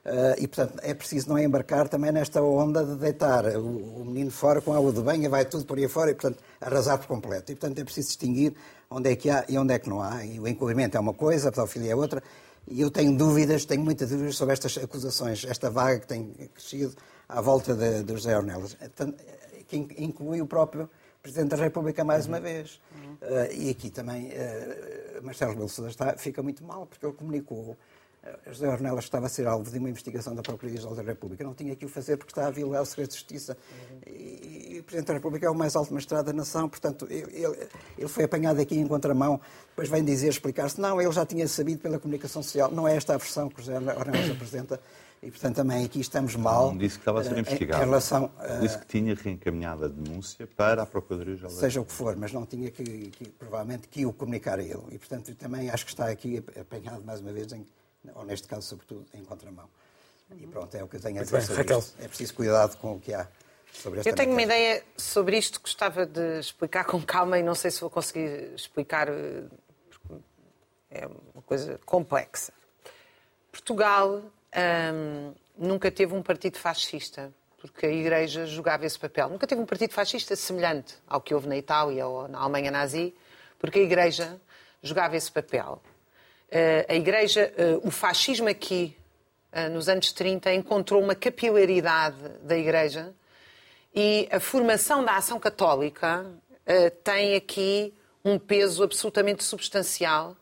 Uh, 0.04 0.34
e, 0.40 0.48
portanto, 0.48 0.80
é 0.82 0.96
preciso 0.96 1.30
não 1.30 1.38
embarcar 1.38 1.88
também 1.88 2.12
nesta 2.12 2.42
onda 2.42 2.84
de 2.84 2.96
deitar 2.96 3.46
o, 3.56 4.02
o 4.02 4.04
menino 4.04 4.32
fora 4.32 4.60
com 4.60 4.74
água 4.74 4.92
de 4.92 5.00
banho, 5.00 5.30
vai 5.30 5.46
tudo 5.46 5.64
por 5.64 5.78
aí 5.78 5.88
fora 5.88 6.10
e, 6.10 6.16
portanto, 6.16 6.44
arrasar 6.60 6.98
por 6.98 7.06
completo. 7.06 7.52
E, 7.52 7.56
portanto, 7.56 7.78
é 7.78 7.84
preciso 7.84 8.08
distinguir 8.08 8.56
onde 8.90 9.12
é 9.12 9.16
que 9.16 9.30
há 9.30 9.46
e 9.48 9.60
onde 9.60 9.76
é 9.76 9.78
que 9.78 9.88
não 9.88 10.02
há. 10.02 10.26
E 10.26 10.40
o 10.40 10.48
encobrimento 10.48 10.98
é 10.98 11.00
uma 11.00 11.14
coisa, 11.14 11.50
a 11.50 11.52
pedofilia 11.52 11.92
é 11.92 11.96
outra. 11.96 12.24
E 12.68 12.82
eu 12.82 12.90
tenho 12.90 13.16
dúvidas, 13.16 13.64
tenho 13.66 13.84
muitas 13.84 14.10
dúvidas 14.10 14.36
sobre 14.36 14.54
estas 14.54 14.76
acusações, 14.80 15.46
esta 15.46 15.70
vaga 15.70 16.00
que 16.00 16.08
tem 16.08 16.34
crescido 16.52 16.96
à 17.30 17.40
volta 17.40 17.76
de 17.76 18.12
José 18.12 18.36
Ornelas 18.36 18.76
que 19.72 20.04
inclui 20.04 20.42
o 20.42 20.48
próprio 20.48 20.90
Presidente 21.22 21.50
da 21.50 21.58
República 21.58 22.04
mais 22.04 22.26
uma 22.26 22.40
vez. 22.40 22.82
Uhum. 22.96 23.14
Uh, 23.14 23.54
e 23.54 23.70
aqui 23.70 23.92
também 23.92 24.30
uh, 24.30 25.24
Marcelo 25.24 25.52
Rebelo 25.52 25.70
Sousa 25.70 25.92
está, 25.92 26.18
fica 26.18 26.42
muito 26.42 26.64
mal, 26.64 26.88
porque 26.88 27.06
ele 27.06 27.14
comunicou 27.14 27.78
José 28.48 28.70
Ornelas 28.70 29.04
estava 29.04 29.26
a 29.26 29.30
ser 29.30 29.48
alvo 29.48 29.70
de 29.72 29.80
uma 29.80 29.90
investigação 29.90 30.36
da 30.36 30.44
Procuradoria-Geral 30.44 30.96
da 30.96 31.02
República. 31.02 31.44
Não 31.44 31.56
tinha 31.56 31.76
que 31.76 31.86
o 31.86 31.90
fazer 31.90 32.18
porque 32.18 32.32
está 32.32 32.48
a 32.48 32.52
violar 32.52 32.84
o 32.84 32.86
segredo 32.86 33.10
de 33.10 33.16
justiça. 33.16 33.58
Uhum. 33.72 34.00
E, 34.06 34.76
e, 34.76 34.80
o 34.80 34.84
Presidente 34.84 35.08
da 35.08 35.14
República 35.16 35.48
é 35.48 35.50
o 35.50 35.56
mais 35.56 35.76
alto 35.76 35.92
magistrado 35.92 36.28
da 36.28 36.34
nação, 36.34 36.70
portanto, 36.70 37.08
ele, 37.10 37.68
ele 37.98 38.08
foi 38.08 38.26
apanhado 38.26 38.62
aqui 38.62 38.78
em 38.78 38.86
contramão. 38.86 39.42
Depois 39.70 39.90
vem 39.90 40.04
dizer, 40.04 40.30
explicar-se, 40.30 40.80
não, 40.80 41.02
ele 41.02 41.12
já 41.12 41.26
tinha 41.26 41.48
sabido 41.48 41.80
pela 41.80 41.98
comunicação 41.98 42.44
social. 42.44 42.70
Não 42.72 42.88
é 42.88 42.96
esta 42.96 43.16
a 43.16 43.18
versão 43.18 43.50
que 43.50 43.60
José 43.60 43.78
Ornelas 43.78 44.30
apresenta. 44.30 44.80
E, 45.24 45.30
portanto, 45.30 45.56
também 45.56 45.86
aqui 45.86 46.00
estamos 46.00 46.36
mal. 46.36 46.72
Não 46.72 46.78
disse 46.78 46.96
que 46.96 47.02
estava 47.02 47.22
a 47.22 47.24
ser 47.24 47.38
investigado. 47.38 47.82
Em 47.82 47.86
relação, 47.86 48.32
disse 48.60 48.78
que 48.78 48.86
tinha 48.88 49.16
reencaminhado 49.16 49.86
a 49.86 49.88
denúncia 49.88 50.48
para 50.48 50.84
a 50.84 50.86
Procuradoria-Geral. 50.86 51.52
Seja 51.52 51.82
o 51.82 51.86
que 51.86 51.92
for, 51.92 52.16
mas 52.16 52.32
não 52.34 52.46
tinha 52.46 52.70
que, 52.72 52.84
que, 52.84 53.30
provavelmente, 53.30 53.88
que 53.88 54.06
o 54.06 54.14
comunicar 54.14 54.60
a 54.60 54.64
ele. 54.64 54.82
E, 54.92 54.98
portanto, 54.98 55.34
também 55.36 55.70
acho 55.70 55.86
que 55.86 55.92
está 55.92 56.08
aqui 56.08 56.44
apanhado, 56.60 57.04
mais 57.04 57.22
uma 57.22 57.32
vez, 57.32 57.52
em, 57.54 57.64
ou 58.16 58.26
neste 58.26 58.48
caso, 58.48 58.68
sobretudo, 58.68 59.06
em 59.14 59.24
contramão. 59.24 59.70
E 60.36 60.48
pronto, 60.48 60.74
é 60.76 60.84
o 60.84 60.88
que 60.88 60.96
eu 60.96 61.02
tenho 61.02 61.20
a 61.20 61.24
dizer 61.24 61.38
bem, 61.38 61.46
sobre 61.46 61.78
isto. 61.78 61.96
É 62.00 62.08
preciso 62.08 62.34
cuidado 62.34 62.78
com 62.78 62.96
o 62.96 63.00
que 63.00 63.14
há. 63.14 63.28
Sobre 63.74 64.00
esta 64.00 64.10
eu 64.10 64.16
tenho 64.16 64.32
matéria. 64.32 64.34
uma 64.34 64.42
ideia 64.42 64.84
sobre 64.98 65.38
isto, 65.38 65.62
gostava 65.62 66.06
de 66.06 66.40
explicar 66.40 66.86
com 66.86 67.02
calma 67.02 67.40
e 67.40 67.44
não 67.44 67.56
sei 67.56 67.72
se 67.72 67.80
vou 67.80 67.90
conseguir 67.90 68.54
explicar, 68.54 69.08
eh, 69.08 69.44
é 70.90 71.08
uma 71.08 71.42
coisa 71.46 71.80
complexa. 71.86 72.54
Portugal 73.52 74.22
hum, 74.94 75.34
nunca 75.58 75.90
teve 75.92 76.14
um 76.14 76.22
partido 76.22 76.58
fascista, 76.58 77.34
porque 77.60 77.86
a 77.86 77.92
Igreja 77.92 78.46
jogava 78.46 78.86
esse 78.86 79.00
papel. 79.00 79.30
Nunca 79.30 79.48
teve 79.48 79.62
um 79.62 79.66
partido 79.66 79.94
fascista 79.94 80.36
semelhante 80.36 80.96
ao 81.08 81.22
que 81.22 81.34
houve 81.34 81.48
na 81.48 81.58
Itália 81.58 82.08
ou 82.08 82.28
na 82.28 82.40
Alemanha 82.40 82.72
nazi, 82.72 83.14
porque 83.60 83.80
a 83.80 83.84
Igreja 83.84 84.42
jogava 84.82 85.16
esse 85.16 85.32
papel. 85.32 85.82
Uh, 86.52 86.84
a 86.90 86.96
Igreja, 86.96 87.54
uh, 87.58 87.88
o 87.88 87.90
fascismo 87.90 88.50
aqui, 88.50 88.94
uh, 89.54 89.70
nos 89.70 89.88
anos 89.88 90.12
30, 90.12 90.54
encontrou 90.54 91.02
uma 91.02 91.16
capilaridade 91.16 92.18
da 92.44 92.58
Igreja 92.58 93.14
e 93.96 94.28
a 94.30 94.38
formação 94.38 95.02
da 95.04 95.16
ação 95.16 95.40
católica 95.40 96.26
tem 97.04 97.36
aqui 97.36 97.94
um 98.24 98.40
peso 98.40 98.84
absolutamente 98.84 99.44
substancial 99.44 100.38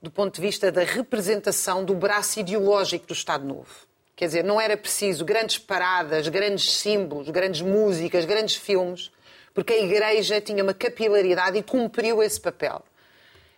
do 0.00 0.10
ponto 0.10 0.34
de 0.34 0.40
vista 0.40 0.72
da 0.72 0.82
representação 0.82 1.84
do 1.84 1.94
braço 1.94 2.40
ideológico 2.40 3.06
do 3.06 3.12
Estado 3.12 3.44
Novo. 3.44 3.68
Quer 4.14 4.26
dizer, 4.26 4.44
não 4.44 4.58
era 4.58 4.76
preciso 4.76 5.24
grandes 5.24 5.58
paradas, 5.58 6.28
grandes 6.28 6.72
símbolos, 6.72 7.28
grandes 7.28 7.60
músicas, 7.60 8.24
grandes 8.24 8.56
filmes, 8.56 9.10
porque 9.52 9.74
a 9.74 9.82
Igreja 9.82 10.40
tinha 10.40 10.62
uma 10.62 10.72
capilaridade 10.72 11.58
e 11.58 11.62
cumpriu 11.62 12.22
esse 12.22 12.40
papel. 12.40 12.82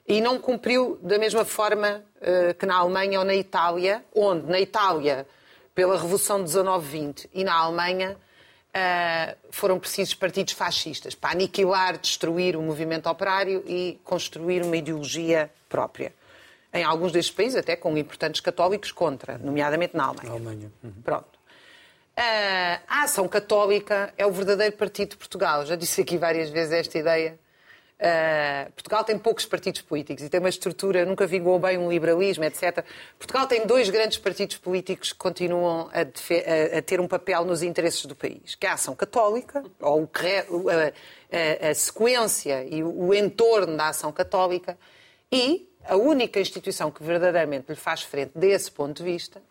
E 0.09 0.23
não 0.23 0.39
cumpriu 0.39 0.99
da 1.03 1.19
mesma 1.19 1.45
forma 1.45 2.03
uh, 2.17 2.55
que 2.55 2.65
na 2.65 2.77
Alemanha 2.77 3.19
ou 3.19 3.25
na 3.27 3.35
Itália, 3.35 4.03
onde 4.15 4.51
na 4.51 4.59
Itália, 4.59 5.27
pela 5.75 6.01
Revolução 6.01 6.43
de 6.43 6.51
1920, 6.51 7.29
e 7.35 7.45
na 7.45 7.55
Alemanha, 7.55 8.17
uh, 8.17 9.37
foram 9.51 9.79
precisos 9.79 10.15
partidos 10.15 10.55
fascistas 10.55 11.15
para 11.15 11.33
aniquilar, 11.33 11.99
destruir 11.99 12.57
o 12.57 12.63
movimento 12.63 13.07
operário 13.07 13.63
e 13.67 14.01
construir 14.03 14.63
uma 14.63 14.79
ideologia 14.79 15.51
própria 15.69 16.13
em 16.73 16.85
alguns 16.85 17.13
destes 17.13 17.35
países, 17.35 17.57
até 17.57 17.77
com 17.77 17.97
importantes 17.97 18.41
católicos 18.41 18.93
contra, 18.93 19.39
nomeadamente 19.39 19.97
na 19.97 20.05
Alemanha. 20.05 20.29
Na 20.29 20.35
Alemanha. 20.35 20.73
Uhum. 20.83 20.93
Pronto. 21.03 21.39
A 22.89 23.05
Ação 23.05 23.29
Católica 23.29 24.13
é 24.19 24.27
o 24.27 24.33
verdadeiro 24.33 24.77
partido 24.77 25.11
de 25.11 25.17
Portugal. 25.17 25.65
Já 25.65 25.77
disse 25.77 26.01
aqui 26.01 26.19
várias 26.19 26.51
vezes 26.51 26.73
esta 26.73 26.99
ideia. 26.99 27.39
Uh, 27.99 28.71
Portugal 28.73 29.03
tem 29.03 29.19
poucos 29.19 29.45
partidos 29.45 29.81
políticos 29.81 30.23
e 30.23 30.29
tem 30.29 30.39
uma 30.39 30.49
estrutura, 30.49 31.05
nunca 31.05 31.27
vingou 31.27 31.59
bem 31.59 31.77
um 31.77 31.91
liberalismo, 31.91 32.45
etc. 32.45 32.85
Portugal 33.19 33.47
tem 33.49 33.67
dois 33.67 33.91
grandes 33.91 34.19
partidos 34.19 34.57
políticos 34.57 35.13
que 35.13 35.19
continuam 35.19 35.91
a, 35.93 36.03
a, 36.03 36.79
a 36.79 36.83
ter 36.83 37.01
um 37.01 37.09
papel 37.09 37.45
nos 37.45 37.61
interesses 37.61 38.07
do 38.07 38.15
país, 38.15 38.55
que 38.55 38.67
é 38.67 38.71
a 38.71 38.75
Ação 38.75 38.95
Católica, 38.95 39.65
ou 39.81 40.09
a, 40.15 41.71
a 41.71 41.75
sequência 41.75 42.65
e 42.71 42.85
o 42.85 43.13
entorno 43.13 43.77
da 43.77 43.89
Ação 43.89 44.13
Católica, 44.13 44.79
e 45.31 45.69
a 45.85 45.97
única 45.97 46.39
instituição 46.39 46.93
que 46.93 47.03
verdadeiramente 47.03 47.67
lhe 47.69 47.77
faz 47.77 48.03
frente 48.03 48.31
desse 48.35 48.71
ponto 48.71 48.99
de 48.99 49.03
vista 49.03 49.43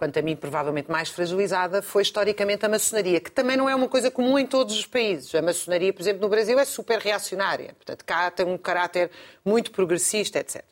quanto 0.00 0.18
a 0.18 0.22
mim, 0.22 0.34
provavelmente 0.34 0.90
mais 0.90 1.10
fragilizada, 1.10 1.82
foi 1.82 2.00
historicamente 2.00 2.64
a 2.64 2.70
maçonaria, 2.70 3.20
que 3.20 3.30
também 3.30 3.54
não 3.54 3.68
é 3.68 3.74
uma 3.74 3.86
coisa 3.86 4.10
comum 4.10 4.38
em 4.38 4.46
todos 4.46 4.74
os 4.74 4.86
países. 4.86 5.34
A 5.34 5.42
maçonaria, 5.42 5.92
por 5.92 6.00
exemplo, 6.00 6.22
no 6.22 6.28
Brasil 6.30 6.58
é 6.58 6.64
super 6.64 6.98
reacionária. 6.98 7.74
Portanto, 7.74 8.02
cá 8.06 8.30
tem 8.30 8.46
um 8.46 8.56
caráter 8.56 9.10
muito 9.44 9.70
progressista, 9.70 10.38
etc. 10.38 10.64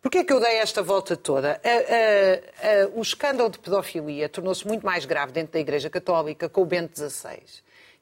Porquê 0.00 0.18
é 0.18 0.24
que 0.24 0.32
eu 0.32 0.40
dei 0.40 0.54
esta 0.56 0.82
volta 0.82 1.14
toda? 1.14 1.60
A, 1.62 1.68
a, 1.68 2.84
a, 2.84 2.88
o 2.94 3.02
escândalo 3.02 3.50
de 3.50 3.58
pedofilia 3.58 4.30
tornou-se 4.30 4.66
muito 4.66 4.84
mais 4.86 5.04
grave 5.04 5.30
dentro 5.30 5.52
da 5.52 5.60
Igreja 5.60 5.90
Católica 5.90 6.48
com 6.48 6.62
o 6.62 6.64
Bento 6.64 6.98
XVI. 6.98 7.42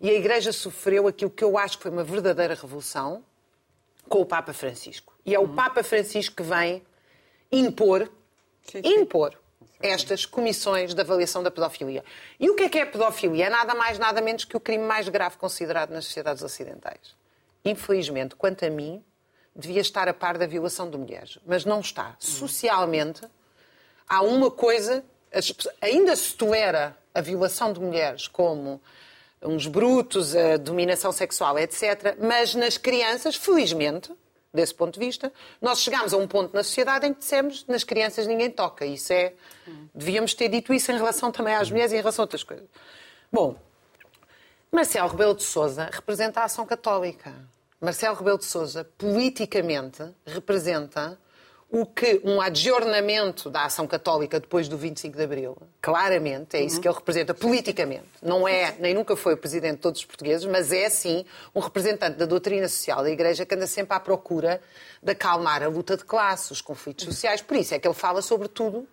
E 0.01 0.11
a 0.11 0.13
Igreja 0.13 0.53
sofreu 0.53 1.09
aquilo 1.09 1.31
que 1.31 1.43
eu 1.43 1.59
acho 1.59 1.77
que 1.77 1.83
foi 1.83 1.91
uma 1.91 2.05
verdadeira 2.05 2.55
revolução 2.55 3.25
com 4.09 4.21
o 4.21 4.27
Papa 4.27 4.53
Francisco. 4.53 5.13
E 5.27 5.35
é 5.35 5.41
o 5.41 5.49
Papa 5.49 5.83
Francisco 5.83 6.37
que 6.37 6.43
vem 6.45 6.85
impor, 7.51 8.09
impor 8.85 9.41
estas 9.83 10.24
comissões 10.24 10.95
de 10.95 11.01
avaliação 11.01 11.43
da 11.43 11.51
pedofilia. 11.51 12.05
E 12.39 12.49
o 12.49 12.55
que 12.55 12.64
é 12.64 12.68
que 12.68 12.78
é 12.78 12.85
pedofilia? 12.85 13.47
É 13.47 13.51
nada 13.51 13.74
mais, 13.74 13.99
nada 13.99 14.20
menos 14.20 14.45
que 14.45 14.57
o 14.57 14.61
crime 14.61 14.85
mais 14.85 15.09
grave 15.09 15.37
considerado 15.37 15.91
nas 15.91 16.05
sociedades 16.05 16.43
ocidentais. 16.43 17.14
Infelizmente, 17.64 18.35
quanto 18.37 18.64
a 18.64 18.70
mim, 18.70 19.05
devia 19.55 19.80
estar 19.80 20.09
a 20.09 20.14
par 20.14 20.39
da 20.39 20.47
violação 20.47 20.91
de 20.91 20.97
mulheres, 20.97 21.39
mas 21.47 21.64
não 21.64 21.80
está. 21.80 22.16
Socialmente, 22.18 23.22
há 24.09 24.22
uma 24.22 24.51
coisa, 24.51 25.05
ainda 25.80 26.16
se 26.16 26.35
tolera 26.35 26.97
a 27.14 27.20
violação 27.20 27.72
de 27.72 27.80
mulheres 27.80 28.26
como 28.26 28.80
uns 29.43 29.66
brutos, 29.66 30.35
a 30.35 30.57
dominação 30.57 31.12
sexual, 31.12 31.59
etc., 31.59 32.16
mas 32.18 32.55
nas 32.55 32.78
crianças, 32.78 33.35
felizmente, 33.35 34.12
desse 34.53 34.74
ponto 34.74 34.98
de 34.98 35.05
vista, 35.05 35.32
nós 35.61 35.80
chegámos 35.80 36.12
a 36.12 36.16
um 36.16 36.28
ponto 36.28 36.55
na 36.55 36.62
sociedade 36.62 37.07
em 37.07 37.14
que 37.14 37.20
dissemos 37.20 37.64
nas 37.66 37.84
crianças 37.84 38.26
ninguém 38.26 38.50
toca. 38.50 38.84
Isso 38.84 39.12
é. 39.12 39.32
Devíamos 39.94 40.34
ter 40.34 40.48
dito 40.48 40.74
isso 40.74 40.92
em 40.92 40.96
relação 40.96 41.32
também 41.32 41.55
às 41.55 41.70
mulheres 41.70 41.92
e 41.92 41.94
em 41.94 41.98
relação 41.98 42.22
a 42.22 42.24
outras 42.24 42.42
coisas. 42.42 42.66
Bom, 43.30 43.57
Marcelo 44.70 45.09
Rebelo 45.09 45.34
de 45.34 45.42
Souza 45.42 45.88
representa 45.90 46.40
a 46.40 46.44
ação 46.44 46.66
católica. 46.66 47.34
Marcelo 47.80 48.16
Rebelo 48.16 48.38
de 48.38 48.44
Souza, 48.44 48.84
politicamente, 48.96 50.03
representa 50.26 51.18
o 51.73 51.87
que 51.87 52.20
um 52.23 52.39
adjornamento 52.39 53.49
da 53.49 53.64
ação 53.64 53.87
católica 53.87 54.39
depois 54.39 54.68
do 54.68 54.77
25 54.77 55.16
de 55.16 55.25
Abril, 55.25 55.57
claramente, 55.81 56.55
é 56.55 56.61
isso 56.61 56.79
que 56.79 56.87
ele 56.87 56.95
representa 56.95 57.33
politicamente. 57.33 58.05
Não 58.23 58.47
é, 58.47 58.77
nem 58.79 58.93
nunca 58.93 59.16
foi 59.16 59.33
o 59.33 59.39
presidente 59.39 59.77
de 59.77 59.81
todos 59.81 60.01
os 60.01 60.05
portugueses, 60.05 60.45
mas 60.45 60.70
é, 60.70 60.91
sim, 60.91 61.25
um 61.55 61.61
representante 61.61 62.18
da 62.18 62.27
doutrina 62.27 62.68
social 62.68 63.03
da 63.03 63.11
Igreja 63.11 63.47
que 63.47 63.55
anda 63.55 63.66
sempre 63.66 63.97
à 63.97 64.01
procura 64.01 64.61
de 65.03 65.12
acalmar 65.12 65.62
a 65.62 65.68
luta 65.68 65.97
de 65.97 66.05
classes, 66.05 66.51
os 66.51 66.61
conflitos 66.61 67.07
sociais. 67.07 67.41
Por 67.41 67.57
isso 67.57 67.75
é 67.75 67.79
que 67.79 67.89
ele 67.89 67.95
fala 67.95 68.20
sobre 68.20 68.49
tudo 68.49 68.87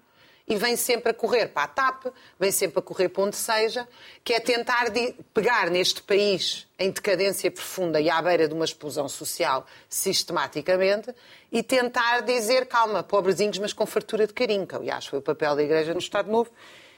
e 0.50 0.56
vem 0.56 0.76
sempre 0.76 1.12
a 1.12 1.14
correr 1.14 1.50
para 1.50 1.64
a 1.64 1.68
TAP, 1.68 2.08
vem 2.40 2.52
sempre 2.52 2.80
a 2.80 2.82
correr 2.82 3.08
para 3.08 3.24
onde 3.24 3.36
seja, 3.36 3.88
que 4.24 4.34
é 4.34 4.40
tentar 4.40 4.88
pegar 5.32 5.70
neste 5.70 6.02
país 6.02 6.68
em 6.80 6.90
decadência 6.90 7.52
profunda 7.52 8.02
e 8.02 8.10
à 8.10 8.20
beira 8.20 8.48
de 8.48 8.54
uma 8.56 8.66
explosão 8.66 9.08
social 9.08 9.68
sistematicamente 9.88 11.14
e 11.52 11.62
tentar 11.62 12.22
dizer, 12.22 12.66
calma, 12.66 13.04
pobrezinhos, 13.04 13.60
mas 13.60 13.74
com 13.74 13.86
fartura 13.86 14.26
de 14.26 14.34
carinho, 14.34 14.66
que 14.66 14.76
aliás 14.76 15.06
foi 15.06 15.20
o 15.20 15.22
papel 15.22 15.56
da 15.56 15.62
Igreja 15.62 15.94
no 15.94 16.00
Estado 16.00 16.32
Novo 16.32 16.50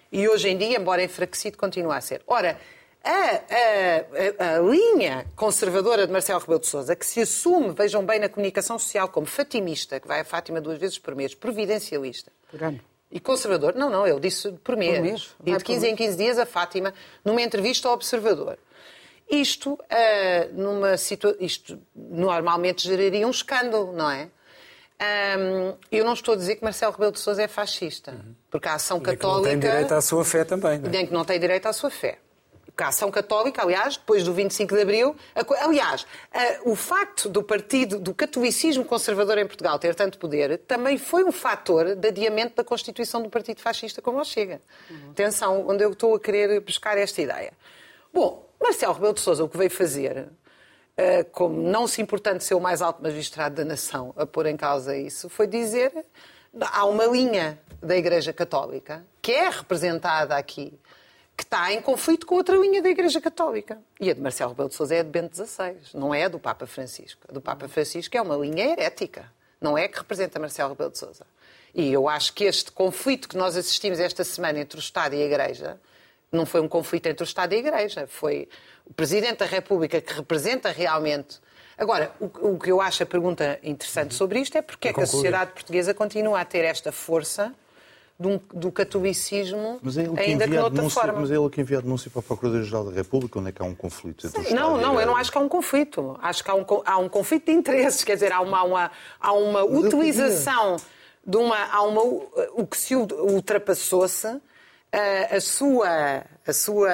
e 0.09 0.29
hoje 0.29 0.47
em 0.47 0.57
dia, 0.57 0.77
embora 0.77 1.03
enfraquecido, 1.03 1.57
continua 1.57 1.97
a 1.97 2.01
ser. 2.01 2.21
Ora, 2.25 2.57
a, 3.03 4.45
a, 4.45 4.55
a, 4.55 4.59
linha 4.59 5.25
conservadora 5.35 6.05
de 6.05 6.13
Marcelo 6.13 6.39
Rebelo 6.39 6.59
de 6.59 6.67
Sousa, 6.67 6.95
que 6.95 7.05
se 7.05 7.19
assume, 7.19 7.71
vejam 7.71 8.05
bem, 8.05 8.19
na 8.19 8.29
comunicação 8.29 8.79
social 8.79 9.09
como 9.09 9.25
fatimista, 9.25 9.99
que 9.99 10.07
vai 10.07 10.21
a 10.21 10.25
Fátima 10.25 10.61
duas 10.61 10.77
vezes 10.77 10.99
por 10.99 11.15
mês, 11.15 11.33
providencialista. 11.33 12.31
Por 12.49 12.63
ano. 12.63 12.90
E 13.11 13.19
conservador? 13.19 13.75
Não, 13.75 13.89
não, 13.89 14.07
ele 14.07 14.19
disse 14.19 14.51
por 14.63 14.77
mês. 14.77 14.97
Por 14.97 15.03
mês? 15.03 15.35
E 15.45 15.57
de 15.57 15.63
15 15.63 15.87
em 15.87 15.95
15 15.95 16.17
dias 16.17 16.39
a 16.39 16.45
Fátima, 16.45 16.93
numa 17.25 17.41
entrevista 17.41 17.87
ao 17.87 17.93
Observador. 17.93 18.57
Isto, 19.29 19.73
uh, 19.73 19.79
numa 20.53 20.97
situa 20.97 21.35
isto 21.39 21.79
normalmente 21.95 22.87
geraria 22.87 23.25
um 23.25 23.31
escândalo, 23.31 23.93
não 23.93 24.09
é? 24.09 24.29
Um, 25.37 25.75
eu 25.91 26.05
não 26.05 26.13
estou 26.13 26.35
a 26.35 26.37
dizer 26.37 26.57
que 26.57 26.63
Marcelo 26.63 26.91
Rebelo 26.91 27.11
de 27.11 27.19
Sousa 27.19 27.41
é 27.41 27.47
fascista, 27.47 28.13
porque 28.51 28.67
a 28.67 28.75
ação 28.75 28.99
católica... 28.99 29.49
Nem 29.49 29.59
que 29.59 29.65
não 29.65 29.69
tem 29.69 29.69
direito 29.69 29.93
à 29.93 30.01
sua 30.01 30.23
fé 30.23 30.43
também, 30.43 30.77
não 30.77 30.87
é? 30.87 30.91
Nem 30.91 31.07
que 31.07 31.13
não 31.13 31.25
tem 31.25 31.39
direito 31.39 31.65
à 31.65 31.73
sua 31.73 31.89
fé 31.89 32.19
a 32.81 32.87
Ação 32.89 33.11
Católica, 33.11 33.61
aliás, 33.61 33.97
depois 33.97 34.23
do 34.23 34.33
25 34.33 34.75
de 34.75 34.81
Abril, 34.81 35.15
aliás, 35.59 36.05
o 36.63 36.75
facto 36.75 37.29
do 37.29 37.43
partido, 37.43 37.99
do 37.99 38.13
catolicismo 38.13 38.83
conservador 38.85 39.37
em 39.37 39.45
Portugal 39.45 39.77
ter 39.79 39.95
tanto 39.95 40.17
poder, 40.17 40.57
também 40.59 40.97
foi 40.97 41.23
um 41.23 41.31
fator 41.31 41.95
de 41.95 42.07
adiamento 42.07 42.55
da 42.55 42.63
constituição 42.63 43.21
do 43.21 43.29
Partido 43.29 43.61
Fascista 43.61 44.01
como 44.01 44.17
ele 44.17 44.25
chega. 44.25 44.61
Uhum. 44.89 45.11
Atenção, 45.11 45.67
onde 45.67 45.83
eu 45.83 45.91
estou 45.91 46.15
a 46.15 46.19
querer 46.19 46.59
buscar 46.61 46.97
esta 46.97 47.21
ideia. 47.21 47.53
Bom, 48.13 48.47
Marcelo 48.61 48.93
Rebelo 48.93 49.13
de 49.13 49.21
Sousa 49.21 49.43
o 49.43 49.49
que 49.49 49.57
veio 49.57 49.71
fazer, 49.71 50.27
como 51.31 51.61
não 51.61 51.87
se 51.87 52.01
importando 52.01 52.41
ser 52.41 52.53
o 52.53 52.59
mais 52.59 52.81
alto 52.81 53.01
magistrado 53.01 53.55
da 53.55 53.65
nação 53.65 54.13
a 54.15 54.25
pôr 54.25 54.45
em 54.45 54.57
causa 54.57 54.95
isso, 54.95 55.29
foi 55.29 55.47
dizer 55.47 55.91
há 56.59 56.85
uma 56.85 57.05
linha 57.05 57.59
da 57.81 57.97
Igreja 57.97 58.31
Católica 58.33 59.05
que 59.21 59.31
é 59.31 59.49
representada 59.49 60.35
aqui 60.35 60.77
que 61.41 61.45
está 61.45 61.73
em 61.73 61.81
conflito 61.81 62.27
com 62.27 62.35
outra 62.35 62.55
linha 62.55 62.83
da 62.83 62.89
Igreja 62.89 63.19
Católica. 63.19 63.79
E 63.99 64.11
a 64.11 64.13
de 64.13 64.21
Marcelo 64.21 64.51
Rebelo 64.51 64.69
de 64.69 64.75
Sousa 64.75 64.93
é 64.93 64.99
a 64.99 65.03
de 65.03 65.09
Bento 65.09 65.35
XVI, 65.35 65.75
não 65.95 66.13
é 66.13 66.25
a 66.25 66.27
do 66.27 66.37
Papa 66.37 66.67
Francisco. 66.67 67.19
A 67.27 67.33
do 67.33 67.41
Papa 67.41 67.67
Francisco 67.67 68.15
é 68.15 68.21
uma 68.21 68.35
linha 68.35 68.63
herética, 68.63 69.25
não 69.59 69.75
é 69.75 69.87
que 69.87 69.97
representa 69.97 70.39
Marcelo 70.39 70.69
Rebelo 70.69 70.91
de 70.91 70.99
Sousa. 70.99 71.25
E 71.73 71.91
eu 71.91 72.07
acho 72.07 72.33
que 72.33 72.43
este 72.43 72.71
conflito 72.71 73.27
que 73.27 73.35
nós 73.35 73.57
assistimos 73.57 73.99
esta 73.99 74.23
semana 74.23 74.59
entre 74.59 74.77
o 74.77 74.79
Estado 74.79 75.15
e 75.15 75.21
a 75.23 75.25
Igreja 75.25 75.81
não 76.31 76.45
foi 76.45 76.61
um 76.61 76.67
conflito 76.67 77.07
entre 77.07 77.23
o 77.23 77.25
Estado 77.25 77.53
e 77.53 77.55
a 77.55 77.59
Igreja, 77.59 78.05
foi 78.05 78.47
o 78.85 78.93
Presidente 78.93 79.39
da 79.39 79.45
República 79.45 79.99
que 79.99 80.13
representa 80.13 80.69
realmente. 80.69 81.39
Agora, 81.75 82.13
o, 82.19 82.51
o 82.51 82.59
que 82.59 82.71
eu 82.71 82.79
acho 82.79 83.01
a 83.01 83.05
pergunta 83.07 83.59
interessante 83.63 84.13
sobre 84.13 84.39
isto 84.39 84.55
é 84.59 84.61
porque 84.61 84.89
é 84.89 84.93
que 84.93 85.01
a 85.01 85.07
sociedade 85.07 85.53
portuguesa 85.53 85.91
continua 85.91 86.39
a 86.39 86.45
ter 86.45 86.63
esta 86.65 86.91
força 86.91 87.51
do, 88.19 88.41
do 88.53 88.71
catolicismo, 88.71 89.79
mas 89.81 89.97
é 89.97 90.01
ainda 90.01 90.45
que 90.45 90.51
de 90.51 90.57
outra 90.57 90.69
denúncia, 90.69 91.01
forma. 91.01 91.19
Mas 91.19 91.31
é 91.31 91.35
ele 91.35 91.49
que 91.49 91.61
envia 91.61 91.79
a 91.79 91.81
denúncia 91.81 92.09
para 92.11 92.19
a 92.19 92.23
Procuradoria-Geral 92.23 92.85
da 92.85 92.91
República, 92.91 93.39
onde 93.39 93.49
é 93.49 93.51
que 93.51 93.61
há 93.61 93.65
um 93.65 93.75
conflito 93.75 94.27
entre 94.27 94.43
Sim, 94.43 94.53
Não, 94.53 94.77
não, 94.77 94.99
eu 94.99 95.07
não 95.07 95.15
acho 95.15 95.31
que 95.31 95.37
há 95.37 95.41
um 95.41 95.49
conflito. 95.49 96.17
Acho 96.21 96.43
que 96.43 96.51
há 96.51 96.55
um, 96.55 96.65
há 96.85 96.97
um 96.97 97.09
conflito 97.09 97.45
de 97.45 97.51
interesses, 97.51 98.03
quer 98.03 98.13
dizer, 98.13 98.31
há 98.31 98.41
uma, 98.41 98.63
uma 98.63 98.91
há 99.19 99.33
uma 99.33 99.63
utilização 99.63 100.77
de 101.25 101.37
uma, 101.37 101.57
há 101.57 101.81
uma... 101.83 102.01
O 102.01 102.65
que 102.67 102.77
se 102.77 102.95
ultrapassou-se, 102.95 104.27
a, 104.27 104.39
eh, 104.91 105.35
a 105.37 105.41
sua... 105.41 106.23
A 106.45 106.53
sua 106.53 106.89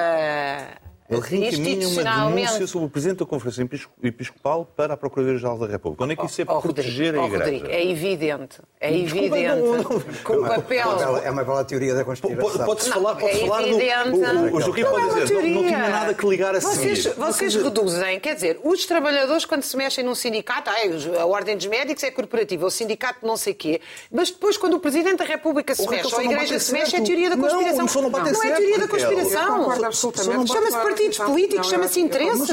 ele 1.10 1.20
reencaminha 1.22 1.88
uma 1.88 2.30
denúncia 2.30 2.66
sobre 2.66 2.86
o 2.86 2.90
Presidente 2.90 3.18
da 3.18 3.26
Conferência 3.26 3.66
Episcopal 4.02 4.70
para 4.76 4.92
a 4.92 4.96
Procuradoria-Geral 4.96 5.58
da 5.58 5.66
República. 5.66 6.04
Onde 6.04 6.12
é 6.12 6.16
que 6.16 6.26
isso 6.26 6.42
é 6.42 6.44
para 6.44 6.58
oh, 6.58 6.60
proteger 6.60 7.14
Rodrigo, 7.14 7.22
a 7.22 7.26
Igreja? 7.26 7.44
Rodrigo, 7.44 7.66
é 7.66 7.90
evidente. 7.90 8.60
É 8.78 8.98
evidente. 8.98 9.46
Não, 9.46 9.76
não, 9.76 9.84
Com 10.22 10.34
o 10.34 10.46
papel... 10.46 10.88
É 11.24 11.30
uma 11.30 11.44
bela 11.44 11.64
teoria 11.64 11.94
da 11.94 12.04
conspiração. 12.04 12.64
Pode-se 12.66 12.90
falar, 12.90 13.16
pode 13.16 13.36
é 13.36 13.46
falar 13.46 13.62
evidente. 13.66 14.08
no... 14.10 14.52
O, 14.52 14.56
o 14.56 14.60
Joaquim 14.60 14.84
pode 14.84 15.18
é 15.18 15.22
dizer, 15.22 15.42
não, 15.42 15.50
não, 15.50 15.62
tinha 15.64 15.88
nada 15.88 16.14
que 16.14 16.26
ligar 16.26 16.54
a 16.54 16.60
vocês, 16.60 17.02
seguir. 17.02 17.16
Vocês 17.16 17.54
reduzem, 17.54 18.20
quer 18.20 18.34
dizer, 18.34 18.60
os 18.62 18.84
trabalhadores 18.84 19.46
quando 19.46 19.62
se 19.62 19.76
mexem 19.76 20.04
num 20.04 20.14
sindicato, 20.14 20.70
ah, 20.70 21.22
a 21.22 21.26
Ordem 21.26 21.56
dos 21.56 21.66
Médicos 21.66 22.02
é 22.02 22.10
corporativa, 22.10 22.66
o 22.66 22.70
sindicato 22.70 23.26
não 23.26 23.36
sei 23.36 23.54
quê, 23.54 23.80
mas 24.12 24.30
depois 24.30 24.58
quando 24.58 24.74
o 24.74 24.80
Presidente 24.80 25.18
da 25.18 25.24
República 25.24 25.74
se 25.74 25.88
mexe, 25.88 26.14
ou 26.14 26.20
a 26.20 26.24
Igreja 26.24 26.58
se 26.58 26.72
mexe, 26.72 26.96
é 26.96 27.00
teoria 27.00 27.30
da 27.30 27.36
conspiração. 27.36 28.02
Não, 28.02 28.10
não 28.10 28.44
é 28.44 28.50
teoria 28.52 28.78
da 28.78 28.88
conspiração. 28.88 30.46
Chama-se 30.46 30.76
partidos 30.98 31.18
políticos, 31.18 31.68
chama-se 31.68 32.00
interesses. 32.00 32.50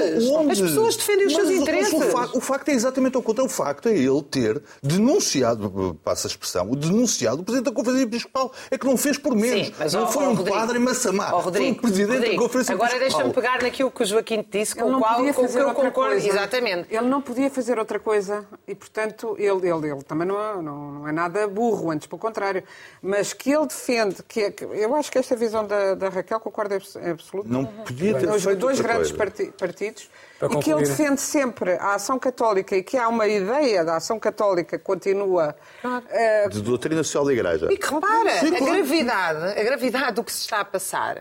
As 0.51 0.61
pessoas 0.61 0.95
defendem 0.95 1.27
os 1.27 1.33
seus 1.33 1.49
interesses. 1.49 1.93
O 1.93 2.11
facto, 2.11 2.37
o 2.37 2.41
facto 2.41 2.69
é 2.69 2.73
exatamente 2.73 3.17
o 3.17 3.21
contrário. 3.21 3.51
O 3.51 3.53
facto 3.53 3.89
é 3.89 3.97
ele 3.97 4.21
ter 4.23 4.61
denunciado, 4.81 5.99
passa 6.03 6.27
a 6.27 6.29
expressão, 6.29 6.69
o 6.71 6.75
denunciado 6.75 7.41
o 7.41 7.43
Presidente 7.43 7.65
da 7.65 7.75
Conferência 7.75 8.03
Episcopal. 8.03 8.51
É 8.69 8.77
que 8.77 8.85
não 8.85 8.97
fez 8.97 9.17
por 9.17 9.35
menos. 9.35 9.67
Sim, 9.67 9.73
mas, 9.77 9.93
não 9.93 10.07
foi 10.07 10.27
um 10.27 10.35
padre 10.43 10.77
em 10.77 10.81
Massamá. 10.81 11.29
Foi 11.29 11.71
um 11.71 11.73
Presidente 11.73 12.13
Rodrigo, 12.13 12.35
da 12.35 12.41
Conferência 12.41 12.73
Episcopal. 12.73 12.85
Agora 12.85 12.99
deixa-me 12.99 13.33
pegar 13.33 13.61
naquilo 13.61 13.91
que 13.91 14.03
o 14.03 14.05
Joaquim 14.05 14.43
te 14.43 14.59
disse, 14.59 14.75
com 14.75 14.93
o 14.93 14.99
qual 14.99 15.15
com 15.17 15.47
que 15.47 15.57
eu 15.57 15.73
concordo. 15.73 15.95
Coisa. 15.95 16.27
Exatamente. 16.27 16.93
Ele 16.93 17.07
não 17.07 17.21
podia 17.21 17.49
fazer 17.49 17.79
outra 17.79 17.99
coisa 17.99 18.45
e, 18.67 18.75
portanto, 18.75 19.35
ele, 19.39 19.69
ele, 19.69 19.91
ele 19.91 20.03
também 20.03 20.27
não 20.27 20.39
é, 20.39 20.61
não, 20.61 20.91
não 20.91 21.07
é 21.07 21.11
nada 21.11 21.47
burro, 21.47 21.89
antes 21.91 22.07
pelo 22.07 22.19
contrário. 22.19 22.63
Mas 23.01 23.33
que 23.33 23.51
ele 23.51 23.65
defende, 23.65 24.21
que, 24.27 24.41
é, 24.41 24.53
eu 24.73 24.95
acho 24.95 25.11
que 25.11 25.17
esta 25.17 25.35
visão 25.35 25.65
da, 25.65 25.95
da 25.95 26.09
Raquel 26.09 26.39
concorda 26.39 26.75
absoluto. 26.75 27.47
Não 27.47 27.65
podia 27.65 28.13
ter 28.15 28.29
dois, 28.43 28.43
feito 28.43 28.59
dois 28.59 28.79
grandes 28.81 29.11
parti- 29.11 29.51
partidos 29.57 30.09
Para 30.39 30.47
e 30.47 30.49
que 30.51 30.55
ele 30.55 30.63
concluir. 30.63 30.87
defende 30.87 31.21
sempre 31.21 31.71
a 31.73 31.95
ação 31.95 32.17
católica 32.19 32.75
e 32.75 32.83
que 32.83 32.97
há 32.97 33.07
uma 33.07 33.27
ideia 33.27 33.83
da 33.85 33.95
ação 33.97 34.19
católica 34.19 34.77
que 34.77 34.83
continua 34.83 35.55
eh, 36.09 36.47
De 36.49 36.61
doutrina 36.61 37.03
social 37.03 37.25
da 37.25 37.33
Igreja. 37.33 37.67
E 37.71 37.77
que 37.77 37.93
repara, 37.93 38.31
Sim, 38.39 38.53
a 38.55 38.57
claro. 38.57 38.73
gravidade, 38.73 39.59
a 39.59 39.63
gravidade 39.63 40.11
do 40.13 40.23
que 40.23 40.31
se 40.31 40.39
está 40.41 40.59
a 40.61 40.65
passar 40.65 41.17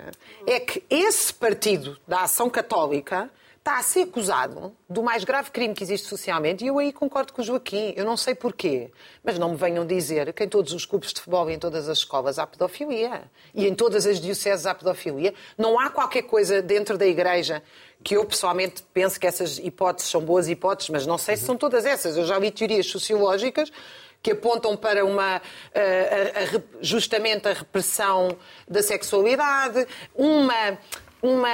é 0.47 0.61
que 0.61 0.83
esse 0.91 1.33
partido 1.33 1.97
da 2.07 2.23
ação 2.23 2.51
católica 2.51 3.31
está 3.65 3.79
a 3.79 3.83
ser 3.83 4.03
acusado 4.03 4.77
do 4.91 5.03
mais 5.03 5.25
grave 5.25 5.51
crime 5.51 5.73
que 5.73 5.83
existe 5.83 6.07
socialmente 6.07 6.63
e 6.63 6.67
eu 6.67 6.79
aí 6.79 6.93
concordo 6.93 7.33
com 7.33 7.41
o 7.41 7.45
Joaquim. 7.45 7.95
Eu 7.97 8.05
não 8.05 8.15
sei 8.15 8.35
porquê, 8.35 8.91
mas 9.25 9.39
não 9.39 9.53
me 9.53 9.57
venham 9.57 9.87
dizer 9.87 10.35
que 10.35 10.45
em 10.45 10.49
todos 10.51 10.75
os 10.75 10.85
clubes 10.85 11.15
de 11.15 11.21
futebol 11.21 11.49
e 11.51 11.55
em 11.55 11.59
todas 11.59 11.89
as 11.89 11.97
escolas 11.99 12.39
há 12.39 12.47
pedofilia. 12.47 13.23
E 13.55 13.67
em 13.67 13.75
todas 13.75 14.05
as 14.07 14.21
dioceses 14.21 14.67
há 14.67 14.75
pedofilia. 14.75 15.33
Não 15.57 15.81
há 15.81 15.89
qualquer 15.89 16.25
coisa 16.25 16.61
dentro 16.61 16.99
da 16.99 17.07
igreja 17.07 17.63
que 18.03 18.15
eu 18.19 18.27
pessoalmente 18.27 18.83
penso 18.93 19.19
que 19.19 19.27
essas 19.27 19.57
hipóteses 19.57 20.11
são 20.11 20.21
boas 20.21 20.47
hipóteses, 20.47 20.91
mas 20.91 21.07
não 21.07 21.17
sei 21.17 21.35
se 21.39 21.47
são 21.47 21.57
todas 21.57 21.87
essas. 21.87 22.19
Eu 22.19 22.27
já 22.27 22.39
li 22.39 22.51
teorias 22.51 22.85
sociológicas 22.87 23.73
que 24.23 24.33
apontam 24.33 24.77
para 24.77 25.07
uma 25.07 25.41
eh, 25.73 26.35
a- 26.53 26.57
a 26.59 26.61
justamente 26.83 27.49
a 27.49 27.55
repressão 27.55 28.37
da 28.69 28.83
sexualidade, 28.83 29.87
uma 30.15 30.79
uma 31.23 31.49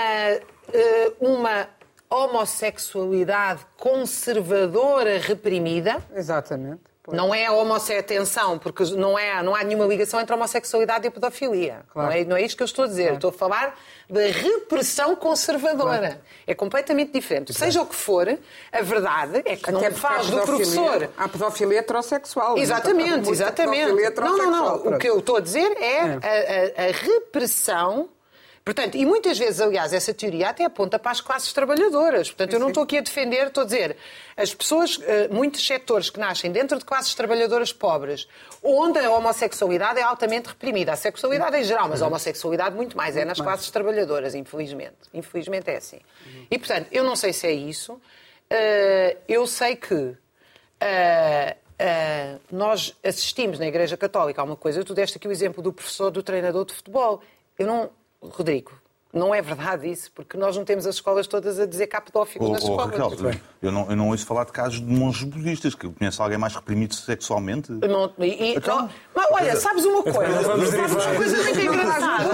eh, 0.72 1.12
uma 1.20 1.68
homossexualidade 2.10 3.60
conservadora 3.78 5.18
reprimida. 5.18 5.98
exatamente. 6.14 6.80
Pois. 7.02 7.16
Não 7.16 7.34
é 7.34 7.46
a 7.46 7.52
homossexualidade, 7.52 8.14
atenção, 8.14 8.58
porque 8.58 8.84
não, 8.94 9.18
é, 9.18 9.42
não 9.42 9.54
há 9.54 9.64
nenhuma 9.64 9.86
ligação 9.86 10.20
entre 10.20 10.34
a 10.34 10.36
homossexualidade 10.36 11.06
e 11.06 11.08
a 11.08 11.10
pedofilia. 11.10 11.80
Claro. 11.90 12.10
Não, 12.10 12.14
é, 12.16 12.24
não 12.26 12.36
é 12.36 12.42
isto 12.42 12.58
que 12.58 12.62
eu 12.62 12.66
estou 12.66 12.84
a 12.84 12.88
dizer. 12.88 13.14
Estou 13.14 13.30
a 13.30 13.32
falar 13.32 13.74
da 14.08 14.20
repressão 14.20 15.16
conservadora. 15.16 16.20
É 16.46 16.54
completamente 16.54 17.10
diferente. 17.10 17.54
Seja 17.54 17.80
o 17.80 17.86
que 17.86 17.94
for, 17.94 18.28
a 18.70 18.82
verdade 18.82 19.40
é 19.46 19.56
que 19.56 19.70
não 19.72 19.80
Até 19.80 19.88
porque 19.90 20.00
faz 20.06 20.28
do 20.28 20.40
professor 20.42 21.08
Há 21.16 21.26
pedofilia 21.26 21.78
heterossexual. 21.78 22.58
Exatamente, 22.58 23.10
Muita 23.12 23.30
exatamente. 23.30 23.86
pedofilia 23.86 24.10
Não, 24.10 24.36
não, 24.36 24.36
não. 24.36 24.66
heterossexual, 24.66 24.94
O 24.94 24.98
que 24.98 25.08
eu 25.08 25.18
estou 25.20 25.36
a 25.36 25.40
dizer 25.40 25.72
é, 25.80 26.00
A, 26.02 26.82
a- 26.84 26.88
a 26.88 26.92
repressão. 26.92 28.10
Portanto, 28.70 28.96
e 28.96 29.04
muitas 29.04 29.36
vezes, 29.36 29.60
aliás, 29.60 29.92
essa 29.92 30.14
teoria 30.14 30.50
até 30.50 30.64
aponta 30.64 30.96
para 30.96 31.10
as 31.10 31.20
classes 31.20 31.52
trabalhadoras. 31.52 32.28
Portanto, 32.28 32.52
eu 32.52 32.60
não 32.60 32.68
estou 32.68 32.84
aqui 32.84 32.98
a 32.98 33.00
defender, 33.00 33.48
estou 33.48 33.62
a 33.62 33.64
dizer, 33.64 33.96
as 34.36 34.54
pessoas, 34.54 35.00
eh, 35.02 35.26
muitos 35.26 35.66
setores 35.66 36.08
que 36.08 36.20
nascem 36.20 36.52
dentro 36.52 36.78
de 36.78 36.84
classes 36.84 37.12
trabalhadoras 37.12 37.72
pobres, 37.72 38.28
onde 38.62 39.00
a 39.00 39.10
homossexualidade 39.10 39.98
é 39.98 40.04
altamente 40.04 40.50
reprimida. 40.50 40.92
A 40.92 40.96
sexualidade 40.96 41.56
em 41.56 41.64
geral, 41.64 41.88
mas 41.88 42.00
a 42.00 42.06
homossexualidade 42.06 42.76
muito 42.76 42.96
mais, 42.96 43.16
é 43.16 43.24
nas 43.24 43.40
classes 43.40 43.68
trabalhadoras, 43.72 44.36
infelizmente. 44.36 44.98
Infelizmente 45.12 45.68
é 45.68 45.76
assim. 45.76 45.98
E, 46.48 46.56
portanto, 46.56 46.86
eu 46.92 47.02
não 47.02 47.16
sei 47.16 47.32
se 47.32 47.48
é 47.48 47.52
isso. 47.52 48.00
Eh, 48.48 49.16
eu 49.26 49.48
sei 49.48 49.74
que 49.74 50.14
ah, 50.80 52.38
nós 52.52 52.96
assistimos 53.02 53.58
na 53.58 53.66
Igreja 53.66 53.96
Católica 53.96 54.40
a 54.40 54.44
uma 54.44 54.54
coisa. 54.54 54.84
Tu 54.84 54.94
deste 54.94 55.16
aqui 55.18 55.26
o 55.26 55.32
exemplo 55.32 55.60
do 55.60 55.72
professor, 55.72 56.12
do 56.12 56.22
treinador 56.22 56.64
de 56.64 56.72
futebol. 56.72 57.20
Eu 57.58 57.66
não. 57.66 57.90
Rodrigo, 58.22 58.72
não 59.12 59.34
é 59.34 59.42
verdade 59.42 59.90
isso, 59.90 60.10
porque 60.12 60.36
nós 60.36 60.56
não 60.56 60.64
temos 60.64 60.86
as 60.86 60.94
escolas 60.96 61.26
todas 61.26 61.58
a 61.58 61.66
dizer 61.66 61.86
que 61.88 61.96
há 61.96 62.00
pedófilos 62.00 62.48
Oh, 62.48 62.52
nas 62.52 62.62
oh, 62.62 62.70
escolas. 62.70 63.20
Raquel, 63.20 63.40
eu 63.62 63.72
não, 63.72 63.90
eu 63.90 63.96
não 63.96 64.08
ouço 64.10 64.24
falar 64.24 64.44
de 64.44 64.52
casos 64.52 64.78
de 64.80 64.86
monges 64.86 65.24
budistas, 65.24 65.74
que 65.74 65.84
eu 65.86 65.92
conheço 65.92 66.22
alguém 66.22 66.38
mais 66.38 66.54
reprimido 66.54 66.94
sexualmente. 66.94 67.72
Não- 67.72 68.12
e- 68.18 68.24
e- 68.52 68.54
Então- 68.56 68.88
mas 69.14 69.26
olha, 69.32 69.56
sabes 69.56 69.84
uma 69.84 70.02
coisa? 70.02 70.20
Não 70.28 70.42
vamos 70.42 70.68
sabes 70.70 70.92
uma 70.92 70.96
derivar. 71.00 71.16
coisa 71.16 71.36
muito 71.42 71.60
engraçada? 71.60 72.24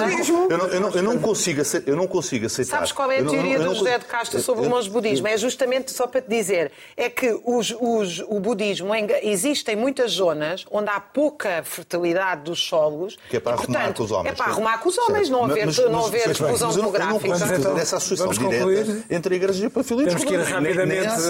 Eu 0.51 0.59
não, 0.59 0.67
eu 0.69 0.81
não- 0.81 0.91
eu 0.91 1.03
não 1.03 1.19
consigo 1.19 1.61
aceitar. 1.63 1.91
Eu 1.91 1.97
não 1.97 2.07
consigo 2.07 2.47
aceitar. 2.47 2.77
Sabes 2.77 2.93
qual 2.93 3.11
é 3.11 3.19
a 3.19 3.23
não- 3.23 3.31
teoria 3.31 3.59
do 3.59 3.65
não- 3.67 3.75
José 3.75 3.99
de 3.99 4.05
Castro 4.05 4.41
sobre 4.41 4.67
o 4.67 4.71
monge 4.71 4.91
budismo? 4.91 5.27
É 5.29 5.37
justamente 5.37 5.91
só 5.93 6.07
para 6.07 6.21
te 6.21 6.29
dizer, 6.29 6.73
é 6.97 7.09
que 7.09 7.39
os- 7.45 7.75
os- 7.81 8.21
o 8.29 8.39
budismo, 8.41 8.93
existem 9.23 9.75
muitas 9.77 10.13
zonas 10.13 10.65
onde 10.71 10.89
há 10.91 11.01
pouca 11.01 11.63
fertilidade 11.65 12.43
dos 12.43 12.63
solos. 12.63 13.17
Que 13.31 13.39
é 13.39 13.41
para 13.41 13.57
e, 13.57 13.61
arrumar 13.61 13.93
com 13.95 14.03
os 14.03 14.11
homens. 14.13 14.33
É 14.33 14.35
para 14.37 14.47
arrumar 14.53 14.79
com 14.79 14.89
os 14.89 14.99
homens, 14.99 15.29
não 15.29 15.45
haver, 15.45 15.67
não 15.91 16.05
haver 16.07 16.31
exclusão 16.31 16.66
mas 16.67 16.77
eu 16.77 16.83
não- 16.83 16.91
não 16.91 16.99
demográfica. 16.99 17.29
consigo 17.29 17.39
Vamos 17.47 17.59
então- 17.59 17.71
fazer 17.73 17.83
essa 17.83 17.97
associação 17.97 18.27
vamos 18.27 18.39
direta 18.39 18.65
concluir. 18.65 19.05
entre 19.11 19.35
a 19.35 19.37
Igreja 19.37 19.67
e. 19.67 19.71
Temos 19.71 20.25
que 20.25 20.35
ir 20.35 20.41
rapidamente 20.41 20.77
nem- 20.77 20.87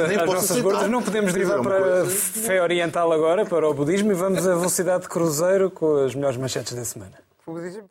nem 0.09 0.17
às 0.19 0.27
nossas 0.27 0.61
bordas. 0.61 0.89
Não 0.91 1.03
podemos 1.03 1.33
derivar 1.33 1.63
para 1.63 2.03
a 2.03 2.07
fé 2.07 2.63
oriental 2.63 3.13
agora, 3.13 3.45
para 3.47 3.69
o 3.69 3.75
budismo, 3.75 4.11
e 4.13 4.15
vamos 4.15 4.47
à 4.47 4.55
velocidade 4.55 5.03
de 5.05 5.09
cruzeiro 5.09 5.71
com 5.71 6.05
as 6.05 6.15
melhores 6.15 6.37
manchetes 6.37 6.73
da 6.75 6.85
semana. 6.85 7.13
O 7.47 7.53
budismo 7.53 7.85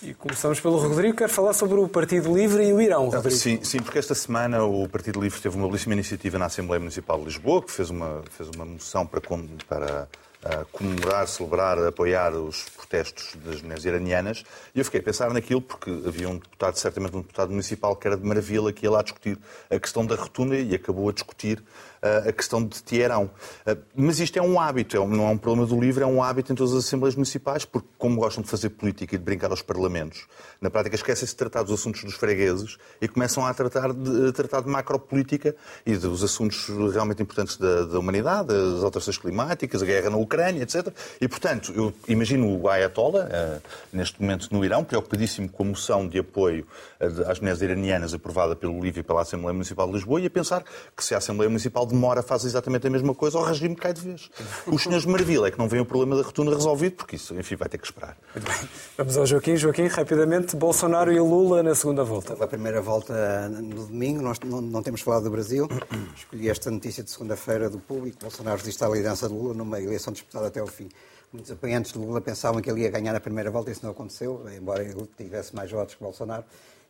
E 0.00 0.14
começamos 0.14 0.60
pelo 0.60 0.76
Rodrigo, 0.78 1.16
quer 1.16 1.28
falar 1.28 1.52
sobre 1.52 1.78
o 1.78 1.88
Partido 1.88 2.32
Livre 2.32 2.64
e 2.64 2.72
o 2.72 2.80
Irão, 2.80 3.08
Rodrigo. 3.08 3.30
Sim, 3.36 3.62
sim, 3.64 3.78
porque 3.80 3.98
esta 3.98 4.14
semana 4.14 4.62
o 4.64 4.88
Partido 4.88 5.20
Livre 5.20 5.40
teve 5.40 5.56
uma 5.56 5.66
belíssima 5.66 5.92
iniciativa 5.94 6.38
na 6.38 6.46
Assembleia 6.46 6.78
Municipal 6.78 7.18
de 7.18 7.24
Lisboa, 7.24 7.62
que 7.62 7.72
fez 7.72 7.90
uma, 7.90 8.22
fez 8.30 8.48
uma 8.54 8.64
moção 8.64 9.04
para, 9.04 9.20
para 9.68 10.08
ah, 10.44 10.64
comemorar, 10.70 11.26
celebrar, 11.26 11.78
apoiar 11.78 12.32
os 12.32 12.68
protestos 12.68 13.34
das 13.44 13.60
mulheres 13.60 13.84
iranianas. 13.84 14.44
E 14.74 14.78
eu 14.78 14.84
fiquei 14.84 15.00
a 15.00 15.02
pensar 15.02 15.32
naquilo 15.32 15.60
porque 15.60 15.90
havia 16.06 16.28
um 16.28 16.38
deputado, 16.38 16.76
certamente 16.76 17.16
um 17.16 17.22
deputado 17.22 17.50
municipal, 17.50 17.96
que 17.96 18.06
era 18.06 18.16
de 18.16 18.24
Maravilha, 18.24 18.72
que 18.72 18.86
ia 18.86 18.90
lá 18.90 19.02
discutir 19.02 19.36
a 19.68 19.78
questão 19.78 20.06
da 20.06 20.14
rotunda 20.14 20.56
e 20.56 20.74
acabou 20.74 21.08
a 21.08 21.12
discutir 21.12 21.62
a 22.02 22.32
questão 22.32 22.64
de 22.64 22.82
Teherão. 22.82 23.30
Ah, 23.66 23.76
mas 23.94 24.20
isto 24.20 24.38
é 24.38 24.42
um 24.42 24.60
hábito, 24.60 24.96
é 24.96 25.06
não 25.06 25.28
é 25.28 25.30
um 25.30 25.38
problema 25.38 25.66
do 25.66 25.78
livro, 25.80 26.02
é 26.02 26.06
um 26.06 26.22
hábito 26.22 26.52
em 26.52 26.54
todas 26.54 26.72
as 26.72 26.84
Assembleias 26.84 27.14
Municipais, 27.14 27.64
porque 27.64 27.88
como 27.98 28.16
gostam 28.16 28.42
de 28.42 28.48
fazer 28.48 28.70
política 28.70 29.14
e 29.14 29.18
de 29.18 29.24
brincar 29.24 29.50
aos 29.50 29.62
parlamentos, 29.62 30.26
na 30.60 30.70
prática 30.70 30.94
esquecem-se 30.94 31.32
de 31.32 31.38
tratar 31.38 31.62
dos 31.62 31.72
assuntos 31.72 32.04
dos 32.04 32.14
fregueses 32.14 32.78
e 33.00 33.08
começam 33.08 33.44
a 33.44 33.52
tratar 33.54 33.92
de, 33.92 34.28
a 34.28 34.32
tratar 34.32 34.60
de 34.60 34.68
macropolítica 34.68 35.54
e 35.84 35.96
dos 35.96 36.22
assuntos 36.22 36.68
realmente 36.92 37.22
importantes 37.22 37.56
da, 37.56 37.84
da 37.84 37.98
humanidade, 37.98 38.52
as 38.52 38.82
alterações 38.82 39.18
climáticas, 39.18 39.82
a 39.82 39.86
guerra 39.86 40.10
na 40.10 40.16
Ucrânia, 40.16 40.62
etc. 40.62 40.88
E, 41.20 41.28
portanto, 41.28 41.72
eu 41.74 41.92
imagino 42.06 42.60
o 42.60 42.68
Ayatollah, 42.68 43.28
eh, 43.30 43.60
neste 43.92 44.20
momento 44.20 44.48
no 44.52 44.64
Irão, 44.64 44.84
preocupadíssimo 44.84 45.48
com 45.48 45.62
a 45.62 45.66
moção 45.66 46.08
de 46.08 46.18
apoio 46.18 46.66
eh, 47.00 47.06
às 47.26 47.40
mulheres 47.40 47.60
iranianas 47.62 48.14
aprovada 48.14 48.54
pelo 48.54 48.80
Livre 48.80 49.00
e 49.00 49.02
pela 49.02 49.22
Assembleia 49.22 49.52
Municipal 49.52 49.86
de 49.86 49.94
Lisboa 49.94 50.20
e 50.20 50.26
a 50.26 50.30
pensar 50.30 50.64
que 50.96 51.04
se 51.04 51.14
a 51.14 51.18
Assembleia 51.18 51.48
Municipal 51.48 51.86
demora, 51.88 52.22
faz 52.22 52.44
exatamente 52.44 52.86
a 52.86 52.90
mesma 52.90 53.14
coisa, 53.14 53.38
o 53.38 53.42
regime 53.42 53.74
cai 53.74 53.92
de 53.92 54.00
vez. 54.00 54.30
Os 54.66 54.82
senhores 54.82 55.04
de 55.04 55.10
Maravilha 55.10 55.46
é 55.46 55.50
que 55.50 55.58
não 55.58 55.68
veem 55.68 55.82
o 55.82 55.86
problema 55.86 56.16
da 56.16 56.22
rotunda 56.22 56.54
resolvido, 56.54 56.96
porque 56.96 57.16
isso, 57.16 57.34
enfim, 57.34 57.56
vai 57.56 57.68
ter 57.68 57.78
que 57.78 57.86
esperar. 57.86 58.16
Muito 58.34 58.46
bem. 58.46 58.68
Vamos 58.96 59.16
ao 59.16 59.26
Joaquim. 59.26 59.56
Joaquim, 59.56 59.86
rapidamente, 59.86 60.54
Bolsonaro 60.56 61.12
e 61.12 61.18
Lula 61.18 61.62
na 61.62 61.74
segunda 61.74 62.04
volta. 62.04 62.32
A 62.42 62.46
primeira 62.46 62.80
volta 62.80 63.48
no 63.48 63.86
domingo, 63.86 64.22
nós 64.22 64.38
não, 64.40 64.60
não 64.60 64.82
temos 64.82 65.00
falado 65.00 65.24
do 65.24 65.30
Brasil. 65.30 65.68
Escolhi 66.16 66.48
esta 66.48 66.70
notícia 66.70 67.02
de 67.02 67.10
segunda-feira 67.10 67.68
do 67.68 67.78
público. 67.78 68.18
Bolsonaro 68.20 68.58
resiste 68.58 68.82
à 68.84 68.88
liderança 68.88 69.28
de 69.28 69.34
Lula 69.34 69.54
numa 69.54 69.80
eleição 69.80 70.12
disputada 70.12 70.46
até 70.46 70.60
ao 70.60 70.66
fim. 70.66 70.88
Muitos 71.32 71.50
apoiantes 71.50 71.92
de 71.92 71.98
Lula 71.98 72.20
pensavam 72.20 72.62
que 72.62 72.70
ele 72.70 72.82
ia 72.82 72.90
ganhar 72.90 73.12
na 73.12 73.20
primeira 73.20 73.50
volta, 73.50 73.70
isso 73.70 73.80
não 73.82 73.90
aconteceu, 73.90 74.46
embora 74.56 74.82
ele 74.82 75.06
tivesse 75.16 75.54
mais 75.54 75.70
votos 75.70 75.94
que 75.94 76.02
Bolsonaro. 76.02 76.44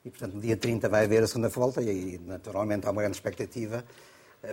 E, 0.05 0.11
portanto, 0.11 0.35
no 0.35 0.41
dia 0.41 0.57
30 0.57 0.89
vai 0.89 1.05
haver 1.05 1.25
a 1.25 1.27
segunda 1.27 1.49
volta 1.49 1.83
e, 1.83 2.21
naturalmente, 2.25 2.87
há 2.87 2.91
uma 2.91 3.03
grande 3.03 3.17
expectativa 3.17 3.85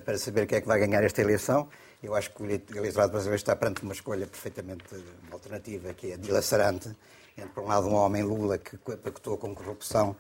para 0.04 0.18
saber 0.18 0.46
quem 0.48 0.58
é 0.58 0.62
que 0.62 0.68
vai 0.68 0.80
ganhar 0.80 1.04
esta 1.04 1.22
eleição. 1.22 1.68
Eu 2.04 2.14
acho 2.16 2.32
que 2.34 2.42
o 2.44 2.46
ele- 2.46 2.64
eleitorado 2.76 3.12
brasileiro 3.12 3.38
está 3.38 3.56
perante 3.56 3.82
uma 3.84 3.94
escolha 3.94 4.28
perfeitamente 4.28 4.84
eh, 4.94 4.98
alternativa, 5.32 5.94
que 5.94 6.12
é 6.12 6.18
dilacerante. 6.18 6.90
Entre, 7.38 7.50
por 7.52 7.64
um 7.64 7.68
lado, 7.68 7.88
um 7.88 7.94
homem, 7.96 8.24
Lula, 8.24 8.58
que 8.58 8.78
pactou 8.78 9.38
com 9.38 9.54
corrupção, 9.54 10.16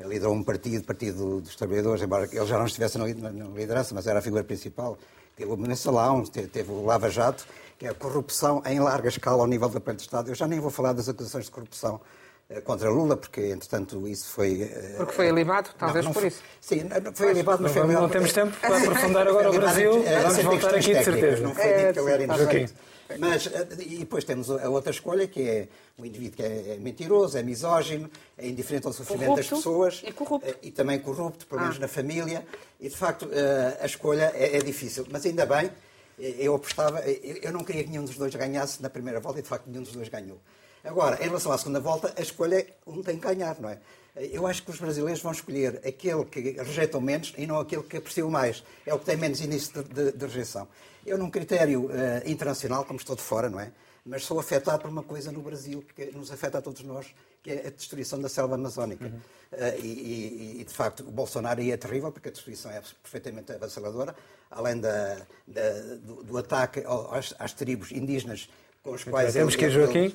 liderou 0.00 0.34
um 0.34 0.42
partido, 0.44 0.84
Partido 0.84 1.40
dos 1.40 1.56
Trabalhadores, 1.56 2.02
embora 2.02 2.24
ele 2.30 2.46
já 2.46 2.58
não 2.58 2.66
estivesse 2.66 2.98
na 2.98 3.04
li- 3.06 3.14
na 3.14 3.30
na 3.30 3.46
liderança, 3.46 3.94
mas 3.94 4.06
era 4.06 4.18
a 4.18 4.22
figura 4.22 4.44
principal. 4.44 4.98
Teve 5.36 5.50
o 5.50 5.56
mensalão, 5.56 6.22
te- 6.24 6.46
teve 6.46 6.70
o 6.70 6.84
Lava 6.84 7.08
Jato, 7.08 7.46
que 7.78 7.86
é 7.86 7.90
a 7.90 7.94
corrupção 7.94 8.62
em 8.66 8.80
larga 8.80 9.08
escala 9.08 9.40
ao 9.42 9.46
nível 9.46 9.68
do 9.68 9.78
aparelho 9.78 9.96
de 9.98 10.02
Estado. 10.02 10.28
Eu 10.30 10.34
já 10.34 10.46
nem 10.46 10.60
vou 10.60 10.70
falar 10.70 10.92
das 10.92 11.08
acusações 11.08 11.44
de 11.46 11.50
corrupção 11.50 12.00
eh, 12.00 12.27
contra 12.64 12.88
Lula, 12.90 13.16
porque, 13.16 13.40
entretanto, 13.42 14.08
isso 14.08 14.28
foi... 14.30 14.62
eh, 14.62 14.94
Porque 14.96 15.12
foi 15.12 15.28
alivado, 15.28 15.70
talvez 15.78 16.04
não 16.04 16.12
por 16.12 16.20
foi- 16.20 16.28
isso. 16.28 16.42
Sim, 16.60 16.84
não 17.04 17.14
foi 17.14 17.30
alivado, 17.30 17.62
mas 17.62 17.70
Não, 17.70 17.74
foi 17.74 17.82
alivado. 17.82 18.06
não 18.06 18.12
temos 18.12 18.32
tempo 18.32 18.56
para 18.60 18.76
aprofundar 18.78 19.28
agora 19.28 19.50
o 19.50 19.54
Brasil. 19.54 20.02
eh, 20.06 20.20
Vamos 20.22 20.42
voltar 20.44 20.74
aqui 20.74 20.94
de 20.94 21.04
certeza. 21.04 21.42
Não 21.42 21.54
foi 21.54 21.64
É, 21.64 21.78
dito 21.88 21.92
que 21.94 21.98
ele 22.00 22.10
era 22.10 22.18
sim, 22.18 22.24
inocente. 22.24 22.74
Mas, 23.18 23.46
eh, 23.46 23.66
e 23.86 23.98
depois 23.98 24.24
temos 24.24 24.50
a 24.50 24.68
outra 24.70 24.90
escolha, 24.92 25.26
que 25.26 25.42
é 25.42 25.68
o 25.98 26.04
indivíduo 26.06 26.36
que 26.36 26.42
é, 26.42 26.74
é 26.74 26.76
mentiroso, 26.78 27.36
é 27.38 27.42
misógino, 27.42 28.10
é 28.36 28.46
indiferente 28.48 28.86
ao 28.86 28.92
sofrimento 28.94 29.36
das 29.36 29.46
Corrupto 29.48 29.56
pessoas. 29.70 30.02
e 30.06 30.12
corrupto. 30.12 30.48
eh, 30.48 30.54
E 30.62 30.70
também 30.70 30.98
corrupto, 31.00 31.46
pelo 31.46 31.60
menos 31.60 31.76
Ah. 31.76 31.80
na 31.80 31.88
família. 31.88 32.46
E, 32.80 32.88
de 32.88 32.96
facto, 32.96 33.28
eh, 33.30 33.78
a 33.80 33.84
escolha 33.86 34.32
é, 34.34 34.56
é 34.56 34.60
difícil. 34.60 35.06
Mas 35.10 35.24
ainda 35.26 35.44
bem, 35.46 35.70
eh, 36.18 36.34
eu 36.38 36.54
apostava... 36.54 37.00
eh, 37.00 37.40
eu 37.42 37.52
não 37.52 37.62
queria 37.62 37.84
que 37.84 37.90
nenhum 37.90 38.04
dos 38.04 38.16
dois 38.16 38.34
ganhasse 38.34 38.82
na 38.82 38.88
primeira 38.90 39.20
volta 39.20 39.38
e, 39.38 39.42
de 39.42 39.48
facto, 39.48 39.66
nenhum 39.68 39.82
dos 39.82 39.92
dois 39.92 40.08
ganhou. 40.08 40.38
Agora, 40.84 41.16
em 41.22 41.28
relação 41.28 41.52
à 41.52 41.58
segunda 41.58 41.80
volta, 41.80 42.12
a 42.16 42.20
escolha 42.20 42.56
é 42.60 42.66
um 42.86 43.02
tem 43.02 43.16
que 43.16 43.26
ganhar, 43.26 43.58
não 43.60 43.68
é? 43.68 43.78
Eu 44.16 44.46
acho 44.46 44.64
que 44.64 44.70
os 44.70 44.78
brasileiros 44.78 45.22
vão 45.22 45.30
escolher 45.30 45.80
aquele 45.86 46.24
que 46.24 46.40
rejeitam 46.40 47.00
menos 47.00 47.32
e 47.36 47.46
não 47.46 47.60
aquele 47.60 47.82
que 47.84 47.96
apreciam 47.96 48.28
mais. 48.28 48.64
É 48.84 48.92
o 48.92 48.98
que 48.98 49.04
tem 49.04 49.16
menos 49.16 49.40
índice 49.40 49.72
de, 49.72 49.82
de, 49.84 50.12
de 50.12 50.26
rejeição. 50.26 50.66
Eu, 51.06 51.16
num 51.16 51.30
critério 51.30 51.86
uh, 51.86 51.90
internacional, 52.26 52.84
como 52.84 52.98
estou 52.98 53.14
de 53.14 53.22
fora, 53.22 53.48
não 53.48 53.60
é? 53.60 53.70
Mas 54.04 54.24
sou 54.24 54.40
afetado 54.40 54.80
por 54.80 54.90
uma 54.90 55.02
coisa 55.02 55.30
no 55.30 55.40
Brasil 55.40 55.84
que 55.94 56.06
nos 56.06 56.32
afeta 56.32 56.58
a 56.58 56.62
todos 56.62 56.82
nós, 56.82 57.06
que 57.42 57.50
é 57.50 57.66
a 57.68 57.70
destruição 57.70 58.20
da 58.20 58.28
selva 58.28 58.56
amazónica. 58.56 59.04
Uhum. 59.04 59.20
Uh, 59.52 59.80
e, 59.80 59.86
e, 59.86 60.60
e, 60.60 60.64
de 60.64 60.72
facto, 60.74 61.00
o 61.00 61.10
Bolsonaro 61.12 61.60
aí 61.60 61.70
é 61.70 61.76
terrível, 61.76 62.10
porque 62.10 62.28
a 62.28 62.32
destruição 62.32 62.72
é 62.72 62.82
perfeitamente 63.02 63.52
avassaladora, 63.52 64.16
além 64.50 64.80
da, 64.80 65.18
da, 65.46 65.70
do, 66.02 66.24
do, 66.24 66.38
ataque 66.38 66.82
às, 67.12 67.34
às 67.38 67.52
tribos 67.52 67.92
indígenas 67.92 68.48
com 68.88 68.94
os 68.94 69.04
quais 69.04 69.32
Temos 69.34 69.54
que 69.54 69.66
ir, 69.66 69.70
Joaquim. 69.70 69.98
Ele, 69.98 70.14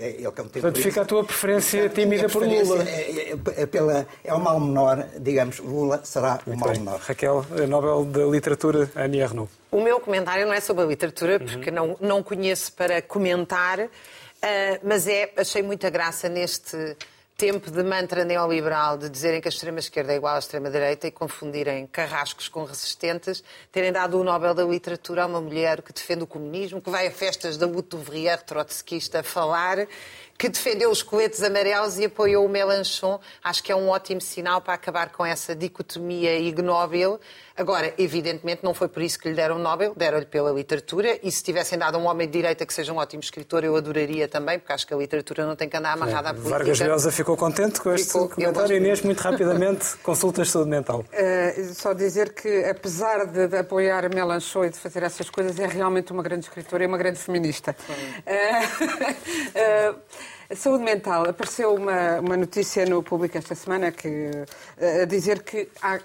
ele, 0.00 0.30
Portanto, 0.30 0.80
fica 0.80 1.02
a 1.02 1.04
tua 1.04 1.24
preferência 1.24 1.88
tímida 1.88 2.28
por 2.28 2.42
Lula. 2.42 2.82
É, 2.88 3.30
é, 3.30 3.38
é, 3.62 3.66
pela, 3.66 4.06
é 4.24 4.34
o 4.34 4.40
mal 4.40 4.58
menor, 4.58 5.06
digamos, 5.18 5.58
Lula 5.60 6.00
será 6.04 6.40
o 6.46 6.56
mal 6.56 6.70
bem. 6.70 6.80
menor. 6.80 6.98
Raquel, 7.00 7.46
Nobel 7.68 8.04
da 8.06 8.24
Literatura, 8.26 8.90
Annie 8.96 9.22
Arnaud. 9.22 9.50
O 9.70 9.80
meu 9.80 10.00
comentário 10.00 10.46
não 10.46 10.52
é 10.52 10.60
sobre 10.60 10.84
a 10.84 10.86
literatura, 10.86 11.38
porque 11.38 11.70
uhum. 11.70 11.76
não, 11.76 11.96
não 12.00 12.22
conheço 12.22 12.72
para 12.72 13.00
comentar, 13.00 13.78
uh, 13.80 13.88
mas 14.82 15.06
é, 15.06 15.30
achei 15.36 15.62
muita 15.62 15.88
graça 15.90 16.28
neste 16.28 16.96
tempo 17.38 17.70
de 17.70 17.84
mantra 17.84 18.24
neoliberal 18.24 18.98
de 18.98 19.08
dizerem 19.08 19.40
que 19.40 19.46
a 19.46 19.48
extrema-esquerda 19.48 20.12
é 20.12 20.16
igual 20.16 20.34
à 20.34 20.40
extrema-direita 20.40 21.06
e 21.06 21.12
confundirem 21.12 21.86
carrascos 21.86 22.48
com 22.48 22.64
resistentes, 22.64 23.44
terem 23.70 23.92
dado 23.92 24.20
o 24.20 24.24
Nobel 24.24 24.52
da 24.54 24.64
Literatura 24.64 25.22
a 25.22 25.26
uma 25.26 25.40
mulher 25.40 25.80
que 25.80 25.92
defende 25.92 26.24
o 26.24 26.26
comunismo, 26.26 26.82
que 26.82 26.90
vai 26.90 27.06
a 27.06 27.12
festas 27.12 27.56
da 27.56 27.68
Boutevrier 27.68 28.42
trotskista 28.42 29.22
falar 29.22 29.86
que 30.38 30.48
defendeu 30.48 30.88
os 30.88 31.02
coletes 31.02 31.42
amarelos 31.42 31.98
e 31.98 32.04
apoiou 32.04 32.46
o 32.46 32.48
Melanchon. 32.48 33.18
Acho 33.42 33.60
que 33.60 33.72
é 33.72 33.76
um 33.76 33.88
ótimo 33.88 34.20
sinal 34.20 34.60
para 34.60 34.74
acabar 34.74 35.10
com 35.10 35.26
essa 35.26 35.54
dicotomia 35.54 36.38
ignóbil. 36.38 37.18
Agora, 37.56 37.92
evidentemente, 37.98 38.62
não 38.62 38.72
foi 38.72 38.86
por 38.86 39.02
isso 39.02 39.18
que 39.18 39.28
lhe 39.28 39.34
deram 39.34 39.56
o 39.56 39.58
Nobel, 39.58 39.92
deram-lhe 39.96 40.26
pela 40.26 40.52
literatura, 40.52 41.18
e 41.24 41.32
se 41.32 41.42
tivessem 41.42 41.76
dado 41.76 41.96
a 41.96 41.98
um 41.98 42.06
homem 42.06 42.28
de 42.28 42.34
direita 42.34 42.64
que 42.64 42.72
seja 42.72 42.92
um 42.92 42.98
ótimo 42.98 43.20
escritor, 43.20 43.64
eu 43.64 43.74
adoraria 43.74 44.28
também, 44.28 44.60
porque 44.60 44.72
acho 44.72 44.86
que 44.86 44.94
a 44.94 44.96
literatura 44.96 45.44
não 45.44 45.56
tem 45.56 45.68
que 45.68 45.76
andar 45.76 45.94
amarrada 45.94 46.28
é. 46.28 46.30
à 46.30 46.34
política. 46.34 46.56
Vargas 46.56 46.78
Llosa 46.78 47.10
ficou 47.10 47.36
contente 47.36 47.80
com 47.80 47.92
este 47.92 48.06
ficou, 48.06 48.28
comentário. 48.28 48.76
Inês, 48.76 49.02
muito 49.02 49.20
rapidamente, 49.20 49.96
consultas 50.04 50.46
de 50.46 50.52
saúde 50.52 50.70
mental. 50.70 51.00
Uh, 51.00 51.74
só 51.74 51.92
dizer 51.92 52.32
que, 52.32 52.64
apesar 52.64 53.26
de, 53.26 53.48
de 53.48 53.56
apoiar 53.56 54.08
Melanchon 54.08 54.66
e 54.66 54.70
de 54.70 54.78
fazer 54.78 55.02
essas 55.02 55.28
coisas, 55.28 55.58
é 55.58 55.66
realmente 55.66 56.12
uma 56.12 56.22
grande 56.22 56.44
escritora 56.44 56.84
e 56.84 56.86
uma 56.86 56.96
grande 56.96 57.18
feminista. 57.18 57.74
Uh, 58.24 59.94
uh, 59.94 59.98
saúde 60.56 60.84
mental. 60.84 61.28
Apareceu 61.28 61.74
uma, 61.74 62.20
uma 62.20 62.36
notícia 62.36 62.86
no 62.86 63.02
público 63.02 63.36
esta 63.36 63.54
semana 63.54 63.92
que, 63.92 64.30
a 65.02 65.04
dizer 65.04 65.42
que 65.42 65.68
há 65.82 66.00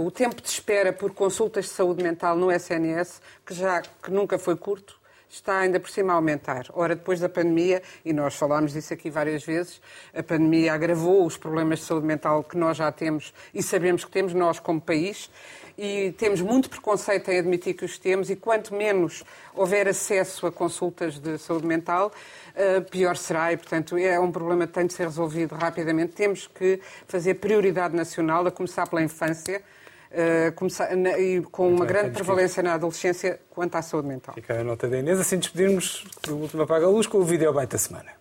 o 0.00 0.10
tempo 0.10 0.40
de 0.40 0.48
espera 0.48 0.92
por 0.92 1.12
consultas 1.12 1.64
de 1.64 1.70
saúde 1.72 2.02
mental 2.02 2.36
no 2.36 2.52
SNS, 2.52 3.20
que 3.44 3.54
já 3.54 3.82
que 3.82 4.10
nunca 4.10 4.38
foi 4.38 4.56
curto, 4.56 4.98
está 5.28 5.58
ainda 5.58 5.78
por 5.78 5.90
cima 5.90 6.12
a 6.12 6.16
aumentar. 6.16 6.66
Ora, 6.72 6.94
depois 6.94 7.20
da 7.20 7.28
pandemia, 7.28 7.82
e 8.04 8.12
nós 8.12 8.34
falámos 8.34 8.72
disso 8.72 8.94
aqui 8.94 9.10
várias 9.10 9.44
vezes, 9.44 9.80
a 10.14 10.22
pandemia 10.22 10.72
agravou 10.72 11.26
os 11.26 11.36
problemas 11.36 11.80
de 11.80 11.84
saúde 11.84 12.06
mental 12.06 12.42
que 12.44 12.56
nós 12.56 12.76
já 12.76 12.90
temos 12.90 13.34
e 13.52 13.62
sabemos 13.62 14.04
que 14.04 14.10
temos 14.10 14.32
nós 14.32 14.58
como 14.58 14.80
país, 14.80 15.30
e 15.78 16.12
temos 16.18 16.40
muito 16.40 16.68
preconceito 16.68 17.30
em 17.30 17.38
admitir 17.38 17.72
que 17.72 17.84
os 17.84 17.96
temos, 17.96 18.28
e 18.28 18.34
quanto 18.34 18.74
menos 18.74 19.22
houver 19.54 19.86
acesso 19.86 20.44
a 20.48 20.50
consultas 20.50 21.20
de 21.20 21.38
saúde 21.38 21.64
mental, 21.64 22.12
eh, 22.56 22.80
pior 22.80 23.16
será, 23.16 23.52
e 23.52 23.56
portanto 23.56 23.96
é 23.96 24.18
um 24.18 24.32
problema 24.32 24.66
que 24.66 24.72
tem 24.72 24.86
de 24.86 24.92
ser 24.92 25.04
resolvido 25.04 25.54
rapidamente. 25.54 26.14
Temos 26.14 26.48
que 26.48 26.80
fazer 27.06 27.34
prioridade 27.34 27.94
nacional, 27.94 28.44
a 28.44 28.50
começar 28.50 28.88
pela 28.88 29.02
infância, 29.02 29.62
Uh, 30.10 30.50
começar, 30.52 30.96
na, 30.96 31.18
e 31.18 31.42
com 31.42 31.68
uma 31.68 31.84
grande 31.84 32.12
prevalência 32.12 32.62
na 32.62 32.72
adolescência 32.72 33.38
quanto 33.50 33.74
à 33.74 33.82
saúde 33.82 34.08
mental. 34.08 34.34
Fica 34.34 34.58
a 34.58 34.64
nota 34.64 34.88
da 34.88 34.98
Inês. 34.98 35.20
Assim 35.20 35.36
despedirmos 35.36 36.02
do 36.22 36.34
último 36.34 36.62
Apaga 36.62 36.86
a 36.86 36.88
Luz 36.88 37.06
com 37.06 37.18
o 37.18 37.24
vídeo 37.24 37.52
bite 37.52 37.72
da 37.72 37.78
semana. 37.78 38.17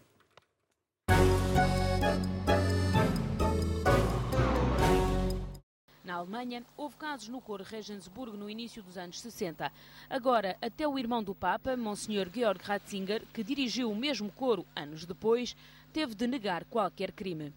Alemanha, 6.17 6.63
houve 6.75 6.95
casos 6.95 7.29
no 7.29 7.39
coro 7.39 7.63
Regensburg 7.63 8.35
no 8.35 8.49
início 8.49 8.81
dos 8.81 8.97
anos 8.97 9.21
60. 9.21 9.71
Agora, 10.09 10.57
até 10.61 10.87
o 10.87 10.97
irmão 10.97 11.23
do 11.23 11.35
Papa, 11.35 11.77
Monsenhor 11.77 12.27
Georg 12.33 12.59
Ratzinger, 12.63 13.23
que 13.33 13.43
dirigiu 13.43 13.91
o 13.91 13.95
mesmo 13.95 14.31
coro 14.31 14.65
anos 14.75 15.05
depois, 15.05 15.55
teve 15.93 16.15
de 16.15 16.25
negar 16.25 16.65
qualquer 16.65 17.11
crime. 17.11 17.53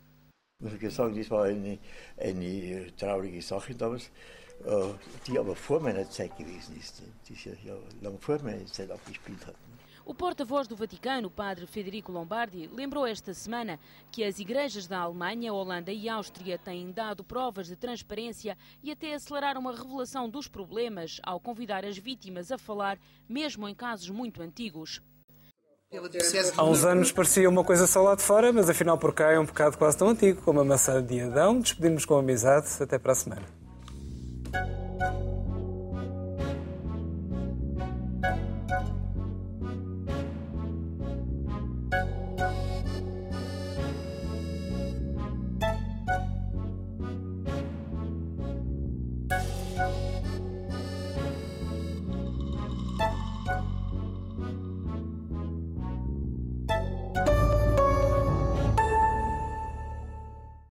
Die 5.27 5.39
aber 5.39 5.57
vor 5.57 5.81
meiner 5.81 6.11
Zeit 6.11 6.37
gewesen 6.37 6.77
ist, 6.77 7.03
die 7.27 7.35
ja 7.65 7.75
lang 8.03 8.19
vor 8.21 8.43
meiner 8.43 8.67
Zeit 8.67 8.91
abgespielt 8.91 9.47
hat. 9.47 9.57
O 10.05 10.15
porta-voz 10.15 10.67
do 10.67 10.75
Vaticano, 10.75 11.31
padre 11.31 11.67
Federico 11.67 12.11
Lombardi, 12.11 12.69
lembrou 12.73 13.07
esta 13.07 13.35
semana 13.35 13.79
que 14.11 14.25
as 14.25 14.39
igrejas 14.39 14.87
da 14.87 15.01
Alemanha, 15.01 15.53
Holanda 15.53 15.93
e 15.93 16.09
Áustria 16.09 16.59
têm 16.59 16.91
dado 16.91 17.23
provas 17.23 17.67
de 17.67 17.77
transparência 17.77 18.57
e 18.83 18.91
até 18.91 19.15
aceleraram 19.15 19.69
a 19.69 19.73
revelação 19.73 20.29
dos 20.29 20.49
problemas 20.49 21.21
ao 21.23 21.39
convidar 21.39 21.85
as 21.85 21.99
vítimas 21.99 22.51
a 22.51 22.59
falar, 22.59 22.99
mesmo 23.29 23.69
em 23.69 23.75
casos 23.75 24.11
muito 24.11 24.43
antigos. 24.43 25.01
Há 26.57 26.65
uns 26.65 26.85
anos 26.85 27.11
parecia 27.11 27.49
uma 27.49 27.65
coisa 27.65 27.85
só 27.85 28.01
lá 28.03 28.15
de 28.15 28.23
fora, 28.23 28.53
mas 28.53 28.71
afinal 28.71 28.97
por 28.97 29.13
cá 29.13 29.33
é 29.33 29.39
um 29.41 29.47
pecado 29.47 29.77
quase 29.77 29.99
tão 29.99 30.09
antigo 30.09 30.41
como 30.43 30.61
a 30.61 30.65
maçã 30.65 31.03
de 31.03 31.21
Adão. 31.21 31.59
Despedimos 31.61 32.05
com 32.05 32.17
amizade. 32.17 32.69
Até 32.81 32.97
para 32.97 33.11
a 33.11 33.15
semana. 33.17 33.61